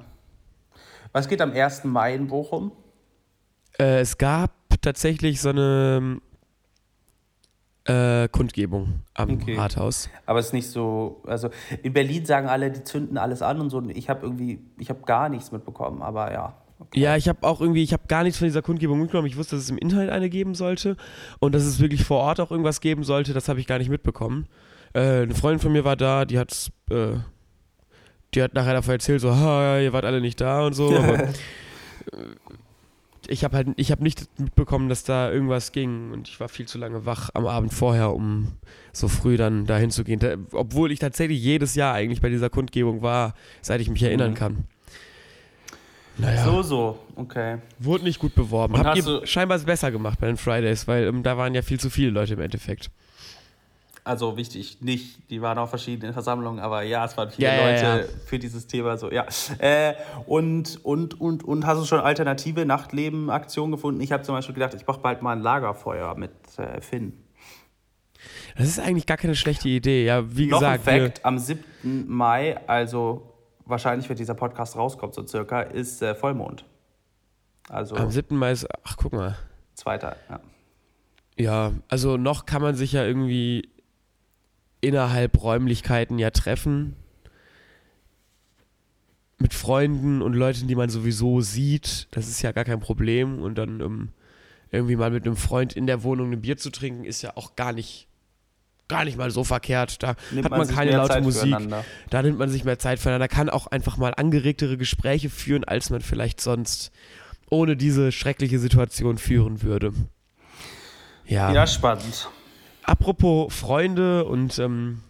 Was 1.13 1.27
geht 1.29 1.41
am 1.41 1.53
1. 1.53 1.85
Mai 1.85 2.15
in 2.15 2.29
Bochum? 2.29 2.71
Äh, 3.81 4.01
es 4.01 4.19
gab 4.19 4.53
tatsächlich 4.81 5.41
so 5.41 5.51
eine 5.51 6.21
äh, 7.85 8.29
Kundgebung 8.29 9.01
am 9.15 9.31
Okay. 9.31 9.57
Rathaus. 9.57 10.11
Aber 10.27 10.39
es 10.39 10.47
ist 10.47 10.53
nicht 10.53 10.69
so, 10.69 11.23
also 11.27 11.49
in 11.83 11.93
Berlin 11.93 12.27
sagen 12.27 12.49
alle, 12.49 12.71
die 12.71 12.85
zünden 12.85 13.17
alles 13.19 13.43
an 13.43 13.61
und 13.61 13.71
so. 13.71 13.79
Und 13.79 13.91
ich 13.91 14.09
habe 14.09 14.27
irgendwie, 14.27 14.61
ich 14.79 14.91
habe 14.91 15.01
gar 15.05 15.29
nichts 15.29 15.53
mitbekommen, 15.53 16.03
aber 16.03 16.33
ja. 16.33 16.55
Okay. 16.81 17.01
Ja, 17.01 17.17
ich 17.17 17.29
habe 17.29 17.43
auch 17.43 17.61
irgendwie, 17.61 17.83
ich 17.83 17.93
habe 17.93 18.05
gar 18.07 18.23
nichts 18.23 18.39
von 18.39 18.47
dieser 18.47 18.63
Kundgebung 18.63 19.01
mitgenommen. 19.01 19.27
Ich 19.27 19.37
wusste, 19.37 19.57
dass 19.57 19.65
es 19.65 19.71
im 19.71 19.79
Inhalt 19.79 20.11
eine 20.11 20.31
geben 20.31 20.55
sollte 20.55 20.97
und 21.41 21.53
dass 21.55 21.65
es 21.65 21.81
wirklich 21.81 22.05
vor 22.05 22.19
Ort 22.21 22.39
auch 22.39 22.53
irgendwas 22.53 22.81
geben 22.81 23.03
sollte. 23.03 23.33
Das 23.33 23.49
habe 23.49 23.59
ich 23.59 23.67
gar 23.67 23.79
nicht 23.79 23.89
mitbekommen. 23.89 24.47
Äh, 24.93 25.23
eine 25.23 25.35
Freundin 25.35 25.59
von 25.61 25.73
mir 25.73 25.85
war 25.85 25.97
da, 25.97 26.25
die 26.25 26.39
hat, 26.39 26.71
äh, 26.91 27.15
die 28.35 28.43
hat 28.43 28.55
nachher 28.55 28.75
davon 28.75 28.93
erzählt, 28.93 29.21
so, 29.21 29.35
ha, 29.35 29.81
ihr 29.81 29.93
wart 29.93 30.05
alle 30.05 30.21
nicht 30.21 30.41
da 30.41 30.65
und 30.67 30.75
so. 30.75 30.89
Aber, 30.97 31.29
ich 33.29 33.45
habe 33.45 33.57
halt, 33.57 33.69
ich 33.77 33.91
habe 33.93 34.03
nicht 34.03 34.27
mitbekommen, 34.41 34.89
dass 34.89 35.05
da 35.05 35.31
irgendwas 35.31 35.73
ging 35.73 36.11
und 36.13 36.29
ich 36.29 36.41
war 36.41 36.49
viel 36.49 36.67
zu 36.67 36.79
lange 36.79 37.07
wach 37.07 37.31
am 37.35 37.47
Abend 37.47 37.73
vorher, 37.73 38.13
um 38.15 38.49
so 38.93 39.07
früh 39.07 39.37
dann 39.37 39.67
dahin 39.67 39.91
zu 39.91 40.03
gehen. 40.03 40.19
Da, 40.19 40.35
obwohl 40.53 40.91
ich 40.91 40.99
tatsächlich 40.99 41.41
jedes 41.43 41.75
Jahr 41.75 41.95
eigentlich 41.95 42.21
bei 42.21 42.31
dieser 42.31 42.51
Kundgebung 42.51 43.03
war, 43.03 43.35
seit 43.63 43.81
ich 43.81 43.91
mich 43.91 44.03
erinnern 44.03 44.31
Mhm. 44.33 44.35
kann. 44.37 44.65
Naja. 46.17 46.45
So, 46.45 46.63
so, 46.63 46.99
okay. 47.15 47.59
Wurde 47.79 48.03
nicht 48.05 48.19
gut 48.19 48.35
beworben. 48.35 48.75
Und 48.75 48.85
Habt 48.85 48.97
ihr 48.97 49.25
scheinbar 49.27 49.59
besser 49.61 49.93
gemacht 49.93 50.19
bei 50.21 50.27
den 50.27 50.37
Fridays, 50.37 50.89
weil 50.89 51.05
ähm, 51.05 51.23
da 51.23 51.37
waren 51.37 51.55
ja 51.55 51.63
viel 51.63 51.79
zu 51.79 51.91
viele 51.91 52.11
Leute 52.11 52.35
im 52.35 52.41
Endeffekt. 52.41 52.91
Also 54.09 54.39
wichtig, 54.39 54.81
nicht, 54.81 55.29
die 55.29 55.43
waren 55.43 55.59
auch 55.59 55.69
verschiedene 55.69 56.15
Versammlungen, 56.15 56.61
aber 56.61 56.81
ja, 56.81 57.05
es 57.05 57.15
waren 57.19 57.31
viele 57.31 57.49
ja, 57.49 57.63
Leute 57.63 58.07
ja. 58.07 58.19
für 58.25 58.39
dieses 58.39 58.67
Thema 58.67 58.97
so, 58.97 59.13
ja. 59.13 59.27
Äh, 59.59 59.93
und, 60.25 60.83
und, 60.83 61.21
und, 61.21 61.45
und 61.45 61.67
hast 61.67 61.79
du 61.79 61.85
schon 61.85 62.01
alternative 62.01 62.65
Nachtleben-Aktionen 62.65 63.71
gefunden? 63.71 64.01
Ich 64.01 64.11
habe 64.11 64.23
zum 64.23 64.35
Beispiel 64.35 64.55
gedacht, 64.55 64.73
ich 64.73 64.87
mache 64.87 65.01
bald 65.01 65.21
mal 65.21 65.33
ein 65.33 65.43
Lagerfeuer 65.43 66.15
mit 66.15 66.31
äh, 66.57 66.81
Finn. 66.81 67.23
Das 68.57 68.67
ist 68.67 68.81
eigentlich 68.81 69.05
gar 69.05 69.19
keine 69.19 69.37
schlechte 69.37 69.69
Idee. 69.69 70.07
Ja, 70.07 70.35
wie 70.35 70.47
Noch 70.47 70.61
gesagt, 70.61 70.89
ein 70.89 71.01
Fact, 71.03 71.27
am 71.27 71.39
7. 71.39 72.07
Mai, 72.07 72.59
also 72.67 73.35
wahrscheinlich, 73.67 74.09
wenn 74.09 74.17
dieser 74.17 74.35
Podcast 74.35 74.75
rauskommt, 74.77 75.13
so 75.13 75.27
circa, 75.27 75.61
ist 75.61 76.01
äh, 76.01 76.15
Vollmond. 76.15 76.65
Also 77.69 77.95
am 77.97 78.11
7. 78.11 78.35
Mai 78.35 78.53
ist, 78.53 78.67
ach 78.85 78.97
guck 78.97 79.13
mal. 79.13 79.37
zweiter, 79.75 80.17
ja. 80.31 80.41
Ja, 81.37 81.73
also 81.89 82.17
noch 82.17 82.47
kann 82.47 82.63
man 82.63 82.75
sich 82.75 82.93
ja 82.93 83.05
irgendwie 83.05 83.69
innerhalb 84.81 85.43
Räumlichkeiten 85.43 86.19
ja 86.19 86.31
treffen. 86.31 86.97
Mit 89.39 89.55
Freunden 89.55 90.21
und 90.21 90.35
Leuten, 90.35 90.67
die 90.67 90.75
man 90.75 90.91
sowieso 90.91 91.41
sieht. 91.41 92.09
Das 92.11 92.29
ist 92.29 92.43
ja 92.43 92.53
gar 92.53 92.65
kein 92.65 92.81
Problem. 92.81 93.41
Und 93.41 93.57
dann 93.57 93.81
ähm, 93.81 94.09
irgendwie 94.71 94.97
mal 94.97 95.11
mit 95.11 95.25
einem 95.27 95.37
Freund 95.37 95.75
in 95.75 95.87
der 95.87 96.03
Wohnung 96.03 96.33
ein 96.33 96.41
Bier 96.41 96.57
zu 96.57 96.71
trinken, 96.71 97.05
ist 97.05 97.23
ja 97.23 97.33
auch 97.37 97.57
gar 97.57 97.73
nicht, 97.73 98.09
gar 98.89 99.05
nicht 99.05 99.17
mal 99.17 99.31
so 99.31 99.45
verkehrt. 99.45 100.03
Da 100.03 100.15
Nimmt 100.31 100.45
hat 100.45 100.51
man 100.51 100.67
sich 100.67 100.77
keine 100.77 100.93
laute 100.93 101.15
Zeit 101.15 101.23
Musik. 101.23 101.57
Da 102.11 102.23
nimmt 102.23 102.39
man 102.39 102.51
sich 102.51 102.65
mehr 102.65 102.79
Zeit 102.79 102.99
füreinander, 102.99 103.29
kann 103.29 103.49
auch 103.49 103.67
einfach 103.69 103.97
mal 103.97 104.13
angeregtere 104.15 104.77
Gespräche 104.77 105.31
führen, 105.31 105.65
als 105.65 105.91
man 105.91 106.01
vielleicht 106.01 106.41
sonst 106.41 106.91
ohne 107.51 107.77
diese 107.77 108.13
schreckliche 108.13 108.59
Situation 108.59 109.19
führen 109.19 109.63
würde. 109.63 109.93
Ja. 111.27 111.53
Ja, 111.53 111.67
spannend. 111.67 112.29
Apropos 112.89 113.53
Freunde 113.53 114.25
und 114.25 114.59
ähm, 114.59 115.03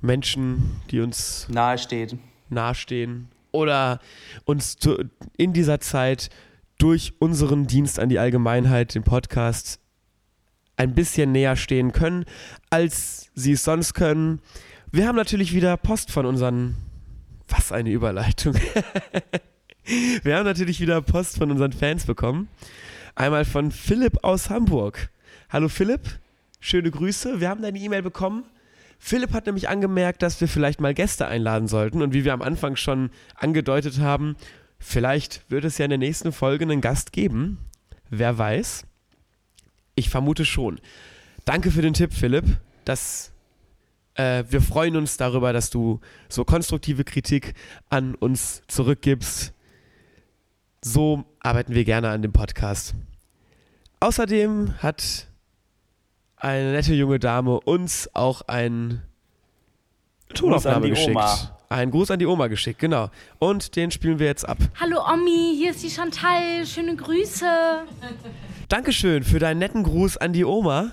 Menschen, 0.00 0.80
die 0.92 1.00
uns 1.00 1.48
Nahe 1.48 1.76
steht. 1.76 2.16
nahestehen 2.50 3.26
oder 3.50 3.98
uns 4.44 4.76
in 5.36 5.52
dieser 5.52 5.80
Zeit 5.80 6.30
durch 6.78 7.14
unseren 7.18 7.66
Dienst 7.66 7.98
an 7.98 8.08
die 8.08 8.20
Allgemeinheit, 8.20 8.94
den 8.94 9.02
Podcast, 9.02 9.80
ein 10.76 10.94
bisschen 10.94 11.32
näher 11.32 11.56
stehen 11.56 11.90
können, 11.90 12.26
als 12.70 13.32
sie 13.34 13.54
es 13.54 13.64
sonst 13.64 13.94
können. 13.94 14.40
Wir 14.92 15.08
haben 15.08 15.16
natürlich 15.16 15.52
wieder 15.52 15.76
Post 15.76 16.12
von 16.12 16.26
unseren. 16.26 16.76
Was 17.48 17.72
eine 17.72 17.90
Überleitung. 17.90 18.54
Wir 20.22 20.36
haben 20.36 20.44
natürlich 20.44 20.78
wieder 20.78 21.02
Post 21.02 21.38
von 21.38 21.50
unseren 21.50 21.72
Fans 21.72 22.06
bekommen. 22.06 22.46
Einmal 23.16 23.44
von 23.44 23.72
Philipp 23.72 24.22
aus 24.22 24.48
Hamburg. 24.48 25.10
Hallo 25.48 25.68
Philipp, 25.68 26.20
schöne 26.60 26.90
Grüße. 26.90 27.40
Wir 27.40 27.48
haben 27.48 27.62
deine 27.62 27.78
E-Mail 27.78 28.02
bekommen. 28.02 28.44
Philipp 28.98 29.32
hat 29.32 29.46
nämlich 29.46 29.68
angemerkt, 29.68 30.22
dass 30.22 30.40
wir 30.40 30.48
vielleicht 30.48 30.80
mal 30.80 30.94
Gäste 30.94 31.26
einladen 31.26 31.68
sollten. 31.68 32.02
Und 32.02 32.12
wie 32.12 32.24
wir 32.24 32.32
am 32.32 32.42
Anfang 32.42 32.76
schon 32.76 33.10
angedeutet 33.36 34.00
haben, 34.00 34.36
vielleicht 34.78 35.48
wird 35.50 35.64
es 35.64 35.78
ja 35.78 35.84
in 35.84 35.90
der 35.90 35.98
nächsten 35.98 36.32
Folge 36.32 36.64
einen 36.64 36.80
Gast 36.80 37.12
geben. 37.12 37.58
Wer 38.10 38.36
weiß? 38.36 38.84
Ich 39.94 40.10
vermute 40.10 40.44
schon. 40.44 40.80
Danke 41.44 41.70
für 41.70 41.82
den 41.82 41.94
Tipp, 41.94 42.12
Philipp. 42.12 42.44
Das, 42.84 43.32
äh, 44.14 44.44
wir 44.48 44.60
freuen 44.60 44.96
uns 44.96 45.16
darüber, 45.16 45.52
dass 45.52 45.70
du 45.70 46.00
so 46.28 46.44
konstruktive 46.44 47.04
Kritik 47.04 47.54
an 47.88 48.14
uns 48.14 48.62
zurückgibst. 48.66 49.52
So 50.82 51.24
arbeiten 51.40 51.74
wir 51.74 51.84
gerne 51.84 52.10
an 52.10 52.22
dem 52.22 52.32
Podcast. 52.32 52.94
Außerdem 54.00 54.74
hat 54.78 55.27
eine 56.40 56.72
nette 56.72 56.94
junge 56.94 57.18
Dame 57.18 57.60
uns 57.60 58.08
auch 58.14 58.42
ein 58.42 59.02
Tonaufnahme 60.34 60.86
die 60.86 60.90
geschickt. 60.90 61.10
Oma. 61.16 61.58
Ein 61.70 61.90
Gruß 61.90 62.10
an 62.10 62.18
die 62.18 62.26
Oma 62.26 62.46
geschickt, 62.46 62.78
genau. 62.78 63.10
Und 63.38 63.76
den 63.76 63.90
spielen 63.90 64.18
wir 64.18 64.26
jetzt 64.26 64.48
ab. 64.48 64.56
Hallo 64.80 65.00
Omi, 65.12 65.54
hier 65.58 65.72
ist 65.72 65.82
die 65.82 65.90
Chantal. 65.90 66.64
Schöne 66.66 66.96
Grüße. 66.96 67.44
Dankeschön 68.68 69.22
für 69.22 69.38
deinen 69.38 69.58
netten 69.58 69.82
Gruß 69.82 70.16
an 70.16 70.32
die 70.32 70.44
Oma. 70.44 70.92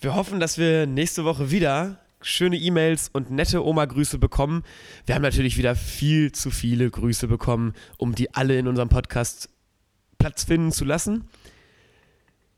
Wir 0.00 0.14
hoffen, 0.14 0.40
dass 0.40 0.58
wir 0.58 0.86
nächste 0.86 1.24
Woche 1.24 1.50
wieder 1.50 1.98
schöne 2.22 2.56
E-Mails 2.56 3.08
und 3.12 3.30
nette 3.30 3.64
Oma-Grüße 3.64 4.18
bekommen. 4.18 4.62
Wir 5.06 5.14
haben 5.14 5.22
natürlich 5.22 5.56
wieder 5.56 5.74
viel 5.74 6.32
zu 6.32 6.50
viele 6.50 6.90
Grüße 6.90 7.28
bekommen, 7.28 7.72
um 7.96 8.14
die 8.14 8.34
alle 8.34 8.58
in 8.58 8.68
unserem 8.68 8.90
Podcast 8.90 9.48
Platz 10.18 10.44
finden 10.44 10.70
zu 10.70 10.84
lassen. 10.84 11.28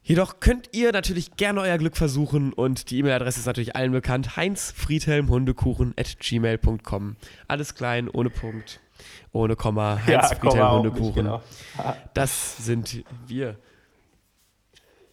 Jedoch 0.04 0.40
könnt 0.40 0.70
ihr 0.72 0.90
natürlich 0.92 1.36
gerne 1.36 1.60
euer 1.60 1.78
Glück 1.78 1.96
versuchen 1.96 2.52
und 2.52 2.90
die 2.90 2.98
E-Mail-Adresse 2.98 3.40
ist 3.40 3.46
natürlich 3.46 3.76
allen 3.76 3.92
bekannt. 3.92 4.36
heinzfriedhelmhundekuchen 4.36 5.94
at 5.96 6.16
gmail.com. 6.18 7.16
Alles 7.46 7.74
klein, 7.74 8.08
ohne 8.08 8.30
Punkt. 8.30 8.80
Ohne 9.32 9.54
Komma, 9.56 9.96
Heinz 10.04 10.08
Ja, 10.30 10.36
Friedhelm 10.36 10.70
Hundekuchen. 10.72 11.14
genau. 11.14 11.42
Das 12.14 12.56
sind 12.64 13.04
wir. 13.26 13.56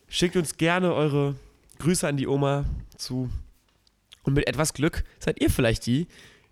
Schickt 0.07 0.35
uns 0.35 0.57
gerne 0.57 0.93
eure 0.93 1.35
Grüße 1.77 2.07
an 2.07 2.17
die 2.17 2.27
Oma 2.27 2.65
zu. 2.97 3.29
Und 4.23 4.33
mit 4.33 4.47
etwas 4.47 4.73
Glück 4.73 5.03
seid 5.19 5.39
ihr 5.41 5.49
vielleicht 5.51 5.85
die, 5.85 6.07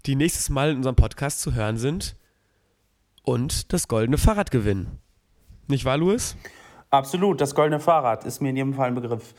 die 0.06 0.16
nächstes 0.16 0.50
Mal 0.50 0.72
in 0.72 0.78
unserem 0.78 0.96
Podcast 0.96 1.42
zu 1.42 1.54
hören 1.54 1.78
sind 1.78 2.16
und 3.24 3.74
das 3.74 3.88
goldene 3.88 4.18
Fahrrad 4.18 4.52
gewinnen. 4.52 5.00
Nicht 5.68 5.86
wahr, 5.86 5.98
Louis? 5.98 6.38
Absolut, 6.90 7.42
das 7.42 7.54
goldene 7.54 7.80
Fahrrad 7.80 8.26
ist 8.26 8.42
mir 8.42 8.50
in 8.50 8.56
jedem 8.56 8.74
Fall 8.74 8.88
ein 8.88 8.96
Begriff. 8.96 9.34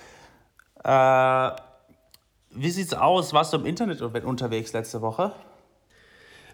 Äh, 0.85 1.51
wie 2.51 2.71
sieht's 2.71 2.95
aus? 2.95 3.33
Warst 3.33 3.53
du 3.53 3.59
im 3.59 3.67
Internet 3.67 4.01
unterwegs 4.03 4.73
letzte 4.73 5.01
Woche? 5.01 5.33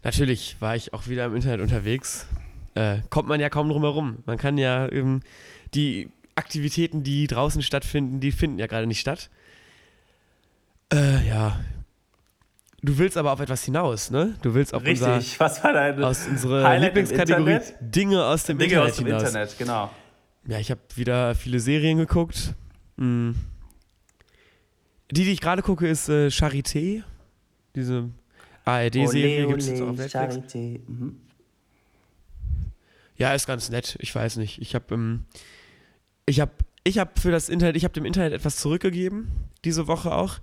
Natürlich 0.03 0.61
war 0.61 0.77
ich 0.77 0.93
auch 0.93 1.09
wieder 1.09 1.25
im 1.27 1.35
Internet 1.35 1.61
unterwegs. 1.61 2.27
Äh, 2.75 2.99
kommt 3.11 3.29
man 3.29 3.41
ja 3.41 3.49
kaum 3.49 3.69
drum 3.69 3.83
herum. 3.83 4.19
Man 4.27 4.37
kann 4.37 4.59
ja 4.59 4.91
ähm, 4.91 5.21
die 5.73 6.11
Aktivitäten, 6.35 7.03
die 7.03 7.27
draußen 7.27 7.63
stattfinden, 7.63 8.21
die 8.21 8.33
finden 8.33 8.59
ja 8.59 8.67
gerade 8.67 8.87
nicht 8.87 9.01
statt. 9.01 9.31
Äh, 10.93 11.27
ja. 11.29 11.59
Du 12.83 12.99
willst 12.99 13.17
aber 13.17 13.33
auf 13.33 13.41
etwas 13.41 13.65
hinaus, 13.65 14.11
ne? 14.11 14.35
Du 14.43 14.53
willst 14.53 14.75
auf 14.75 14.85
unser, 14.85 15.17
Richtig. 15.17 15.41
Was 15.41 15.65
war 15.65 15.73
dein 15.73 16.03
aus 16.05 16.27
unserer 16.27 16.65
Highlight 16.65 16.95
Lieblingskategorie? 16.95 17.61
Dinge 17.81 18.25
aus 18.25 18.45
dem 18.45 18.59
Dinge 18.59 18.75
Internet 18.75 18.91
aus 18.91 18.97
dem 18.99 19.07
hinaus. 19.07 19.23
Internet, 19.23 19.59
genau. 19.59 19.91
Ja, 20.47 20.59
ich 20.59 20.71
habe 20.71 20.81
wieder 20.95 21.35
viele 21.35 21.61
Serien 21.61 21.99
geguckt. 21.99 22.55
Hm. 22.99 23.35
Die, 25.11 25.25
die 25.25 25.33
ich 25.33 25.41
gerade 25.41 25.63
gucke, 25.63 25.89
ist 25.89 26.09
äh, 26.09 26.29
Charité. 26.29 27.03
Diese 27.75 28.11
ARD-Serie 28.65 29.47
gibt 29.47 29.61
es 29.61 29.69
jetzt 29.69 29.83
auch 29.83 29.89
auf 29.89 29.97
Netflix. 29.97 30.37
Charité. 30.37 30.81
Mhm. 30.87 31.21
Ja, 33.17 33.35
ist 33.35 33.47
ganz 33.47 33.71
nett. 33.71 33.97
Ich 34.01 34.15
weiß 34.15 34.37
nicht. 34.37 34.61
Ich 34.61 34.75
habe 34.75 34.95
ähm, 34.95 35.25
ich 36.27 36.41
habe 36.41 36.53
ich 36.85 36.99
habe 36.99 37.13
für 37.19 37.31
das 37.31 37.49
Internet, 37.49 37.77
ich 37.77 37.85
habe 37.85 37.95
dem 37.95 38.05
Internet 38.05 38.33
etwas 38.33 38.57
zurückgegeben 38.57 39.31
diese 39.65 39.87
Woche 39.87 40.13
auch. 40.13 40.39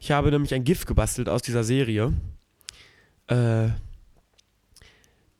Ich 0.00 0.10
habe 0.10 0.30
nämlich 0.30 0.52
ein 0.54 0.64
GIF 0.64 0.86
gebastelt 0.86 1.28
aus 1.28 1.42
dieser 1.42 1.64
Serie. 1.64 2.12
Äh, 3.28 3.68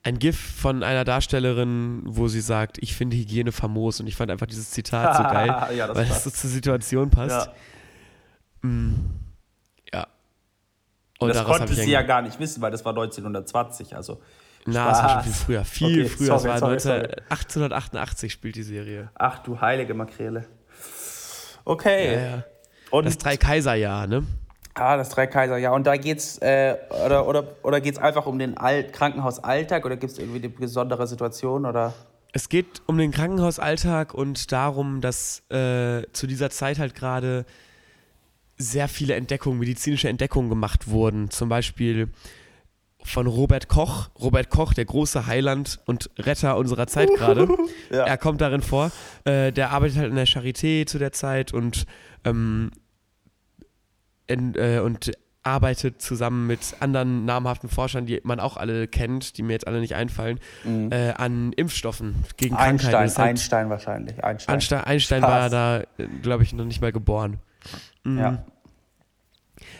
ein 0.05 0.19
GIF 0.19 0.39
von 0.39 0.83
einer 0.83 1.03
Darstellerin, 1.03 2.03
wo 2.05 2.27
sie 2.27 2.39
sagt, 2.41 2.77
ich 2.79 2.95
finde 2.95 3.17
Hygiene 3.17 3.51
famos 3.51 3.99
und 3.99 4.05
ich 4.07 4.15
fand 4.15 4.29
einfach 4.29 4.45
dieses 4.45 4.69
Zitat 4.69 5.17
so 5.17 5.23
geil, 5.23 5.47
ja, 5.75 5.87
das 5.87 5.97
weil 5.97 6.03
es 6.05 6.23
so 6.23 6.29
zur 6.29 6.49
Situation 6.51 7.09
passt. 7.09 7.47
Ja. 8.63 8.69
Mm, 8.69 9.09
ja. 9.91 10.07
Und 11.19 11.29
das 11.33 11.43
konnte 11.43 11.73
ich 11.73 11.79
sie 11.79 11.91
ja 11.91 12.03
gar 12.03 12.21
nicht 12.21 12.39
wissen, 12.39 12.61
weil 12.61 12.69
das 12.71 12.85
war 12.85 12.91
1920. 12.91 13.95
Also, 13.95 14.21
Na, 14.65 14.91
es 14.91 14.97
war 14.97 15.09
schon 15.09 15.23
viel 15.23 15.31
Spaß. 15.33 15.43
früher. 15.43 15.65
Viel 15.65 16.01
Okay, 16.05 16.09
früher. 16.09 16.25
sorry, 16.27 16.37
es 16.37 16.45
war 16.45 16.59
sorry, 16.59 16.73
19, 16.73 16.91
1888 17.29 18.31
spielt 18.31 18.55
die 18.55 18.63
Serie. 18.63 19.09
ach 19.15 19.39
du 19.39 19.59
heilige 19.59 19.95
Makrele. 19.95 20.45
Okay. 21.65 22.13
Ja, 22.13 22.19
ja. 22.37 22.43
Und 22.91 23.05
Das 23.05 23.17
Drei-Kaiser-Jahr, 23.17 24.05
ne? 24.05 24.23
Ah, 24.75 24.97
das 24.97 25.09
Dreikaiser, 25.09 25.57
ja. 25.57 25.71
Und 25.71 25.87
da 25.87 25.95
geht's, 25.95 26.37
äh, 26.39 26.75
oder, 27.05 27.27
oder, 27.27 27.55
oder 27.63 27.79
geht's 27.79 27.97
einfach 27.97 28.25
um 28.25 28.37
den 28.37 28.57
Alt 28.57 28.91
Krankenhausalltag 28.91 29.85
oder 29.85 29.95
gibt 29.95 30.11
es 30.11 30.19
irgendwie 30.19 30.39
eine 30.39 30.49
besondere 30.49 31.07
Situation 31.07 31.65
oder? 31.65 31.93
Es 32.33 32.49
geht 32.49 32.81
um 32.85 32.97
den 32.97 33.11
Krankenhausalltag 33.11 34.13
und 34.13 34.51
darum, 34.51 34.99
dass 34.99 35.49
äh, 35.49 36.03
zu 36.11 36.27
dieser 36.27 36.49
Zeit 36.49 36.77
halt 36.79 36.93
gerade 36.93 37.45
sehr 38.57 38.89
viele 38.89 39.15
Entdeckungen, 39.15 39.59
medizinische 39.59 40.09
Entdeckungen 40.09 40.49
gemacht 40.49 40.89
wurden. 40.89 41.29
Zum 41.29 41.47
Beispiel 41.47 42.09
von 43.01 43.27
Robert 43.27 43.69
Koch. 43.69 44.09
Robert 44.19 44.49
Koch, 44.49 44.73
der 44.73 44.83
große 44.83 45.25
Heiland 45.25 45.79
und 45.85 46.09
Retter 46.17 46.57
unserer 46.57 46.87
Zeit 46.87 47.09
gerade. 47.15 47.47
Ja. 47.91 48.03
Er 48.03 48.17
kommt 48.17 48.41
darin 48.41 48.61
vor. 48.61 48.91
Äh, 49.23 49.53
der 49.53 49.71
arbeitet 49.71 49.99
halt 49.99 50.09
in 50.09 50.17
der 50.17 50.27
Charité 50.27 50.85
zu 50.85 50.99
der 50.99 51.13
Zeit 51.13 51.53
und, 51.53 51.85
ähm, 52.25 52.71
in, 54.27 54.55
äh, 54.55 54.79
und 54.79 55.11
arbeitet 55.43 56.01
zusammen 56.01 56.47
mit 56.47 56.75
anderen 56.79 57.25
namhaften 57.25 57.69
Forschern, 57.69 58.07
die 58.07 58.19
man 58.23 58.39
auch 58.39 58.57
alle 58.57 58.87
kennt, 58.87 59.37
die 59.37 59.43
mir 59.43 59.53
jetzt 59.53 59.67
alle 59.67 59.79
nicht 59.79 59.93
einfallen, 59.93 60.39
äh, 60.89 61.11
an 61.11 61.53
Impfstoffen 61.53 62.15
gegen 62.37 62.55
Krankheiten. 62.55 62.87
Mhm. 62.89 62.95
Einstein, 62.95 63.05
ist 63.05 63.17
halt- 63.19 63.29
Einstein 63.29 63.69
wahrscheinlich. 63.69 64.23
Einstein. 64.23 64.55
Einstein, 64.55 64.83
Einstein 64.85 65.21
war 65.21 65.49
da, 65.51 65.83
glaube 66.23 66.41
ich, 66.43 66.53
noch 66.53 66.65
nicht 66.65 66.81
mal 66.81 66.91
geboren. 66.91 67.37
Mhm. 68.03 68.17
Ja. 68.17 68.45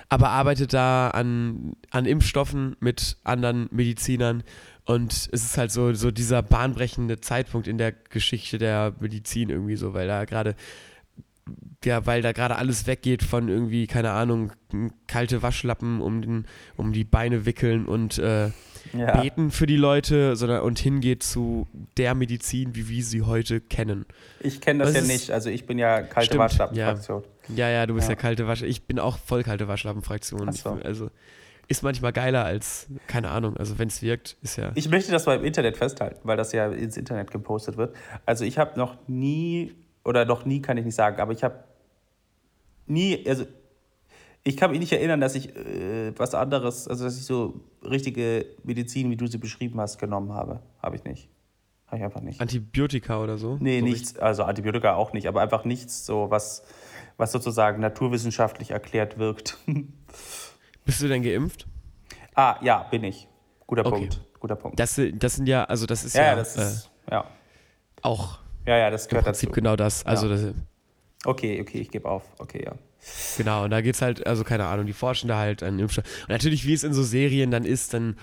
Aber 0.07 0.29
arbeitet 0.29 0.73
da 0.73 1.09
an, 1.09 1.73
an 1.89 2.05
Impfstoffen 2.05 2.75
mit 2.79 3.17
anderen 3.23 3.67
Medizinern. 3.71 4.43
Und 4.85 5.11
es 5.13 5.43
ist 5.43 5.57
halt 5.57 5.71
so, 5.71 5.93
so 5.95 6.11
dieser 6.11 6.43
bahnbrechende 6.43 7.19
Zeitpunkt 7.21 7.67
in 7.67 7.79
der 7.79 7.91
Geschichte 7.91 8.59
der 8.59 8.93
Medizin 8.99 9.49
irgendwie 9.49 9.77
so, 9.77 9.95
weil 9.95 10.07
da 10.07 10.25
gerade, 10.25 10.55
ja, 11.83 12.05
weil 12.05 12.21
da 12.21 12.31
gerade 12.31 12.55
alles 12.55 12.87
weggeht 12.87 13.21
von 13.23 13.47
irgendwie, 13.49 13.85
keine 13.87 14.11
Ahnung, 14.11 14.51
kalte 15.07 15.41
Waschlappen 15.43 16.01
um, 16.01 16.21
den, 16.21 16.45
um 16.75 16.91
die 16.93 17.03
Beine 17.03 17.45
wickeln 17.45 17.85
und 17.85 18.17
äh, 18.17 18.49
Ja. 18.93 19.21
beten 19.21 19.51
für 19.51 19.65
die 19.67 19.77
Leute, 19.77 20.35
sondern 20.35 20.61
und 20.61 20.79
hingeht 20.79 21.21
zu 21.23 21.67
der 21.97 22.15
Medizin, 22.15 22.75
wie 22.75 22.87
wir 22.89 23.03
sie 23.03 23.21
heute 23.21 23.61
kennen. 23.61 24.05
Ich 24.39 24.61
kenne 24.61 24.83
das 24.83 24.95
Was 24.95 25.01
ja 25.07 25.13
nicht. 25.13 25.31
Also 25.31 25.49
ich 25.49 25.65
bin 25.67 25.77
ja 25.77 26.01
kalte 26.01 26.37
Waschlappen-Fraktion. 26.37 27.23
Ja, 27.55 27.69
ja, 27.69 27.85
du 27.85 27.93
bist 27.93 28.07
ja, 28.09 28.13
Ja. 28.15 28.19
kalte 28.19 28.47
Wasch. 28.47 28.63
Ich 28.63 28.83
bin 28.87 28.97
auch 28.99 29.17
voll 29.19 29.43
kalte 29.43 29.67
Waschlappen-Fraktion. 29.67 30.51
So. 30.51 30.79
Also 30.83 31.09
ist 31.67 31.81
manchmal 31.83 32.13
geiler 32.13 32.45
als, 32.45 32.87
keine 33.07 33.29
Ahnung, 33.29 33.57
also 33.57 33.79
wenn 33.79 33.87
es 33.87 34.01
wirkt, 34.03 34.37
ist 34.43 34.55
ja. 34.57 34.71
Ich 34.75 34.87
möchte 34.89 35.11
das 35.11 35.25
mal 35.25 35.37
im 35.37 35.43
Internet 35.43 35.77
festhalten, 35.77 36.19
weil 36.23 36.37
das 36.37 36.51
ja 36.51 36.67
ins 36.71 36.95
Internet 36.95 37.31
gepostet 37.31 37.77
wird. 37.77 37.95
Also 38.25 38.45
ich 38.45 38.57
habe 38.59 38.77
noch 38.79 38.97
nie, 39.07 39.73
oder 40.05 40.23
noch 40.23 40.45
nie 40.45 40.61
kann 40.61 40.77
ich 40.77 40.85
nicht 40.85 40.95
sagen, 40.95 41.19
aber 41.19 41.33
ich 41.33 41.43
habe 41.43 41.63
nie, 42.85 43.27
also 43.27 43.45
ich 44.43 44.55
kann 44.55 44.71
mich 44.71 44.79
nicht 44.79 44.93
erinnern, 44.93 45.19
dass 45.19 45.33
ich 45.35 45.55
äh, 45.55 46.13
was 46.17 46.35
anderes, 46.35 46.87
also 46.87 47.03
dass 47.03 47.17
ich 47.17 47.25
so 47.25 47.61
richtige 47.83 48.45
Medizin, 48.63 49.09
wie 49.09 49.17
du 49.17 49.25
sie 49.25 49.39
beschrieben 49.39 49.81
hast, 49.81 49.97
genommen 49.97 50.33
habe. 50.33 50.61
Habe 50.81 50.95
ich 50.95 51.03
nicht. 51.03 51.29
Habe 51.87 51.97
ich 51.97 52.03
einfach 52.03 52.21
nicht. 52.21 52.39
Antibiotika 52.39 53.21
oder 53.21 53.39
so? 53.39 53.57
Nee, 53.59 53.79
so 53.79 53.85
nichts, 53.85 54.17
also 54.17 54.43
Antibiotika 54.43 54.95
auch 54.95 55.13
nicht, 55.13 55.27
aber 55.27 55.41
einfach 55.41 55.65
nichts, 55.65 56.05
so 56.05 56.29
was, 56.29 56.63
was 57.17 57.31
sozusagen 57.31 57.81
naturwissenschaftlich 57.81 58.71
erklärt 58.71 59.17
wirkt. 59.17 59.57
Bist 60.85 61.01
du 61.01 61.07
denn 61.07 61.23
geimpft? 61.23 61.67
ah, 62.35 62.57
ja, 62.61 62.83
bin 62.83 63.03
ich. 63.03 63.27
Guter 63.65 63.85
Okay. 63.85 63.97
Punkt. 63.97 64.21
Guter 64.39 64.55
Punkt. 64.55 64.79
Das, 64.79 65.01
das 65.13 65.35
sind 65.35 65.47
ja, 65.47 65.63
also 65.63 65.87
das 65.87 66.05
ist 66.05 66.15
ja, 66.15 66.23
ja, 66.23 66.35
das 66.35 66.55
ist, 66.55 66.91
ja. 67.09 67.21
äh, 67.21 67.23
auch 68.03 68.44
Ja, 68.65 68.77
ja, 68.77 68.89
das 68.89 69.05
im 69.05 69.09
gehört 69.11 69.25
Prinzip 69.25 69.49
dazu. 69.49 69.55
genau 69.61 69.75
das. 69.75 70.05
Also 70.05 70.27
Ja. 70.27 70.35
das, 70.35 70.53
Okay, 71.25 71.59
okay, 71.59 71.79
ich 71.79 71.89
gebe 71.89 72.07
auf. 72.07 72.23
Okay, 72.37 72.63
ja. 72.65 72.73
genau, 73.37 73.63
und 73.63 73.71
da 73.71 73.81
geht's 73.81 74.01
halt, 74.03 74.25
also 74.27 74.43
keine 74.43 74.65
Ahnung, 74.65 74.85
die 74.85 74.93
forschen 74.93 75.27
da 75.27 75.37
halt 75.37 75.63
an 75.63 75.79
Impfstoff. 75.79 76.05
Und 76.21 76.29
natürlich, 76.29 76.65
wie 76.67 76.73
es 76.73 76.83
in 76.83 76.93
so 76.93 77.01
Serien 77.03 77.49
dann 77.49 77.65
ist, 77.65 77.93
dann 77.95 78.15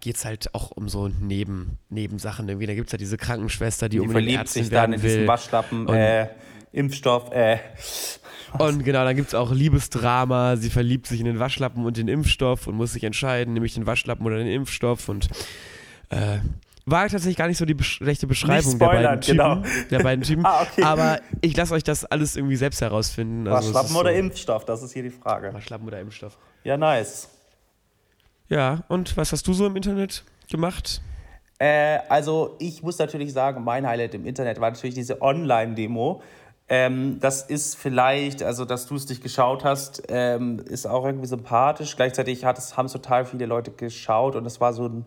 geht 0.00 0.14
es 0.16 0.24
halt 0.24 0.54
auch 0.54 0.70
um 0.72 0.88
so 0.88 1.08
Neben, 1.08 1.78
Nebensachen 1.88 2.48
irgendwie. 2.48 2.66
Da 2.66 2.74
gibt 2.74 2.86
es 2.88 2.92
halt 2.92 3.00
diese 3.00 3.16
Krankenschwester, 3.16 3.88
die, 3.88 3.96
Die 3.96 4.00
unbedingt 4.00 4.22
verliebt 4.24 4.38
Ärztin 4.40 4.62
sich 4.64 4.72
dann 4.72 4.92
in 4.92 5.00
diesen 5.00 5.20
will. 5.22 5.26
Waschlappen, 5.26 5.86
Und- 5.86 5.94
äh, 5.96 6.28
Impfstoff, 6.72 7.30
äh. 7.32 7.58
Und 8.58 8.84
genau, 8.84 9.04
dann 9.04 9.16
gibt 9.16 9.28
es 9.28 9.34
auch 9.34 9.50
Liebesdrama. 9.52 10.56
Sie 10.56 10.70
verliebt 10.70 11.06
sich 11.08 11.18
in 11.20 11.26
den 11.26 11.38
Waschlappen 11.40 11.84
und 11.84 11.96
den 11.96 12.06
Impfstoff 12.08 12.66
und 12.68 12.76
muss 12.76 12.92
sich 12.92 13.02
entscheiden, 13.04 13.54
nämlich 13.54 13.74
den 13.74 13.86
Waschlappen 13.86 14.24
oder 14.26 14.36
den 14.38 14.46
Impfstoff. 14.46 15.08
Und 15.08 15.28
äh, 16.10 16.38
war 16.86 17.08
tatsächlich 17.08 17.36
gar 17.36 17.48
nicht 17.48 17.58
so 17.58 17.64
die 17.64 17.82
schlechte 17.82 18.26
Beschreibung 18.26 18.78
der 18.78 18.86
beiden 18.86 19.20
Typen. 19.20 19.38
genau. 19.38 19.62
Der 19.90 20.02
beiden 20.02 20.24
Typen. 20.24 20.44
Ah, 20.44 20.62
okay. 20.62 20.82
Aber 20.82 21.20
ich 21.40 21.56
lasse 21.56 21.74
euch 21.74 21.84
das 21.84 22.04
alles 22.04 22.36
irgendwie 22.36 22.56
selbst 22.56 22.80
herausfinden. 22.80 23.48
Also 23.48 23.68
es 23.68 23.74
Waschlappen 23.74 23.94
ist 23.94 24.00
oder 24.00 24.12
so, 24.12 24.18
Impfstoff, 24.18 24.64
das 24.64 24.82
ist 24.82 24.92
hier 24.92 25.02
die 25.02 25.10
Frage. 25.10 25.52
Waschlappen 25.54 25.86
oder 25.86 26.00
Impfstoff. 26.00 26.36
Ja, 26.62 26.76
nice. 26.76 27.28
Ja, 28.48 28.84
und 28.88 29.16
was 29.16 29.32
hast 29.32 29.46
du 29.46 29.54
so 29.54 29.66
im 29.66 29.76
Internet 29.76 30.24
gemacht? 30.50 31.00
Äh, 31.58 32.00
also 32.08 32.56
ich 32.58 32.82
muss 32.82 32.98
natürlich 32.98 33.32
sagen, 33.32 33.64
mein 33.64 33.86
Highlight 33.86 34.14
im 34.14 34.26
Internet 34.26 34.60
war 34.60 34.70
natürlich 34.70 34.94
diese 34.94 35.22
Online-Demo. 35.22 36.22
Ähm, 36.68 37.18
das 37.20 37.42
ist 37.42 37.76
vielleicht, 37.76 38.42
also 38.42 38.64
dass 38.64 38.86
du 38.86 38.96
es 38.96 39.08
nicht 39.08 39.22
geschaut 39.22 39.64
hast, 39.64 40.02
ähm, 40.08 40.58
ist 40.68 40.86
auch 40.86 41.04
irgendwie 41.04 41.26
sympathisch. 41.26 41.96
Gleichzeitig 41.96 42.44
hat 42.44 42.58
es, 42.58 42.76
haben 42.76 42.86
es 42.86 42.92
total 42.92 43.24
viele 43.24 43.46
Leute 43.46 43.70
geschaut 43.70 44.34
und 44.36 44.46
es 44.46 44.60
war 44.60 44.72
so 44.72 44.86
ein 44.88 45.06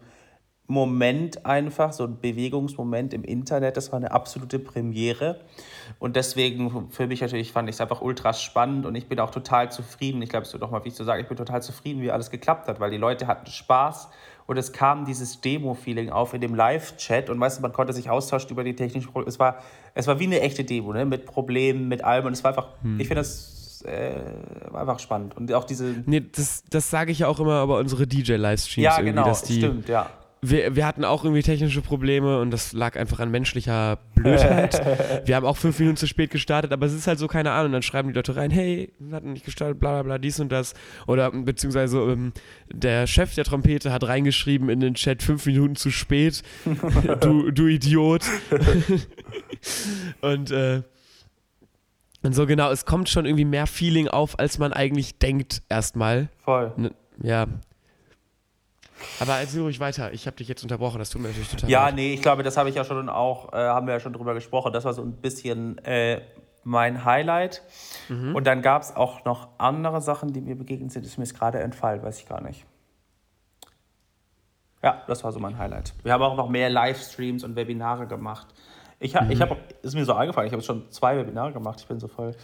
Moment 0.68 1.46
einfach, 1.46 1.94
so 1.94 2.04
ein 2.04 2.20
Bewegungsmoment 2.20 3.14
im 3.14 3.24
Internet. 3.24 3.78
Das 3.78 3.92
war 3.92 3.98
eine 3.98 4.12
absolute 4.12 4.60
Premiere. 4.60 5.40
Und 6.00 6.18
deswegen 6.18 6.90
für 6.90 7.08
mich 7.08 7.22
natürlich 7.22 7.54
fand 7.54 7.70
ich 7.70 7.76
es 7.76 7.82
einfach 7.82 8.02
ultra 8.02 8.34
spannend 8.34 8.86
und 8.86 8.96
ich 8.96 9.08
bin 9.08 9.20
auch 9.20 9.32
total 9.32 9.72
zufrieden. 9.72 10.22
Ich 10.22 10.30
glaube, 10.30 10.46
es 10.46 10.52
wird 10.52 10.64
auch 10.64 10.72
mal 10.72 10.80
wichtig 10.80 10.96
zu 10.96 11.06
sagen, 11.06 11.22
ich 11.22 11.28
bin 11.28 11.38
total 11.38 11.62
zufrieden, 11.62 12.02
wie 12.02 12.12
alles 12.12 12.30
geklappt 12.30 12.68
hat, 12.68 12.82
weil 12.82 12.92
die 12.92 12.98
Leute 12.98 13.28
hatten 13.28 13.48
Spaß 13.50 14.10
und 14.46 14.58
es 14.58 14.74
kam 14.74 15.06
dieses 15.06 15.40
Demo-Feeling 15.40 16.10
auf 16.10 16.34
in 16.34 16.42
dem 16.42 16.56
Live-Chat 16.56 17.30
und 17.30 17.40
weißt 17.40 17.60
du, 17.60 17.62
man 17.62 17.72
konnte 17.72 17.94
sich 17.94 18.10
austauschen 18.10 18.50
über 18.50 18.64
die 18.64 18.76
technischen 18.76 19.12
Probleme. 19.12 19.30
Es 19.30 19.40
war, 19.40 19.60
es 19.94 20.08
war 20.08 20.20
wie 20.20 20.26
eine 20.26 20.42
echte 20.42 20.66
Demo, 20.66 20.92
ne? 20.92 21.06
mit 21.06 21.26
Problemen, 21.26 21.88
mit 21.88 22.04
allem 22.04 22.26
und 22.26 22.34
es 22.34 22.44
war 22.44 22.52
einfach, 22.52 22.70
ich 22.98 23.08
finde 23.08 23.22
das 23.22 23.58
äh, 23.86 24.16
war 24.72 24.82
einfach 24.82 25.00
spannend. 25.00 25.36
Und 25.38 25.52
auch 25.54 25.64
diese, 25.64 26.04
Nee, 26.06 26.24
das, 26.36 26.64
das 26.70 26.90
sage 26.90 27.12
ich 27.12 27.20
ja 27.20 27.28
auch 27.28 27.40
immer 27.40 27.64
über 27.64 27.78
unsere 27.78 28.08
DJ-Livestreams 28.08 28.84
ja 28.84 29.02
genau, 29.02 29.26
dass 29.26 29.44
die, 29.44 29.58
stimmt, 29.58 29.90
ja. 29.90 30.10
Wir, 30.42 30.76
wir 30.76 30.86
hatten 30.86 31.04
auch 31.04 31.24
irgendwie 31.24 31.42
technische 31.42 31.82
Probleme 31.82 32.40
und 32.40 32.52
das 32.52 32.74
lag 32.74 32.96
einfach 32.96 33.20
an 33.20 33.32
menschlicher 33.32 34.00
Blödheit. 34.16 34.82
wir 35.26 35.36
haben 35.36 35.46
auch 35.46 35.58
fünf 35.58 35.80
Minuten 35.80 35.98
zu 35.98 36.08
spät 36.08 36.30
gestartet, 36.30 36.72
aber 36.72 36.86
es 36.86 36.94
ist 36.94 37.08
halt 37.08 37.20
so, 37.20 37.28
keine 37.28 37.52
Ahnung. 37.52 37.72
Dann 37.72 37.82
schreiben 37.82 38.10
die 38.10 38.14
Leute 38.14 38.36
rein, 38.36 38.52
hey, 38.52 38.94
wir 39.00 39.16
hatten 39.16 39.34
nicht 39.34 39.46
gestartet, 39.46 39.80
bla 39.80 39.94
bla 39.94 40.04
bla, 40.04 40.18
dies 40.18 40.40
und 40.40 40.52
das. 40.52 40.74
Oder 41.08 41.32
beziehungsweise 41.32 42.00
ähm, 42.00 42.34
der 42.72 43.08
Chef 43.08 43.34
der 43.36 43.46
Trompete 43.46 43.92
hat 43.92 44.08
reingeschrieben 44.08 44.70
in 44.70 44.80
den 44.80 44.94
Chat, 44.94 45.24
fünf 45.24 45.46
Minuten 45.46 45.76
zu 45.76 45.90
spät, 45.90 46.44
du, 47.22 47.52
du 47.52 47.68
Idiot. 47.68 48.24
und 50.22 50.52
äh, 50.52 50.84
und 52.24 52.34
so 52.34 52.46
genau, 52.46 52.72
es 52.72 52.86
kommt 52.86 53.10
schon 53.10 53.26
irgendwie 53.26 53.46
mehr 53.46 53.68
Feeling 53.68 54.08
auf, 54.08 54.38
als 54.40 54.58
man 54.58 54.74
eigentlich 54.74 55.18
denkt 55.20 55.62
erstmal. 55.70 56.30
Voll. 56.44 56.74
Ne, 56.76 56.92
ja. 57.22 57.48
Aber 59.20 59.36
erzähl 59.40 59.62
ruhig 59.62 59.80
weiter. 59.80 60.12
Ich 60.14 60.26
habe 60.28 60.36
dich 60.38 60.48
jetzt 60.48 60.64
unterbrochen. 60.64 61.00
Das 61.00 61.10
tut 61.10 61.22
mir 61.22 61.28
natürlich 61.30 61.50
total 61.50 61.70
Ja, 61.70 61.86
leid. 61.86 61.96
nee, 61.96 62.14
ich 62.14 62.22
glaube, 62.22 62.44
das 62.44 62.58
habe 62.58 62.70
ich 62.70 62.76
ja 62.76 62.84
schon 62.84 63.10
auch, 63.10 63.54
äh, 63.54 63.58
haben 63.58 63.88
wir 63.88 63.94
ja 63.94 64.00
schon 64.00 64.14
drüber 64.14 64.34
gesprochen. 64.34 64.74
Das 64.74 64.86
war 64.86 64.94
so 64.94 65.02
ein 65.02 65.14
bisschen 65.14 65.78
äh, 65.86 66.22
mein 66.64 67.06
Highlight. 67.06 67.62
Mhm. 68.10 68.36
Und 68.36 68.46
dann 68.48 68.62
gab 68.62 68.82
es 68.82 68.96
auch 68.96 69.24
noch 69.26 69.50
andere 69.58 70.02
Sachen, 70.02 70.34
die 70.34 70.42
mir 70.42 70.56
begegnet 70.58 70.92
sind. 70.92 71.06
Ist 71.06 71.18
mir 71.18 71.24
jetzt 71.26 71.38
gerade 71.38 71.60
entfallen, 71.60 72.04
weiß 72.04 72.20
ich 72.20 72.28
gar 72.28 72.42
nicht. 72.42 72.66
Ja, 74.84 75.02
das 75.08 75.24
war 75.24 75.32
so 75.32 75.40
mein 75.40 75.58
Highlight. 75.58 75.94
Wir 76.04 76.14
haben 76.14 76.22
auch 76.22 76.36
noch 76.36 76.50
mehr 76.50 76.70
Livestreams 76.70 77.44
und 77.44 77.56
Webinare 77.56 78.08
gemacht. 78.08 78.48
Ich, 79.00 79.16
ha, 79.16 79.22
Mhm. 79.24 79.32
ich 79.32 79.42
habe, 79.42 79.58
ist 79.82 79.96
mir 79.96 80.06
so 80.06 80.14
eingefallen, 80.14 80.48
ich 80.48 80.54
habe 80.54 80.64
schon 80.64 80.90
zwei 80.92 81.18
Webinare 81.18 81.52
gemacht. 81.52 81.80
Ich 81.82 81.88
bin 81.88 82.00
so 82.00 82.08
voll. 82.08 82.36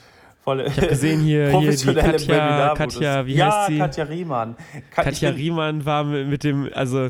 Voll 0.44 0.62
Ich 0.68 0.78
habe 0.78 0.88
gesehen 0.88 1.22
hier, 1.22 1.58
hier 1.60 1.72
die 1.72 1.94
Katja, 1.94 2.74
Katja, 2.76 3.26
wie 3.26 3.36
ja, 3.36 3.46
heißt 3.62 3.70
sie? 3.70 3.78
Katja 3.78 4.04
Riemann. 4.06 4.56
Ka- 4.92 5.04
Katja 5.04 5.30
Riemann 5.30 5.86
war 5.86 6.04
mit, 6.04 6.44
dem, 6.44 6.70
also 6.74 7.10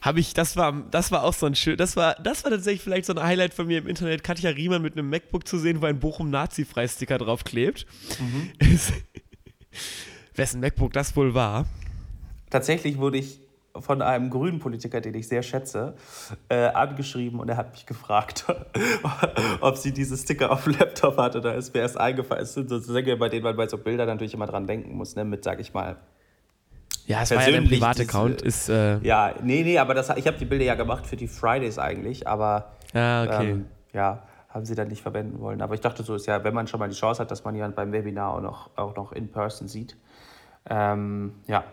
habe 0.00 0.20
ich, 0.20 0.34
das 0.34 0.56
war, 0.56 0.72
das 0.90 1.12
war 1.12 1.24
auch 1.24 1.34
so 1.34 1.46
ein 1.46 1.54
schön, 1.54 1.76
das 1.76 1.96
war, 1.96 2.16
das 2.22 2.44
war 2.44 2.50
tatsächlich 2.50 2.82
vielleicht 2.82 3.06
so 3.06 3.14
ein 3.14 3.22
Highlight 3.22 3.54
von 3.54 3.66
mir 3.66 3.78
im 3.78 3.86
Internet, 3.86 4.24
Katja 4.24 4.50
Riemann 4.50 4.82
mit 4.82 4.96
einem 4.96 5.08
MacBook 5.10 5.46
zu 5.46 5.58
sehen, 5.58 5.80
wo 5.80 5.86
ein 5.86 5.98
Bochum 6.00 6.30
Nazi-Freisticker 6.30 7.18
draufklebt. 7.18 7.86
Mhm. 8.18 8.50
Wessen 10.34 10.60
MacBook 10.60 10.92
das 10.92 11.14
wohl 11.16 11.34
war? 11.34 11.66
Tatsächlich 12.50 12.98
wurde 12.98 13.18
ich 13.18 13.40
von 13.78 14.02
einem 14.02 14.30
grünen 14.30 14.58
Politiker, 14.58 15.00
den 15.00 15.14
ich 15.14 15.28
sehr 15.28 15.42
schätze, 15.42 15.94
äh, 16.48 16.66
angeschrieben 16.68 17.40
und 17.40 17.48
er 17.48 17.56
hat 17.56 17.72
mich 17.72 17.86
gefragt, 17.86 18.44
ob 19.60 19.76
sie 19.76 19.92
diese 19.92 20.16
Sticker 20.16 20.52
auf 20.52 20.64
dem 20.64 20.74
Laptop 20.78 21.16
hat 21.16 21.36
oder 21.36 21.54
ist 21.54 21.74
mir 21.74 21.80
erst 21.80 21.98
eingefallen. 21.98 22.42
Es 22.42 22.54
sind 22.54 22.68
so 22.68 22.78
Dinge, 22.78 23.16
bei 23.16 23.28
denen 23.28 23.44
man 23.44 23.56
bei 23.56 23.66
so 23.66 23.78
Bildern 23.78 24.08
natürlich 24.08 24.34
immer 24.34 24.46
dran 24.46 24.66
denken 24.66 24.94
muss, 24.94 25.16
ne? 25.16 25.24
mit, 25.24 25.44
sag 25.44 25.60
ich 25.60 25.72
mal. 25.72 25.96
Ja, 27.06 27.22
es 27.22 27.30
war 27.30 27.38
ja 27.38 27.44
dein 27.44 27.52
Persönlich 27.54 27.80
Privataccount, 27.80 28.42
ist, 28.42 28.68
äh, 28.68 28.98
Ja, 28.98 29.34
nee, 29.42 29.62
nee, 29.64 29.78
aber 29.78 29.94
das, 29.94 30.10
ich 30.16 30.26
habe 30.26 30.38
die 30.38 30.44
Bilder 30.44 30.64
ja 30.64 30.74
gemacht 30.74 31.06
für 31.06 31.16
die 31.16 31.26
Fridays 31.26 31.78
eigentlich, 31.78 32.28
aber 32.28 32.72
ah, 32.94 33.24
okay. 33.24 33.50
ähm, 33.50 33.66
ja, 33.92 34.22
haben 34.48 34.64
sie 34.64 34.74
dann 34.74 34.88
nicht 34.88 35.02
verwenden 35.02 35.40
wollen. 35.40 35.62
Aber 35.62 35.74
ich 35.74 35.80
dachte 35.80 36.02
so, 36.02 36.14
ist 36.14 36.26
ja, 36.26 36.44
wenn 36.44 36.54
man 36.54 36.66
schon 36.66 36.78
mal 36.78 36.88
die 36.88 36.94
Chance 36.94 37.22
hat, 37.22 37.30
dass 37.30 37.42
man 37.42 37.54
jemanden 37.54 37.74
beim 37.74 37.90
Webinar 37.92 38.34
auch 38.34 38.40
noch, 38.40 38.70
auch 38.76 38.94
noch 38.94 39.12
in 39.12 39.32
person 39.32 39.66
sieht. 39.66 39.96
Ähm, 40.68 41.34
ja. 41.46 41.64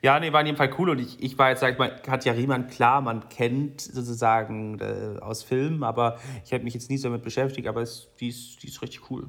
Ja, 0.00 0.18
nee, 0.20 0.32
war 0.32 0.40
in 0.40 0.46
jedem 0.46 0.56
Fall 0.56 0.70
cool 0.78 0.90
und 0.90 0.98
ich, 0.98 1.22
ich 1.22 1.38
war 1.38 1.50
jetzt, 1.50 1.60
sag 1.60 1.72
ich 1.72 1.78
mal, 1.78 1.94
Katja 2.02 2.32
Riemann, 2.32 2.68
klar, 2.68 3.00
man 3.00 3.28
kennt 3.28 3.80
sozusagen 3.80 4.78
äh, 4.78 5.18
aus 5.20 5.42
Filmen, 5.42 5.82
aber 5.82 6.18
ich 6.44 6.52
habe 6.52 6.64
mich 6.64 6.74
jetzt 6.74 6.88
nie 6.88 6.96
so 6.96 7.08
damit 7.08 7.22
beschäftigt, 7.22 7.66
aber 7.66 7.82
es, 7.82 8.08
die, 8.20 8.28
ist, 8.28 8.62
die 8.62 8.68
ist 8.68 8.80
richtig 8.80 9.10
cool. 9.10 9.28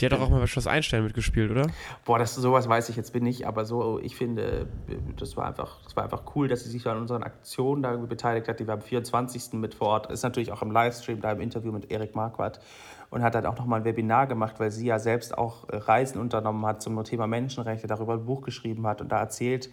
Die 0.00 0.04
hat 0.04 0.12
doch 0.12 0.20
auch 0.20 0.28
mal 0.28 0.40
bei 0.40 0.46
Schloss 0.46 0.66
Einstein 0.66 1.04
mitgespielt, 1.04 1.50
oder? 1.50 1.66
Boah, 2.04 2.18
das, 2.18 2.34
sowas 2.34 2.68
weiß 2.68 2.88
ich 2.90 2.96
jetzt 2.96 3.12
bin 3.12 3.26
ich, 3.26 3.46
aber 3.46 3.64
so, 3.64 3.98
ich 3.98 4.14
finde, 4.14 4.68
das 5.16 5.36
war 5.36 5.46
einfach, 5.46 5.82
das 5.84 5.96
war 5.96 6.04
einfach 6.04 6.22
cool, 6.34 6.48
dass 6.48 6.64
sie 6.64 6.70
sich 6.70 6.86
an 6.86 6.98
unseren 6.98 7.22
Aktionen 7.22 7.82
da 7.82 7.96
beteiligt 7.96 8.48
hat. 8.48 8.60
Die 8.60 8.66
war 8.66 8.74
am 8.74 8.82
24. 8.82 9.54
mit 9.54 9.74
vor 9.74 9.88
Ort, 9.88 10.12
ist 10.12 10.22
natürlich 10.22 10.52
auch 10.52 10.62
im 10.62 10.70
Livestream, 10.70 11.20
da 11.20 11.32
im 11.32 11.40
Interview 11.40 11.72
mit 11.72 11.90
Erik 11.90 12.14
Marquardt 12.14 12.60
und 13.10 13.22
hat 13.22 13.34
dann 13.34 13.44
auch 13.46 13.58
nochmal 13.58 13.80
ein 13.80 13.84
Webinar 13.84 14.26
gemacht, 14.26 14.56
weil 14.58 14.70
sie 14.70 14.86
ja 14.86 14.98
selbst 14.98 15.36
auch 15.36 15.68
äh, 15.68 15.76
Reisen 15.76 16.20
unternommen 16.20 16.64
hat 16.66 16.80
zum 16.82 17.02
Thema 17.04 17.26
Menschenrechte, 17.26 17.86
darüber 17.86 18.14
ein 18.14 18.24
Buch 18.24 18.42
geschrieben 18.42 18.86
hat 18.86 19.00
und 19.00 19.10
da 19.12 19.18
erzählt. 19.18 19.70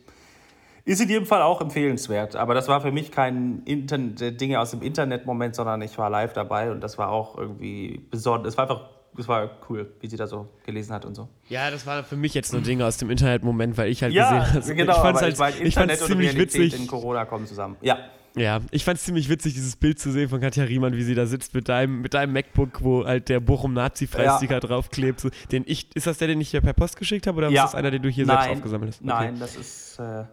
Ist 0.85 1.01
in 1.01 1.09
jedem 1.09 1.25
Fall 1.25 1.41
auch 1.41 1.59
empfehlenswert, 1.59 2.37
aber 2.37 2.53
das 2.53 2.69
war 2.69 2.79
für 2.79 2.91
mich 2.93 3.11
kein 3.11 3.61
Internet, 3.65 4.21
äh, 4.21 4.31
Dinge 4.31 4.59
aus 4.59 4.71
dem 4.71 4.81
Internet-Moment, 4.81 5.53
sondern 5.55 5.81
ich 5.81 5.97
war 5.97 6.09
live 6.09 6.33
dabei 6.33 6.71
und 6.71 6.81
das 6.81 6.97
war 6.97 7.09
auch 7.09 7.37
irgendwie 7.37 8.05
besonders. 8.09 8.53
Es 8.53 8.57
war 8.57 8.63
einfach, 8.69 8.85
es 9.17 9.27
war 9.27 9.49
cool, 9.69 9.91
wie 9.99 10.07
sie 10.07 10.15
da 10.15 10.27
so 10.27 10.47
gelesen 10.65 10.93
hat 10.93 11.03
und 11.03 11.13
so. 11.15 11.27
Ja, 11.49 11.69
das 11.71 11.85
war 11.85 12.03
für 12.05 12.15
mich 12.15 12.33
jetzt 12.33 12.53
nur 12.53 12.61
Dinge 12.61 12.85
aus 12.85 12.95
dem 12.97 13.09
Internet-Moment, 13.09 13.77
weil 13.77 13.89
ich 13.89 14.01
halt 14.01 14.13
Ja, 14.13 14.39
gesehen 14.39 14.53
habe. 14.63 14.75
genau, 14.75 14.93
ich 14.93 14.97
aber 14.99 15.19
halt, 15.19 15.33
ich 15.33 15.39
meine, 15.39 15.55
ich 15.57 15.59
fand's 15.75 15.75
Internet 15.75 16.01
und 16.01 16.07
ziemlich 16.07 16.29
Realität 16.33 16.61
witzig. 16.61 16.79
in 16.81 16.87
Corona 16.87 17.25
kommen 17.25 17.45
zusammen. 17.47 17.75
Ja, 17.81 17.97
Ja, 18.37 18.61
ich 18.71 18.83
fand 18.85 18.99
es 18.99 19.03
ziemlich 19.05 19.29
witzig, 19.29 19.53
dieses 19.55 19.75
Bild 19.75 19.99
zu 19.99 20.11
sehen 20.11 20.29
von 20.29 20.39
Katja 20.39 20.63
Riemann, 20.63 20.93
wie 20.93 21.03
sie 21.03 21.15
da 21.15 21.25
sitzt 21.25 21.53
mit 21.53 21.67
deinem, 21.69 22.01
mit 22.01 22.13
deinem 22.13 22.33
MacBook, 22.33 22.83
wo 22.83 23.05
halt 23.05 23.29
der 23.29 23.39
Bochum 23.39 23.73
Nazi-Freisticker 23.73 24.59
draufklebt. 24.59 25.19
So, 25.19 25.29
den 25.51 25.63
ich, 25.65 25.93
ist 25.95 26.07
das 26.07 26.17
der, 26.19 26.27
den 26.27 26.39
ich 26.39 26.51
dir 26.51 26.61
per 26.61 26.73
Post 26.73 26.97
geschickt 26.97 27.27
habe 27.27 27.37
oder 27.39 27.49
Ja. 27.49 27.63
ist 27.65 27.71
das 27.73 27.75
einer, 27.79 27.91
den 27.91 28.01
du 28.03 28.09
hier 28.09 28.25
Nein, 28.25 28.37
selbst 28.43 28.57
aufgesammelt 28.57 28.91
hast? 28.91 29.01
Okay. 29.01 29.09
Nein, 29.09 29.39
das 29.39 29.55
ist. 29.55 29.99
Äh, 29.99 30.25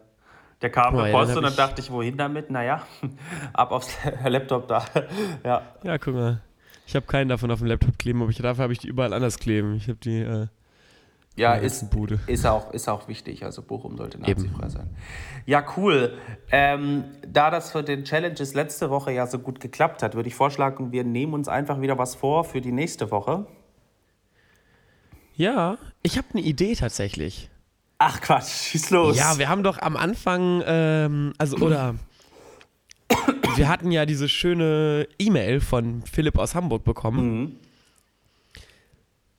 der 0.61 0.69
kam 0.69 0.93
per 0.95 1.07
ja, 1.07 1.11
Post 1.13 1.31
dann 1.31 1.37
und 1.39 1.43
dann 1.43 1.51
ich- 1.51 1.57
dachte 1.57 1.81
ich, 1.81 1.91
wohin 1.91 2.15
damit? 2.17 2.49
Naja, 2.51 2.81
ab 3.53 3.71
aufs 3.71 3.97
Laptop 4.25 4.67
da. 4.67 4.85
ja. 5.43 5.61
Ja, 5.83 5.97
guck 5.97 6.13
mal. 6.13 6.41
Ich 6.87 6.95
habe 6.95 7.07
keinen 7.07 7.29
davon 7.29 7.49
auf 7.49 7.59
dem 7.59 7.67
Laptop 7.67 7.97
kleben, 7.97 8.21
aber 8.21 8.29
ich, 8.29 8.37
dafür 8.37 8.63
habe 8.63 8.73
ich 8.73 8.79
die 8.79 8.87
überall 8.87 9.13
anders 9.13 9.39
kleben. 9.39 9.75
Ich 9.75 9.87
habe 9.87 9.97
die 10.03 10.19
äh, 10.21 10.47
Ja, 11.37 11.55
ist, 11.55 11.85
ist, 12.27 12.45
auch, 12.45 12.71
ist 12.71 12.87
auch 12.87 13.09
wichtig. 13.09 13.43
Also 13.43 13.61
Bochum 13.61 13.97
sollte 13.97 14.19
nazifrei 14.19 14.69
sein. 14.69 14.89
Ja, 15.45 15.65
cool. 15.75 16.17
Ähm, 16.49 17.03
da 17.27 17.51
das 17.51 17.71
für 17.71 17.83
den 17.83 18.05
Challenges 18.05 18.53
letzte 18.53 18.89
Woche 18.89 19.11
ja 19.11 19.27
so 19.27 19.39
gut 19.39 19.59
geklappt 19.59 20.01
hat, 20.01 20.15
würde 20.15 20.29
ich 20.29 20.35
vorschlagen, 20.35 20.93
wir 20.93 21.03
nehmen 21.03 21.33
uns 21.33 21.49
einfach 21.49 21.81
wieder 21.81 21.97
was 21.97 22.15
vor 22.15 22.45
für 22.45 22.61
die 22.61 22.71
nächste 22.71 23.11
Woche. 23.11 23.47
Ja, 25.35 25.77
ich 26.03 26.17
habe 26.17 26.27
eine 26.31 26.41
Idee 26.41 26.73
tatsächlich. 26.75 27.49
Ach 27.97 28.21
Quatsch, 28.21 28.69
schieß 28.69 28.89
los. 28.91 29.17
Ja, 29.17 29.37
wir 29.37 29.49
haben 29.49 29.63
doch 29.63 29.77
am 29.79 29.97
Anfang, 29.97 30.63
ähm, 30.65 31.33
also 31.37 31.57
oder 31.57 31.95
wir 33.55 33.67
hatten 33.67 33.91
ja 33.91 34.05
diese 34.05 34.29
schöne 34.29 35.07
E-Mail 35.19 35.59
von 35.59 36.01
Philipp 36.03 36.37
aus 36.37 36.55
Hamburg 36.55 36.83
bekommen. 36.85 37.39
Mhm. 37.39 37.55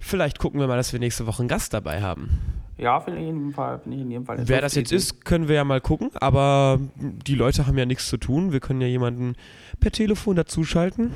Vielleicht 0.07 0.39
gucken 0.39 0.61
wir 0.61 0.69
mal, 0.69 0.77
dass 0.77 0.93
wir 0.93 1.01
nächste 1.01 1.27
Woche 1.27 1.41
einen 1.41 1.49
Gast 1.49 1.75
dabei 1.75 2.01
haben. 2.01 2.39
Ja, 2.79 3.01
finde 3.01 3.21
ich 3.21 3.27
in 3.27 3.35
jedem 3.35 3.53
Fall. 3.53 3.81
Ich 3.85 3.93
in 3.93 4.09
jedem 4.09 4.25
Fall 4.25 4.39
Wer 4.41 4.61
das 4.61 4.77
jetzt 4.77 4.93
ist, 4.93 5.25
können 5.25 5.49
wir 5.49 5.57
ja 5.57 5.65
mal 5.65 5.81
gucken, 5.81 6.11
aber 6.15 6.79
die 6.95 7.35
Leute 7.35 7.67
haben 7.67 7.77
ja 7.77 7.87
nichts 7.87 8.09
zu 8.09 8.17
tun. 8.17 8.53
Wir 8.53 8.61
können 8.61 8.81
ja 8.81 8.87
jemanden 8.87 9.35
per 9.81 9.91
Telefon 9.91 10.37
dazuschalten. 10.37 11.11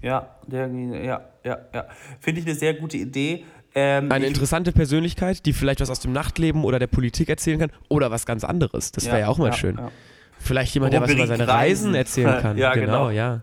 Ja, 0.00 0.30
der, 0.46 0.68
ja, 0.68 1.20
ja, 1.44 1.58
ja. 1.74 1.84
Finde 2.20 2.40
ich 2.40 2.46
eine 2.46 2.54
sehr 2.54 2.72
gute 2.72 2.96
Idee. 2.96 3.44
Ähm, 3.74 4.10
Eine 4.10 4.26
interessante 4.26 4.72
Persönlichkeit, 4.72 5.44
die 5.44 5.52
vielleicht 5.52 5.80
was 5.80 5.90
aus 5.90 6.00
dem 6.00 6.12
Nachtleben 6.12 6.64
oder 6.64 6.78
der 6.78 6.86
Politik 6.86 7.28
erzählen 7.28 7.58
kann 7.58 7.72
oder 7.90 8.10
was 8.10 8.24
ganz 8.24 8.44
anderes. 8.44 8.92
Das 8.92 9.06
wäre 9.06 9.20
ja, 9.20 9.28
auch 9.28 9.36
mal 9.38 9.52
schön. 9.52 9.76
ja. 9.76 9.90
Vielleicht 10.38 10.72
jemand, 10.72 10.94
der 10.94 11.02
was 11.02 11.12
über 11.12 11.26
seine 11.26 11.46
Reisen 11.46 11.88
Reisen. 11.90 11.94
erzählen 11.94 12.40
kann. 12.40 12.56
Ja, 12.58 12.72
genau, 12.72 13.08
genau. 13.08 13.10
ja. 13.10 13.42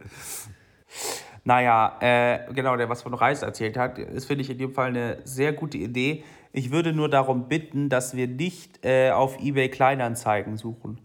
Naja, 1.43 1.97
äh, 2.01 2.53
genau, 2.53 2.75
der 2.77 2.89
was 2.89 3.01
von 3.01 3.13
Reis 3.13 3.41
erzählt 3.41 3.77
hat, 3.77 3.97
ist, 3.97 4.25
finde 4.25 4.43
ich, 4.43 4.49
in 4.49 4.57
dem 4.57 4.73
Fall 4.73 4.89
eine 4.89 5.17
sehr 5.23 5.53
gute 5.53 5.77
Idee. 5.77 6.23
Ich 6.51 6.71
würde 6.71 6.93
nur 6.93 7.09
darum 7.09 7.47
bitten, 7.47 7.89
dass 7.89 8.15
wir 8.15 8.27
nicht 8.27 8.83
äh, 8.85 9.11
auf 9.11 9.39
eBay 9.39 9.69
Kleinanzeigen 9.69 10.57
suchen. 10.57 10.99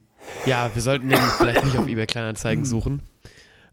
Ja, 0.47 0.71
wir 0.73 0.81
sollten 0.83 1.09
den 1.09 1.19
vielleicht 1.19 1.65
nicht 1.65 1.77
auf 1.77 1.87
eBay 1.87 2.07
Kleinanzeigen 2.07 2.65
suchen. 2.65 3.03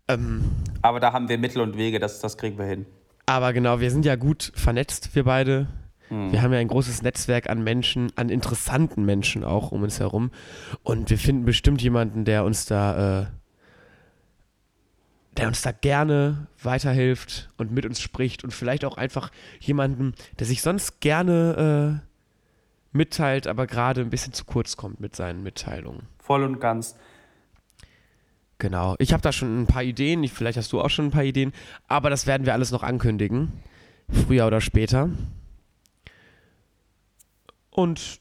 Ähm, 0.08 0.44
Aber 0.82 1.00
da 1.00 1.14
haben 1.14 1.30
wir 1.30 1.38
Mittel 1.38 1.62
und 1.62 1.78
Wege, 1.78 2.00
das, 2.00 2.20
das 2.20 2.38
kriegen 2.38 2.58
wir 2.58 2.66
hin. 2.66 2.86
aber 3.26 3.54
genau, 3.54 3.80
wir 3.80 3.90
sind 3.92 4.06
ja 4.06 4.16
gut 4.16 4.52
vernetzt, 4.56 5.16
wir 5.16 5.24
beide. 5.24 5.68
Wir 6.14 6.42
haben 6.42 6.52
ja 6.52 6.60
ein 6.60 6.68
großes 6.68 7.04
Netzwerk 7.04 7.50
an 7.50 7.64
Menschen, 7.64 8.12
an 8.18 8.28
interessanten 8.28 9.06
Menschen 9.06 9.46
auch 9.46 9.72
um 9.72 9.82
uns 9.84 10.02
herum. 10.02 10.32
Und 10.84 11.10
wir 11.10 11.18
finden 11.18 11.46
bestimmt 11.46 11.82
jemanden, 11.82 12.26
der 12.26 12.44
uns 12.44 12.66
da, 12.66 13.22
äh, 13.22 13.26
der 15.38 15.48
uns 15.48 15.62
da 15.62 15.72
gerne 15.72 16.48
weiterhilft 16.62 17.50
und 17.58 17.72
mit 17.72 17.86
uns 17.86 18.02
spricht. 18.02 18.44
Und 18.44 18.52
vielleicht 18.52 18.86
auch 18.86 18.98
einfach 18.98 19.32
jemanden, 19.60 20.14
der 20.40 20.48
sich 20.48 20.62
sonst 20.62 21.00
gerne 21.00 22.02
äh, 22.02 22.08
mitteilt, 22.92 23.48
aber 23.48 23.68
gerade 23.68 24.02
ein 24.02 24.10
bisschen 24.10 24.34
zu 24.34 24.46
kurz 24.46 24.76
kommt 24.76 25.00
mit 25.00 25.16
seinen 25.16 25.44
Mitteilungen. 25.44 26.04
Voll 26.20 26.44
und 26.44 26.60
ganz. 26.60 26.96
Genau. 28.58 28.96
Ich 29.00 29.14
habe 29.14 29.24
da 29.24 29.32
schon 29.32 29.64
ein 29.64 29.68
paar 29.68 29.84
Ideen. 29.84 30.24
Ich, 30.24 30.34
vielleicht 30.34 30.58
hast 30.58 30.72
du 30.72 30.82
auch 30.82 30.90
schon 30.90 31.06
ein 31.06 31.12
paar 31.12 31.24
Ideen. 31.24 31.54
Aber 31.88 32.10
das 32.10 32.28
werden 32.28 32.46
wir 32.46 32.54
alles 32.54 32.72
noch 32.72 32.84
ankündigen. 32.84 33.52
Früher 34.10 34.46
oder 34.46 34.62
später. 34.62 35.10
Und 37.72 38.20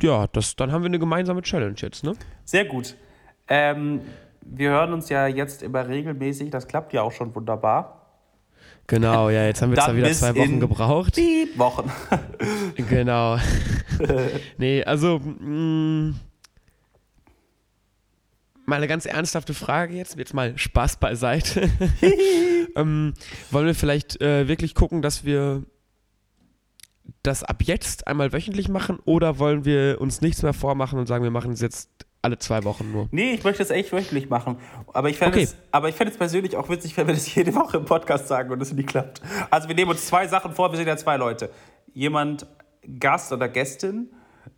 ja, 0.00 0.28
das, 0.28 0.56
dann 0.56 0.72
haben 0.72 0.82
wir 0.82 0.86
eine 0.86 0.98
gemeinsame 0.98 1.42
Challenge 1.42 1.74
jetzt, 1.76 2.04
ne? 2.04 2.14
Sehr 2.44 2.64
gut. 2.64 2.96
Ähm, 3.48 4.00
wir 4.52 4.70
hören 4.70 4.92
uns 4.92 5.08
ja 5.08 5.26
jetzt 5.26 5.62
immer 5.62 5.88
regelmäßig, 5.88 6.50
das 6.50 6.66
klappt 6.66 6.92
ja 6.92 7.02
auch 7.02 7.12
schon 7.12 7.34
wunderbar. 7.34 7.96
Genau, 8.86 9.30
ja, 9.30 9.46
jetzt 9.46 9.62
haben 9.62 9.70
wir 9.70 9.78
zwar 9.78 9.94
wieder 9.94 10.10
zwei 10.10 10.34
Wochen 10.34 10.58
gebraucht. 10.58 11.14
Piep, 11.14 11.56
Wochen. 11.58 11.90
Genau. 12.88 13.38
nee, 14.58 14.82
also 14.82 15.20
mh, 15.20 16.14
mal 18.66 18.76
eine 18.76 18.88
ganz 18.88 19.06
ernsthafte 19.06 19.54
Frage 19.54 19.94
jetzt, 19.94 20.16
jetzt 20.16 20.34
mal 20.34 20.58
Spaß 20.58 20.96
beiseite. 20.96 21.70
ähm, 22.76 23.14
wollen 23.50 23.66
wir 23.66 23.74
vielleicht 23.74 24.20
äh, 24.20 24.48
wirklich 24.48 24.74
gucken, 24.74 25.02
dass 25.02 25.24
wir 25.24 25.62
das 27.22 27.44
ab 27.44 27.62
jetzt 27.62 28.06
einmal 28.06 28.32
wöchentlich 28.32 28.68
machen 28.68 28.98
oder 29.04 29.38
wollen 29.38 29.64
wir 29.64 30.00
uns 30.00 30.20
nichts 30.20 30.42
mehr 30.42 30.54
vormachen 30.54 30.98
und 30.98 31.06
sagen, 31.06 31.22
wir 31.22 31.30
machen 31.30 31.52
es 31.52 31.60
jetzt 31.60 31.90
alle 32.22 32.38
zwei 32.38 32.64
Wochen 32.64 32.92
nur? 32.92 33.08
Nee, 33.10 33.32
ich 33.32 33.44
möchte 33.44 33.62
es 33.62 33.70
echt 33.70 33.92
wöchentlich 33.92 34.28
machen. 34.28 34.56
Aber 34.92 35.08
ich 35.08 35.16
fände 35.16 35.36
Okay. 35.36 35.44
es, 35.44 35.56
aber 35.70 35.88
ich 35.88 35.94
fände 35.94 36.12
es 36.12 36.18
persönlich 36.18 36.56
auch 36.56 36.68
witzig, 36.68 36.96
wenn 36.96 37.06
wir 37.06 37.14
das 37.14 37.34
jede 37.34 37.54
Woche 37.54 37.78
im 37.78 37.84
Podcast 37.86 38.28
sagen 38.28 38.50
und 38.52 38.60
es 38.60 38.72
nie 38.72 38.82
klappt. 38.84 39.20
Also 39.50 39.68
wir 39.68 39.74
nehmen 39.74 39.90
uns 39.90 40.06
zwei 40.06 40.26
Sachen 40.28 40.52
vor, 40.52 40.70
wir 40.72 40.76
sind 40.76 40.86
ja 40.86 40.96
zwei 40.96 41.16
Leute. 41.16 41.50
Jemand 41.94 42.46
Gast 42.98 43.32
oder 43.32 43.48
Gästin 43.48 44.10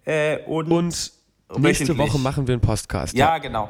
äh, 0.04 0.38
und, 0.46 0.70
Und 0.72 1.12
nächste. 1.58 1.96
Woche 1.98 2.18
machen 2.18 2.46
wir 2.46 2.54
einen 2.54 2.60
Podcast. 2.62 3.14
Ja, 3.14 3.38
genau. 3.38 3.68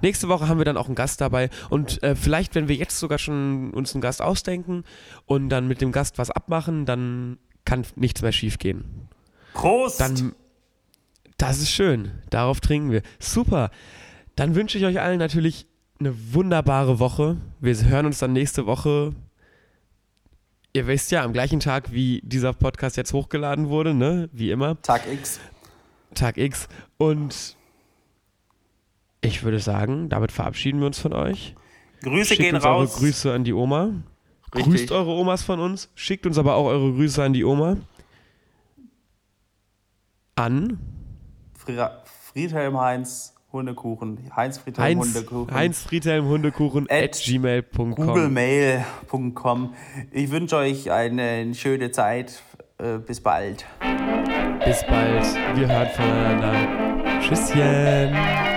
Nächste 0.00 0.28
Woche 0.28 0.48
haben 0.48 0.58
wir 0.58 0.64
dann 0.64 0.76
auch 0.76 0.86
einen 0.86 0.96
Gast 0.96 1.20
dabei 1.20 1.48
und 1.70 2.02
äh, 2.02 2.16
vielleicht, 2.16 2.54
wenn 2.56 2.66
wir 2.66 2.74
jetzt 2.74 2.98
sogar 2.98 3.18
schon 3.18 3.70
uns 3.72 3.94
einen 3.94 4.02
Gast 4.02 4.20
ausdenken 4.20 4.82
und 5.26 5.48
dann 5.48 5.68
mit 5.68 5.80
dem 5.80 5.92
Gast 5.92 6.18
was 6.18 6.30
abmachen, 6.30 6.86
dann 6.86 7.38
kann 7.64 7.86
nichts 7.94 8.20
mehr 8.20 8.32
schief 8.32 8.58
gehen. 8.58 9.08
Prost! 9.54 10.00
Dann, 10.00 10.34
das 11.42 11.58
ist 11.58 11.72
schön. 11.72 12.12
Darauf 12.30 12.60
trinken 12.60 12.92
wir. 12.92 13.02
Super. 13.18 13.72
Dann 14.36 14.54
wünsche 14.54 14.78
ich 14.78 14.84
euch 14.84 15.00
allen 15.00 15.18
natürlich 15.18 15.66
eine 15.98 16.14
wunderbare 16.32 17.00
Woche. 17.00 17.36
Wir 17.58 17.84
hören 17.84 18.06
uns 18.06 18.20
dann 18.20 18.32
nächste 18.32 18.64
Woche. 18.66 19.12
Ihr 20.72 20.86
wisst 20.86 21.10
ja, 21.10 21.24
am 21.24 21.32
gleichen 21.32 21.58
Tag, 21.58 21.92
wie 21.92 22.20
dieser 22.22 22.52
Podcast 22.52 22.96
jetzt 22.96 23.12
hochgeladen 23.12 23.70
wurde, 23.70 23.92
ne? 23.92 24.30
Wie 24.32 24.52
immer. 24.52 24.80
Tag 24.82 25.02
X. 25.12 25.40
Tag 26.14 26.38
X. 26.38 26.68
Und 26.96 27.56
ich 29.20 29.42
würde 29.42 29.58
sagen, 29.58 30.08
damit 30.08 30.30
verabschieden 30.30 30.78
wir 30.78 30.86
uns 30.86 31.00
von 31.00 31.12
euch. 31.12 31.56
Grüße 32.02 32.28
Schickt 32.28 32.40
gehen 32.40 32.54
uns 32.54 32.64
raus. 32.64 32.90
eure 32.92 33.00
Grüße 33.00 33.32
an 33.32 33.42
die 33.42 33.52
Oma. 33.52 33.94
Richtig. 34.54 34.72
Grüßt 34.72 34.92
eure 34.92 35.10
Omas 35.10 35.42
von 35.42 35.58
uns. 35.58 35.90
Schickt 35.96 36.24
uns 36.24 36.38
aber 36.38 36.54
auch 36.54 36.66
eure 36.66 36.92
Grüße 36.92 37.20
an 37.20 37.32
die 37.32 37.44
Oma. 37.44 37.78
An 40.36 40.78
Friedhelm 42.32 42.80
Heinz 42.80 43.34
Hundekuchen. 43.52 44.30
Heinz 44.34 44.58
Friedhelm 44.58 44.84
Heinz, 44.86 45.06
Hundekuchen. 45.14 45.54
Heinz 45.54 45.82
Friedhelm 45.82 46.26
Hundekuchen 46.26 46.86
At 46.90 47.02
at 47.04 47.22
gmail.com. 47.22 47.94
googlemail.com. 47.94 49.74
Ich 50.10 50.30
wünsche 50.30 50.56
euch 50.56 50.90
eine 50.90 51.54
schöne 51.54 51.90
Zeit. 51.90 52.42
Äh, 52.78 52.98
Bis 52.98 53.20
bald. 53.20 53.66
Bis 54.64 54.84
bald. 54.86 55.24
Wir 55.54 55.68
hören 55.68 55.88
voneinander. 55.94 57.20
Tschüsschen. 57.20 58.51